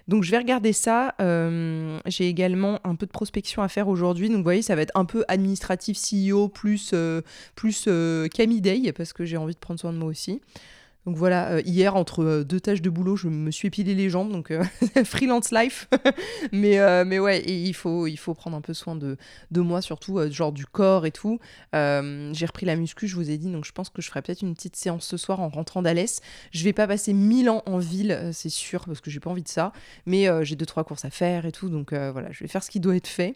Donc 0.09 0.23
je 0.23 0.31
vais 0.31 0.39
regarder 0.39 0.73
ça. 0.73 1.13
Euh, 1.21 1.99
j'ai 2.07 2.27
également 2.27 2.79
un 2.83 2.95
peu 2.95 3.05
de 3.05 3.11
prospection 3.11 3.61
à 3.61 3.67
faire 3.67 3.87
aujourd'hui. 3.87 4.27
Donc 4.27 4.37
vous 4.37 4.43
voyez, 4.43 4.63
ça 4.63 4.75
va 4.75 4.81
être 4.81 4.91
un 4.95 5.05
peu 5.05 5.23
administratif 5.27 5.97
CEO 5.97 6.49
plus, 6.49 6.91
euh, 6.93 7.21
euh, 7.87 8.27
Camille 8.27 8.61
Day 8.61 8.91
parce 8.91 9.13
que 9.13 9.23
j'ai 9.23 9.37
envie 9.37 9.53
de 9.53 9.59
prendre 9.59 9.79
soin 9.79 9.93
de 9.93 9.99
moi 9.99 10.09
aussi. 10.09 10.41
Donc 11.09 11.17
voilà, 11.17 11.53
euh, 11.53 11.61
hier, 11.65 11.95
entre 11.95 12.23
euh, 12.23 12.43
deux 12.43 12.59
tâches 12.59 12.83
de 12.83 12.89
boulot, 12.91 13.15
je 13.15 13.29
me 13.29 13.49
suis 13.49 13.67
épilé 13.67 13.95
les 13.95 14.11
jambes, 14.11 14.31
donc 14.31 14.51
euh, 14.51 14.63
freelance 15.03 15.49
life. 15.51 15.87
mais, 16.51 16.77
mais 17.03 17.17
ouais, 17.17 17.43
il, 17.49 17.73
faut, 17.73 18.05
il 18.05 18.17
faut 18.17 18.35
prendre 18.35 18.55
un 18.55 18.61
peu 18.61 18.75
soin 18.75 18.95
de, 18.95 19.17
de 19.49 19.61
moi, 19.61 19.81
surtout, 19.81 20.19
genre 20.29 20.51
du 20.51 20.67
corps 20.67 21.07
et 21.07 21.11
tout. 21.11 21.39
j'ai 21.73 22.45
repris 22.45 22.67
la 22.67 22.75
muscu, 22.75 23.07
je 23.07 23.15
vous 23.15 23.31
ai 23.31 23.39
dit, 23.39 23.51
donc 23.51 23.65
je 23.65 23.71
pense 23.71 23.89
que 23.89 24.03
je 24.03 24.07
ferai 24.07 24.21
peut-être 24.21 24.43
une 24.43 24.53
petite 24.53 24.75
séance 24.75 25.03
ce 25.03 25.17
soir 25.17 25.39
en 25.39 25.49
rentrant 25.49 25.81
d'Alès. 25.81 26.21
Je 26.51 26.63
vais 26.63 26.73
pas 26.73 26.85
passer 26.85 27.13
mille 27.13 27.49
ans 27.49 27.63
en 27.65 27.79
ville, 27.79 28.29
c'est 28.31 28.49
sûr, 28.49 28.85
parce 28.85 29.01
que 29.01 29.09
j'ai 29.09 29.19
pas 29.19 29.31
envie 29.31 29.41
de 29.41 29.47
ça. 29.47 29.73
Mais 30.05 30.27
j'ai 30.45 30.55
deux, 30.55 30.67
trois 30.67 30.83
courses 30.83 31.05
à 31.05 31.09
faire 31.09 31.47
et 31.47 31.51
tout, 31.51 31.69
donc 31.69 31.91
voilà, 31.91 32.31
je 32.31 32.43
vais 32.43 32.47
faire 32.47 32.63
ce 32.63 32.69
qui 32.69 32.79
doit 32.79 32.95
être 32.95 33.07
fait. 33.07 33.33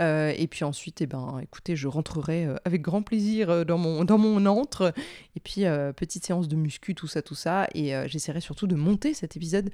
et 0.00 0.46
puis 0.48 0.62
ensuite, 0.62 1.00
eh 1.00 1.06
ben, 1.06 1.40
écoutez, 1.42 1.74
je 1.74 1.88
rentrerai 1.88 2.46
avec 2.64 2.82
grand 2.82 3.02
plaisir 3.02 3.66
dans 3.66 3.78
mon, 3.78 4.04
dans 4.04 4.18
mon 4.18 4.46
antre. 4.46 4.94
Et 5.34 5.40
puis, 5.40 5.64
petite 5.96 6.24
séance 6.24 6.46
de 6.46 6.54
muscu, 6.54 6.94
tout 6.94 7.08
ça 7.08 7.15
tout 7.22 7.34
ça. 7.34 7.68
Et 7.74 7.92
j'essaierai 8.06 8.40
surtout 8.40 8.66
de 8.66 8.74
monter 8.74 9.14
cet 9.14 9.36
épisode 9.36 9.70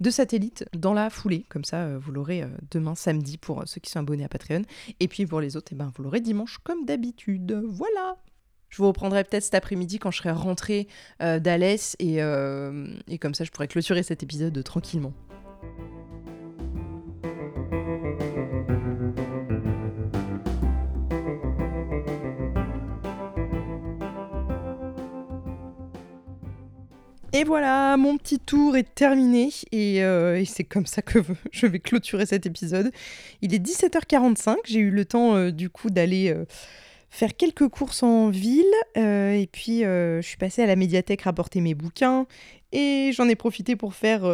de 0.00 0.10
satellite 0.10 0.64
dans 0.74 0.94
la 0.94 1.10
foulée. 1.10 1.46
Comme 1.48 1.64
ça, 1.64 1.96
vous 1.98 2.12
l'aurez 2.12 2.44
demain 2.70 2.94
samedi 2.94 3.38
pour 3.38 3.62
ceux 3.66 3.80
qui 3.80 3.90
sont 3.90 4.00
abonnés 4.00 4.24
à 4.24 4.28
Patreon. 4.28 4.62
Et 5.00 5.08
puis 5.08 5.26
pour 5.26 5.40
les 5.40 5.56
autres, 5.56 5.68
eh 5.72 5.74
ben, 5.74 5.92
vous 5.96 6.02
l'aurez 6.02 6.20
dimanche 6.20 6.58
comme 6.58 6.84
d'habitude. 6.84 7.60
Voilà 7.66 8.16
je 8.68 8.78
vous 8.78 8.88
reprendrai 8.88 9.22
peut-être 9.22 9.44
cet 9.44 9.54
après-midi 9.54 10.00
quand 10.00 10.10
je 10.10 10.18
serai 10.18 10.32
rentrée 10.32 10.88
d'Alès 11.20 11.96
et, 12.00 12.16
et 12.16 13.18
comme 13.18 13.32
ça 13.32 13.44
je 13.44 13.50
pourrai 13.50 13.68
clôturer 13.68 14.02
cet 14.02 14.22
épisode 14.22 14.62
tranquillement. 14.64 15.14
Et 27.38 27.44
voilà, 27.44 27.98
mon 27.98 28.16
petit 28.16 28.38
tour 28.38 28.78
est 28.78 28.94
terminé 28.94 29.50
euh, 29.74 30.36
et, 30.36 30.46
c'est 30.46 30.64
comme 30.64 30.86
ça 30.86 31.02
que 31.02 31.18
je 31.52 31.66
vais 31.66 31.80
clôturer 31.80 32.24
cet 32.24 32.46
épisode. 32.46 32.90
Il 33.42 33.52
est 33.52 33.58
17h45, 33.58 34.56
j'ai 34.64 34.78
eu 34.78 34.90
le 34.90 35.04
temps 35.04 35.36
euh, 35.36 35.50
du 35.50 35.68
coup 35.68 35.90
d'aller 35.90 36.30
euh, 36.30 36.46
faire 37.10 37.36
quelques 37.36 37.68
courses 37.68 38.02
en 38.02 38.30
ville 38.30 38.64
et 38.94 39.46
puis 39.52 39.80
je 39.80 40.22
suis 40.22 40.38
passée 40.38 40.62
à 40.62 40.66
la 40.66 40.76
médiathèque 40.76 41.22
rapporter 41.22 41.60
mes 41.60 41.74
bouquins 41.74 42.26
et 42.72 43.10
j'en 43.12 43.28
ai 43.28 43.36
profité 43.36 43.76
pour 43.76 43.94
faire 43.94 44.24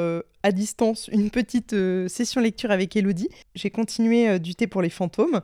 à 0.42 0.53
distance 0.53 1.09
une 1.12 1.30
petite 1.30 1.76
session 2.09 2.40
lecture 2.40 2.70
avec 2.70 2.96
Elodie. 2.96 3.28
J'ai 3.55 3.70
continué 3.70 4.38
du 4.38 4.55
thé 4.55 4.66
pour 4.66 4.80
les 4.80 4.90
fantômes. 4.90 5.42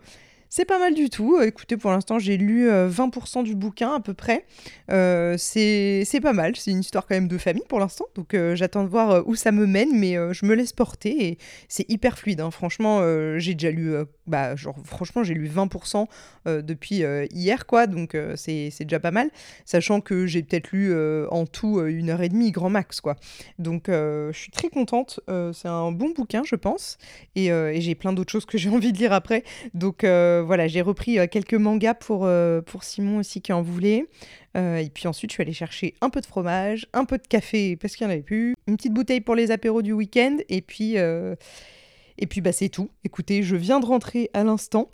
C'est 0.50 0.64
pas 0.64 0.78
mal 0.78 0.94
du 0.94 1.10
tout. 1.10 1.40
Écoutez, 1.42 1.76
pour 1.76 1.90
l'instant, 1.90 2.18
j'ai 2.18 2.38
lu 2.38 2.68
20% 2.70 3.40
euh, 3.40 3.42
du 3.42 3.54
bouquin 3.54 3.94
à 3.94 4.00
peu 4.00 4.14
près. 4.14 4.46
Euh, 4.90 5.36
c'est 5.36 6.20
pas 6.22 6.32
mal. 6.32 6.56
C'est 6.56 6.70
une 6.70 6.80
histoire 6.80 7.06
quand 7.06 7.14
même 7.14 7.28
de 7.28 7.36
famille 7.38 7.64
pour 7.68 7.80
l'instant. 7.80 8.06
Donc 8.14 8.32
euh, 8.32 8.56
j'attends 8.56 8.82
de 8.82 8.88
voir 8.88 9.26
où 9.28 9.34
ça 9.34 9.52
me 9.52 9.66
mène, 9.66 9.98
mais 9.98 10.16
je 10.32 10.46
me 10.46 10.54
laisse 10.54 10.72
porter 10.72 11.28
et 11.28 11.38
c'est 11.68 11.88
hyper 11.90 12.18
fluide. 12.18 12.40
Hein. 12.40 12.50
Franchement, 12.50 13.02
j'ai 13.38 13.54
déjà 13.54 13.70
lu, 13.70 13.94
bah, 14.26 14.56
genre, 14.56 14.76
franchement, 14.84 15.22
j'ai 15.22 15.34
lu 15.34 15.48
20% 15.48 16.06
depuis 16.46 17.02
hier, 17.30 17.66
quoi. 17.66 17.86
Donc 17.86 18.16
c'est 18.36 18.72
déjà 18.80 19.00
pas 19.00 19.10
mal. 19.10 19.30
Sachant 19.66 20.00
que 20.00 20.26
j'ai 20.26 20.42
peut-être 20.42 20.72
lu 20.72 20.94
en 21.30 21.46
tout 21.46 21.80
une 21.80 22.10
heure 22.10 22.22
et 22.22 22.28
demie, 22.28 22.52
grand 22.52 22.70
max, 22.70 23.00
quoi. 23.00 23.16
Donc 23.58 23.84
je 23.88 24.30
suis 24.32 24.50
très 24.50 24.70
contente. 24.70 25.20
c'est 25.52 25.68
un 25.68 25.92
bon 25.92 26.10
bouquin, 26.16 26.42
je 26.44 26.56
pense. 26.56 26.96
Et, 27.36 27.50
j'ai 27.78 27.94
plein 27.94 28.12
d'autres 28.12 28.32
choses 28.32 28.46
que 28.46 28.56
j'ai 28.56 28.70
envie 28.78 28.92
de 28.92 28.98
lire 28.98 29.12
après. 29.12 29.44
Donc 29.74 30.04
euh, 30.37 30.37
voilà, 30.42 30.68
j'ai 30.68 30.80
repris 30.80 31.18
euh, 31.18 31.26
quelques 31.26 31.54
mangas 31.54 31.94
pour, 31.94 32.24
euh, 32.24 32.60
pour 32.60 32.84
Simon 32.84 33.18
aussi 33.18 33.40
qui 33.40 33.52
en 33.52 33.62
voulait. 33.62 34.06
et 34.54 34.90
puis 34.92 35.06
ensuite, 35.06 35.30
je 35.30 35.34
suis 35.34 35.42
allée 35.42 35.52
chercher 35.52 35.94
un 36.00 36.10
peu 36.10 36.20
de 36.20 36.26
fromage, 36.26 36.86
un 36.92 37.04
peu 37.04 37.18
de 37.18 37.26
café 37.26 37.76
parce 37.76 37.94
qu'il 37.94 38.06
n'y 38.06 38.12
en 38.12 38.14
avait 38.14 38.22
plus, 38.22 38.54
une 38.66 38.76
petite 38.76 38.92
bouteille 38.92 39.20
pour 39.20 39.34
les 39.34 39.50
apéros 39.50 39.82
du 39.82 39.92
week-end. 39.92 40.38
Et 40.48 40.62
puis, 40.62 40.96
et 40.96 42.26
puis 42.26 42.40
bah, 42.40 42.52
c'est 42.52 42.68
tout. 42.68 42.90
Écoutez, 43.04 43.42
je 43.42 43.54
viens 43.54 43.78
de 43.78 43.86
rentrer 43.86 44.30
à 44.34 44.42
l'instant. 44.42 44.90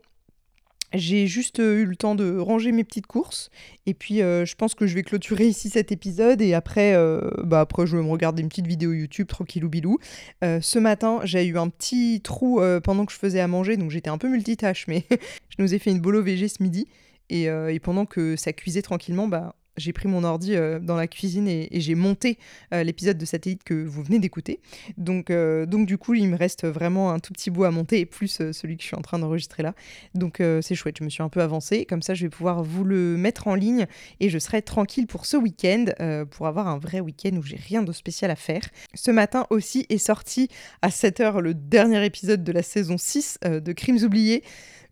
J'ai 0.94 1.26
juste 1.26 1.58
euh, 1.58 1.80
eu 1.80 1.84
le 1.84 1.96
temps 1.96 2.14
de 2.14 2.38
ranger 2.38 2.70
mes 2.70 2.84
petites 2.84 3.06
courses. 3.06 3.50
Et 3.86 3.94
puis 3.94 4.22
euh, 4.22 4.44
je 4.44 4.54
pense 4.54 4.74
que 4.74 4.86
je 4.86 4.94
vais 4.94 5.02
clôturer 5.02 5.46
ici 5.46 5.68
cet 5.68 5.90
épisode. 5.90 6.40
Et 6.40 6.54
après, 6.54 6.94
euh, 6.94 7.28
bah 7.42 7.60
après 7.60 7.86
je 7.86 7.96
vais 7.96 8.02
me 8.02 8.10
regarder 8.10 8.42
une 8.42 8.48
petite 8.48 8.66
vidéo 8.66 8.92
YouTube 8.92 9.26
tranquillou 9.26 9.68
bilou. 9.68 9.98
ce 10.42 10.78
matin 10.78 11.20
j'ai 11.24 11.44
eu 11.44 11.58
un 11.58 11.68
petit 11.68 12.20
trou 12.22 12.60
pendant 12.82 13.06
que 13.06 13.12
je 13.12 13.18
faisais 13.18 13.40
à 13.40 13.48
manger. 13.48 13.76
Donc 13.76 13.90
j'étais 13.90 14.10
un 14.10 14.18
peu 14.18 14.28
multitâche 14.28 14.86
mais 14.86 15.04
je 15.10 15.56
nous 15.58 15.74
ai 15.74 15.78
fait 15.78 15.90
une 15.90 16.00
bolo 16.00 16.22
VG 16.22 16.48
ce 16.48 16.62
midi. 16.62 16.86
Et, 17.30 17.44
et 17.44 17.80
pendant 17.80 18.06
que 18.06 18.36
ça 18.36 18.52
cuisait 18.52 18.82
tranquillement 18.82 19.28
bah 19.28 19.56
j'ai 19.76 19.92
pris 19.92 20.08
mon 20.08 20.24
ordi 20.24 20.54
euh, 20.54 20.78
dans 20.78 20.96
la 20.96 21.06
cuisine 21.06 21.48
et, 21.48 21.68
j'ai 21.72 21.94
monté 21.94 22.38
euh, 22.72 22.82
l'épisode 22.82 23.18
de 23.18 23.24
satellite 23.24 23.64
que 23.64 23.74
vous 23.74 24.02
venez 24.02 24.18
d'écouter. 24.18 24.60
Donc, 24.96 25.30
euh, 25.30 25.66
donc 25.66 25.86
du 25.86 25.98
coup, 25.98 26.14
il 26.14 26.28
me 26.28 26.36
reste 26.36 26.66
vraiment 26.66 27.10
un 27.10 27.18
tout 27.18 27.32
petit 27.32 27.50
bout 27.50 27.64
à 27.64 27.70
monter 27.70 28.00
et 28.00 28.06
plus 28.06 28.28
celui 28.52 28.76
que 28.76 28.82
je 28.82 28.88
suis 28.88 28.96
en 28.96 29.02
train 29.02 29.18
d'enregistrer 29.18 29.62
là. 29.62 29.74
Donc 30.14 30.42
c'est 30.62 30.74
chouette, 30.74 30.96
je 30.98 31.04
me 31.04 31.10
suis 31.10 31.22
un 31.22 31.28
peu 31.28 31.42
avancée. 31.42 31.84
Comme 31.84 32.02
ça, 32.02 32.14
je 32.14 32.24
vais 32.24 32.30
pouvoir 32.30 32.62
vous 32.62 32.84
le 32.84 33.16
mettre 33.16 33.48
en 33.48 33.54
ligne 33.54 33.86
et 34.20 34.28
je 34.28 34.38
serai 34.38 34.62
tranquille 34.62 35.06
pour 35.06 35.26
ce 35.26 35.36
week-end, 35.36 35.86
pour 36.30 36.46
avoir 36.46 36.68
un 36.68 36.78
vrai 36.78 37.00
week-end 37.00 37.36
où 37.36 37.42
j'ai 37.42 37.56
rien 37.56 37.82
de 37.82 37.92
spécial 37.92 38.30
à 38.30 38.36
faire. 38.36 38.62
Ce 38.94 39.10
matin 39.10 39.46
aussi 39.50 39.86
est 39.88 39.98
sorti 39.98 40.48
à 40.82 40.88
7h 40.88 41.40
le 41.40 41.54
dernier 41.54 42.04
épisode 42.04 42.44
de 42.44 42.52
la 42.52 42.62
saison 42.62 42.96
6 42.98 43.38
de 43.44 43.72
Crimes 43.72 44.02
oubliés. 44.02 44.42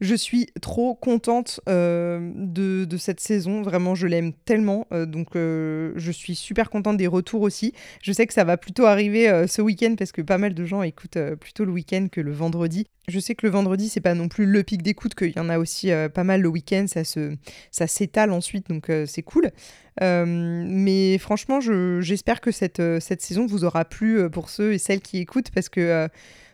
Je 0.03 0.17
suis 0.17 0.49
trop 0.61 0.97
contente 0.97 1.61
euh, 1.69 2.33
de, 2.35 2.97
cette 2.97 3.21
saison. 3.21 3.63
Vraiment, 3.63 3.95
je 3.95 4.09
l'aime 4.09 4.33
tellement. 4.33 4.89
Euh, 4.93 5.07
donc, 5.07 5.37
euh, 5.37 5.93
je 5.95 6.11
suis 6.11 6.35
super 6.35 6.71
contente 6.71 6.97
des 6.97 7.07
retours 7.07 7.43
aussi. 7.43 7.73
Je 8.03 8.11
sais 8.11 8.27
que 8.27 8.35
ça 8.35 8.43
va 8.43 8.57
plutôt 8.57 8.85
arriver 8.87 9.47
ce 9.47 9.63
week-end 9.63 9.95
parce 9.97 10.11
que 10.11 10.21
pas 10.21 10.39
mal 10.39 10.55
de 10.55 10.65
gens 10.65 10.83
écoutent 10.83 11.19
plutôt 11.39 11.65
le 11.65 11.71
week-end 11.71 12.09
que 12.11 12.21
le 12.21 12.33
vendredi. 12.33 12.89
Je 13.07 13.21
sais 13.21 13.37
que 13.37 13.47
le 13.47 13.53
vendredi, 13.53 13.89
c'est 13.89 14.01
pas 14.01 14.15
non 14.15 14.27
plus 14.27 14.45
le 14.45 14.65
pic 14.65 14.83
d'écoute, 14.83 15.15
qu'il 15.15 15.35
y 15.37 15.39
en 15.39 15.49
a 15.49 15.59
aussi 15.59 15.91
pas 16.13 16.25
mal 16.25 16.41
le 16.41 16.49
week-end. 16.49 16.87
Ça 16.89 17.05
se, 17.05 17.37
ça 17.71 17.87
s'étale 17.87 18.33
ensuite, 18.33 18.69
donc 18.69 18.91
c'est 19.07 19.23
cool. 19.23 19.53
mais 20.01 21.17
franchement, 21.19 21.61
j'espère 22.01 22.41
que 22.41 22.51
cette, 22.51 22.83
cette 22.99 23.23
saison 23.23 23.47
vous 23.47 23.65
aura 23.65 23.85
plu 23.85 24.29
pour 24.31 24.51
ceux 24.51 24.73
et 24.73 24.79
celles 24.79 25.01
qui 25.01 25.19
écoutent 25.19 25.53
parce 25.53 25.69
que 25.69 26.09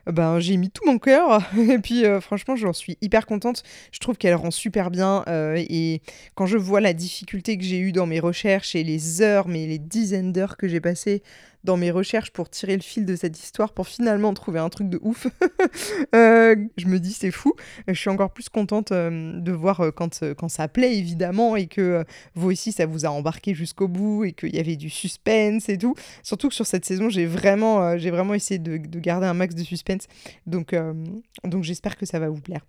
ben, 0.09 0.41
j'ai 0.41 0.57
mis 0.57 0.71
tout 0.71 0.85
mon 0.87 0.99
cœur. 0.99 1.43
et 1.59 1.79
puis, 1.79 2.05
euh, 2.05 2.21
franchement, 2.21 2.57
j'en 2.57 2.73
suis 2.73 2.97
hyper 3.01 3.27
contente. 3.27 3.63
Je 3.93 3.99
trouve 3.99 4.17
qu'elle 4.17 4.35
rend 4.35 4.51
super 4.51 4.91
bien. 4.91 5.25
Euh, 5.29 5.57
et 5.69 6.01
quand 6.35 6.47
je 6.47 6.59
vois 6.59 6.81
la 6.81 6.93
difficulté 6.93 7.59
que 7.59 7.65
j'ai 7.65 7.79
eue 7.79 7.93
dans 7.93 8.07
mes 8.07 8.21
recherches 8.21 8.75
et 8.75 8.85
les 8.85 9.23
heures, 9.23 9.49
mais 9.49 9.67
les 9.67 9.79
dizaines 9.79 10.33
d'heures 10.33 10.57
que 10.57 10.69
j'ai 10.69 10.81
passées 10.81 11.23
dans 11.65 11.77
mes 11.77 11.91
recherches 11.91 12.31
pour 12.31 12.49
tirer 12.49 12.77
le 12.77 12.83
fil 12.83 13.05
de 13.05 13.17
cette 13.17 13.39
histoire, 13.39 13.73
pour 13.73 13.89
finalement 13.89 14.33
trouver 14.35 14.59
un 14.59 14.69
truc 14.69 14.89
de 14.89 14.99
ouf. 15.03 15.27
Euh, 16.15 16.57
je 16.77 16.87
me 16.87 16.99
dis, 16.99 17.13
c'est 17.13 17.31
fou. 17.31 17.53
Je 17.87 17.93
suis 17.93 18.09
encore 18.09 18.33
plus 18.33 18.49
contente 18.49 18.93
euh, 18.93 19.39
de 19.41 19.53
voir 19.53 19.81
euh, 19.81 19.91
quand, 19.91 20.25
quand 20.35 20.49
ça 20.49 20.67
plaît, 20.69 20.97
évidemment, 20.97 21.57
et 21.57 21.67
que 21.67 22.05
vous 22.35 22.51
aussi, 22.51 22.73
ça 22.73 22.87
vous 22.87 23.05
a 23.05 23.11
embarqué 23.11 23.55
jusqu'au 23.55 23.89
bout, 23.89 24.25
et 24.25 24.33
qu'il 24.33 24.55
y 24.55 24.59
avait 24.59 24.77
du 24.77 24.89
suspense 24.89 25.69
et 25.69 25.77
tout. 25.77 25.95
Surtout 26.23 26.49
que 26.49 26.55
sur 26.55 26.67
cette 26.67 26.85
saison, 26.85 27.09
j'ai 27.11 27.27
vraiment, 27.27 27.97
vraiment 27.97 28.35
essayé 28.35 28.59
de, 28.59 28.79
de, 28.79 29.01
garder 29.01 29.27
un 29.27 29.35
max 29.35 29.55
de 29.55 29.63
suspense. 29.63 30.07
Donc, 30.47 30.75
donc 31.45 31.65
j'espère 31.65 31.97
que 31.97 32.07
ça 32.07 32.19
va 32.19 32.29
vous 32.29 32.41
plaire. 32.41 32.65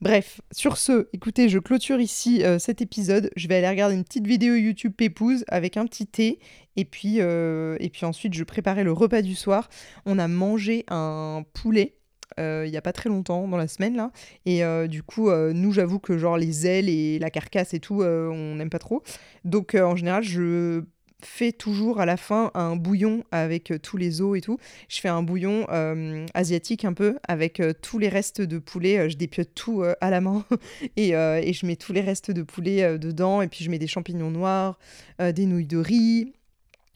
Bref, 0.00 0.40
sur 0.52 0.76
ce, 0.76 1.08
écoutez, 1.12 1.48
je 1.48 1.58
clôture 1.58 2.00
ici 2.00 2.42
euh, 2.42 2.58
cet 2.58 2.82
épisode. 2.82 3.30
Je 3.36 3.48
vais 3.48 3.56
aller 3.56 3.68
regarder 3.68 3.94
une 3.94 4.04
petite 4.04 4.26
vidéo 4.26 4.54
YouTube 4.54 4.92
Pépouze 4.96 5.44
avec 5.48 5.76
un 5.76 5.86
petit 5.86 6.06
thé. 6.06 6.40
Et 6.76 6.84
puis, 6.84 7.20
euh, 7.20 7.76
et 7.80 7.88
puis 7.88 8.04
ensuite, 8.04 8.34
je 8.34 8.44
préparais 8.44 8.84
le 8.84 8.92
repas 8.92 9.22
du 9.22 9.34
soir. 9.34 9.68
On 10.04 10.18
a 10.18 10.28
mangé 10.28 10.84
un 10.88 11.44
poulet. 11.52 11.96
Euh, 12.40 12.64
il 12.66 12.70
n'y 12.70 12.76
a 12.76 12.82
pas 12.82 12.92
très 12.92 13.08
longtemps 13.08 13.46
dans 13.46 13.58
la 13.58 13.68
semaine 13.68 13.96
là 13.96 14.10
et 14.44 14.62
du 14.88 15.04
coup 15.04 15.30
nous 15.30 15.70
j'avoue 15.70 16.00
que 16.00 16.16
genre 16.16 16.36
les 16.36 16.66
ailes 16.66 16.88
et 16.88 17.18
la 17.20 17.30
carcasse 17.30 17.74
et 17.74 17.80
tout 17.80 18.02
on 18.02 18.54
n'aime 18.56 18.70
pas 18.70 18.78
trop 18.80 19.04
donc 19.44 19.76
en 19.76 19.94
général 19.94 20.24
je 20.24 20.82
fais 21.22 21.52
toujours 21.52 22.00
à 22.00 22.06
la 22.06 22.16
fin 22.16 22.50
un 22.54 22.76
bouillon 22.76 23.24
avec 23.30 23.70
euh, 23.70 23.78
tous 23.78 23.96
les 23.96 24.20
os 24.20 24.36
et 24.36 24.40
tout. 24.40 24.58
Je 24.88 25.00
fais 25.00 25.08
un 25.08 25.22
bouillon 25.22 25.66
euh, 25.70 26.26
asiatique 26.34 26.84
un 26.84 26.92
peu 26.92 27.18
avec 27.26 27.60
euh, 27.60 27.72
tous 27.80 27.98
les 27.98 28.08
restes 28.08 28.40
de 28.40 28.58
poulet. 28.58 29.08
je 29.10 29.16
dépiote 29.16 29.54
tout 29.54 29.84
à 30.00 30.10
la 30.10 30.20
main 30.20 30.44
et, 30.96 31.10
et, 31.10 31.52
je 31.52 31.66
mets 31.66 31.76
tous 31.76 31.92
les 31.92 32.00
restes 32.00 32.30
de 32.30 32.42
poulet 32.42 32.98
dedans. 32.98 33.42
Et 33.42 33.48
puis 33.48 33.64
je 33.64 33.70
mets 33.70 33.78
des 33.78 33.86
champignons 33.86 34.30
noirs, 34.30 34.78
des 35.18 35.46
nouilles 35.46 35.66
de 35.66 35.78
riz, 35.78 36.32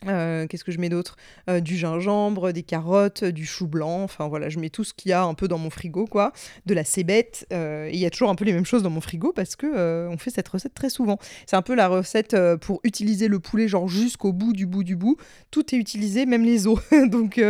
euh, 0.06 0.46
qu'est-ce 0.46 0.64
que 0.64 0.70
je 0.70 0.78
mets 0.78 0.88
d'autre? 0.88 1.16
Euh, 1.50 1.60
Du 1.60 1.76
gingembre, 1.76 2.52
des 2.52 2.62
carottes, 2.62 3.24
du 3.24 3.44
chou 3.44 3.66
blanc. 3.66 4.02
Enfin 4.04 4.28
voilà, 4.28 4.48
je 4.48 4.58
mets 4.58 4.70
tout 4.70 4.84
ce 4.84 4.94
qu'il 4.94 5.10
y 5.10 5.12
a 5.12 5.22
un 5.22 5.34
peu 5.34 5.48
dans 5.48 5.58
mon 5.58 5.70
frigo, 5.70 6.06
quoi. 6.06 6.32
De 6.66 6.74
la 6.74 6.84
cébette. 6.84 7.46
Euh, 7.52 7.88
il 7.92 7.98
y 7.98 8.06
a 8.06 8.10
toujours 8.10 8.30
un 8.30 8.34
peu 8.34 8.44
les 8.44 8.52
mêmes 8.52 8.64
choses 8.64 8.82
dans 8.82 8.90
mon 8.90 9.00
frigo 9.00 9.32
parce 9.32 9.56
que 9.56 10.06
on 10.08 10.18
fait 10.18 10.30
cette 10.30 10.48
recette 10.48 10.74
très 10.74 10.90
souvent. 10.90 11.18
C'est 11.46 11.56
un 11.56 11.62
peu 11.62 11.74
la 11.74 11.88
recette 11.88 12.36
pour 12.60 12.80
utiliser 12.84 13.28
le 13.28 13.40
poulet 13.40 13.68
genre 13.68 13.88
jusqu'au 13.88 14.32
bout 14.32 14.52
du 14.52 14.66
bout 14.66 14.84
du 14.84 14.96
bout. 14.96 15.16
Tout 15.50 15.74
est 15.74 15.78
utilisé, 15.78 16.26
même 16.26 16.44
les 16.44 16.66
os. 16.66 16.78
Donc 17.08 17.40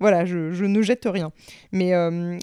voilà, 0.00 0.24
je, 0.24 0.52
je, 0.52 0.64
ne 0.64 0.82
jette 0.82 1.06
rien. 1.06 1.32
Mais 1.72 1.92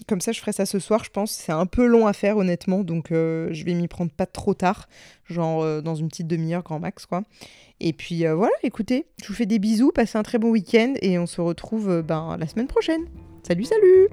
comme 0.06 0.20
ça, 0.20 0.32
je 0.32 0.40
ferai 0.40 0.52
ça 0.52 0.66
ce 0.66 0.78
soir, 0.78 1.04
je 1.04 1.10
pense. 1.10 1.32
C'est 1.32 1.52
un 1.52 1.66
peu 1.66 1.86
long 1.86 2.06
à 2.06 2.12
faire, 2.12 2.36
honnêtement. 2.36 2.84
Donc 2.84 3.08
je 3.10 3.64
vais 3.64 3.74
m'y 3.74 3.88
prendre 3.88 4.12
pas 4.12 4.26
trop 4.26 4.54
tard. 4.54 4.88
Genre 5.28 5.82
dans 5.82 5.94
une 5.94 6.08
petite 6.08 6.26
demi-heure, 6.26 6.62
grand 6.62 6.78
max, 6.78 7.06
quoi. 7.06 7.22
Et 7.80 7.92
puis 7.92 8.26
euh, 8.26 8.34
voilà, 8.34 8.54
écoutez, 8.62 9.06
je 9.22 9.28
vous 9.28 9.34
fais 9.34 9.46
des 9.46 9.58
bisous, 9.58 9.92
passez 9.92 10.16
un 10.16 10.22
très 10.22 10.38
bon 10.38 10.50
week-end 10.50 10.94
et 11.02 11.18
on 11.18 11.26
se 11.26 11.40
retrouve 11.40 11.90
euh, 11.90 12.02
ben, 12.02 12.36
la 12.38 12.46
semaine 12.46 12.66
prochaine. 12.66 13.06
Salut, 13.42 13.64
salut 13.64 14.08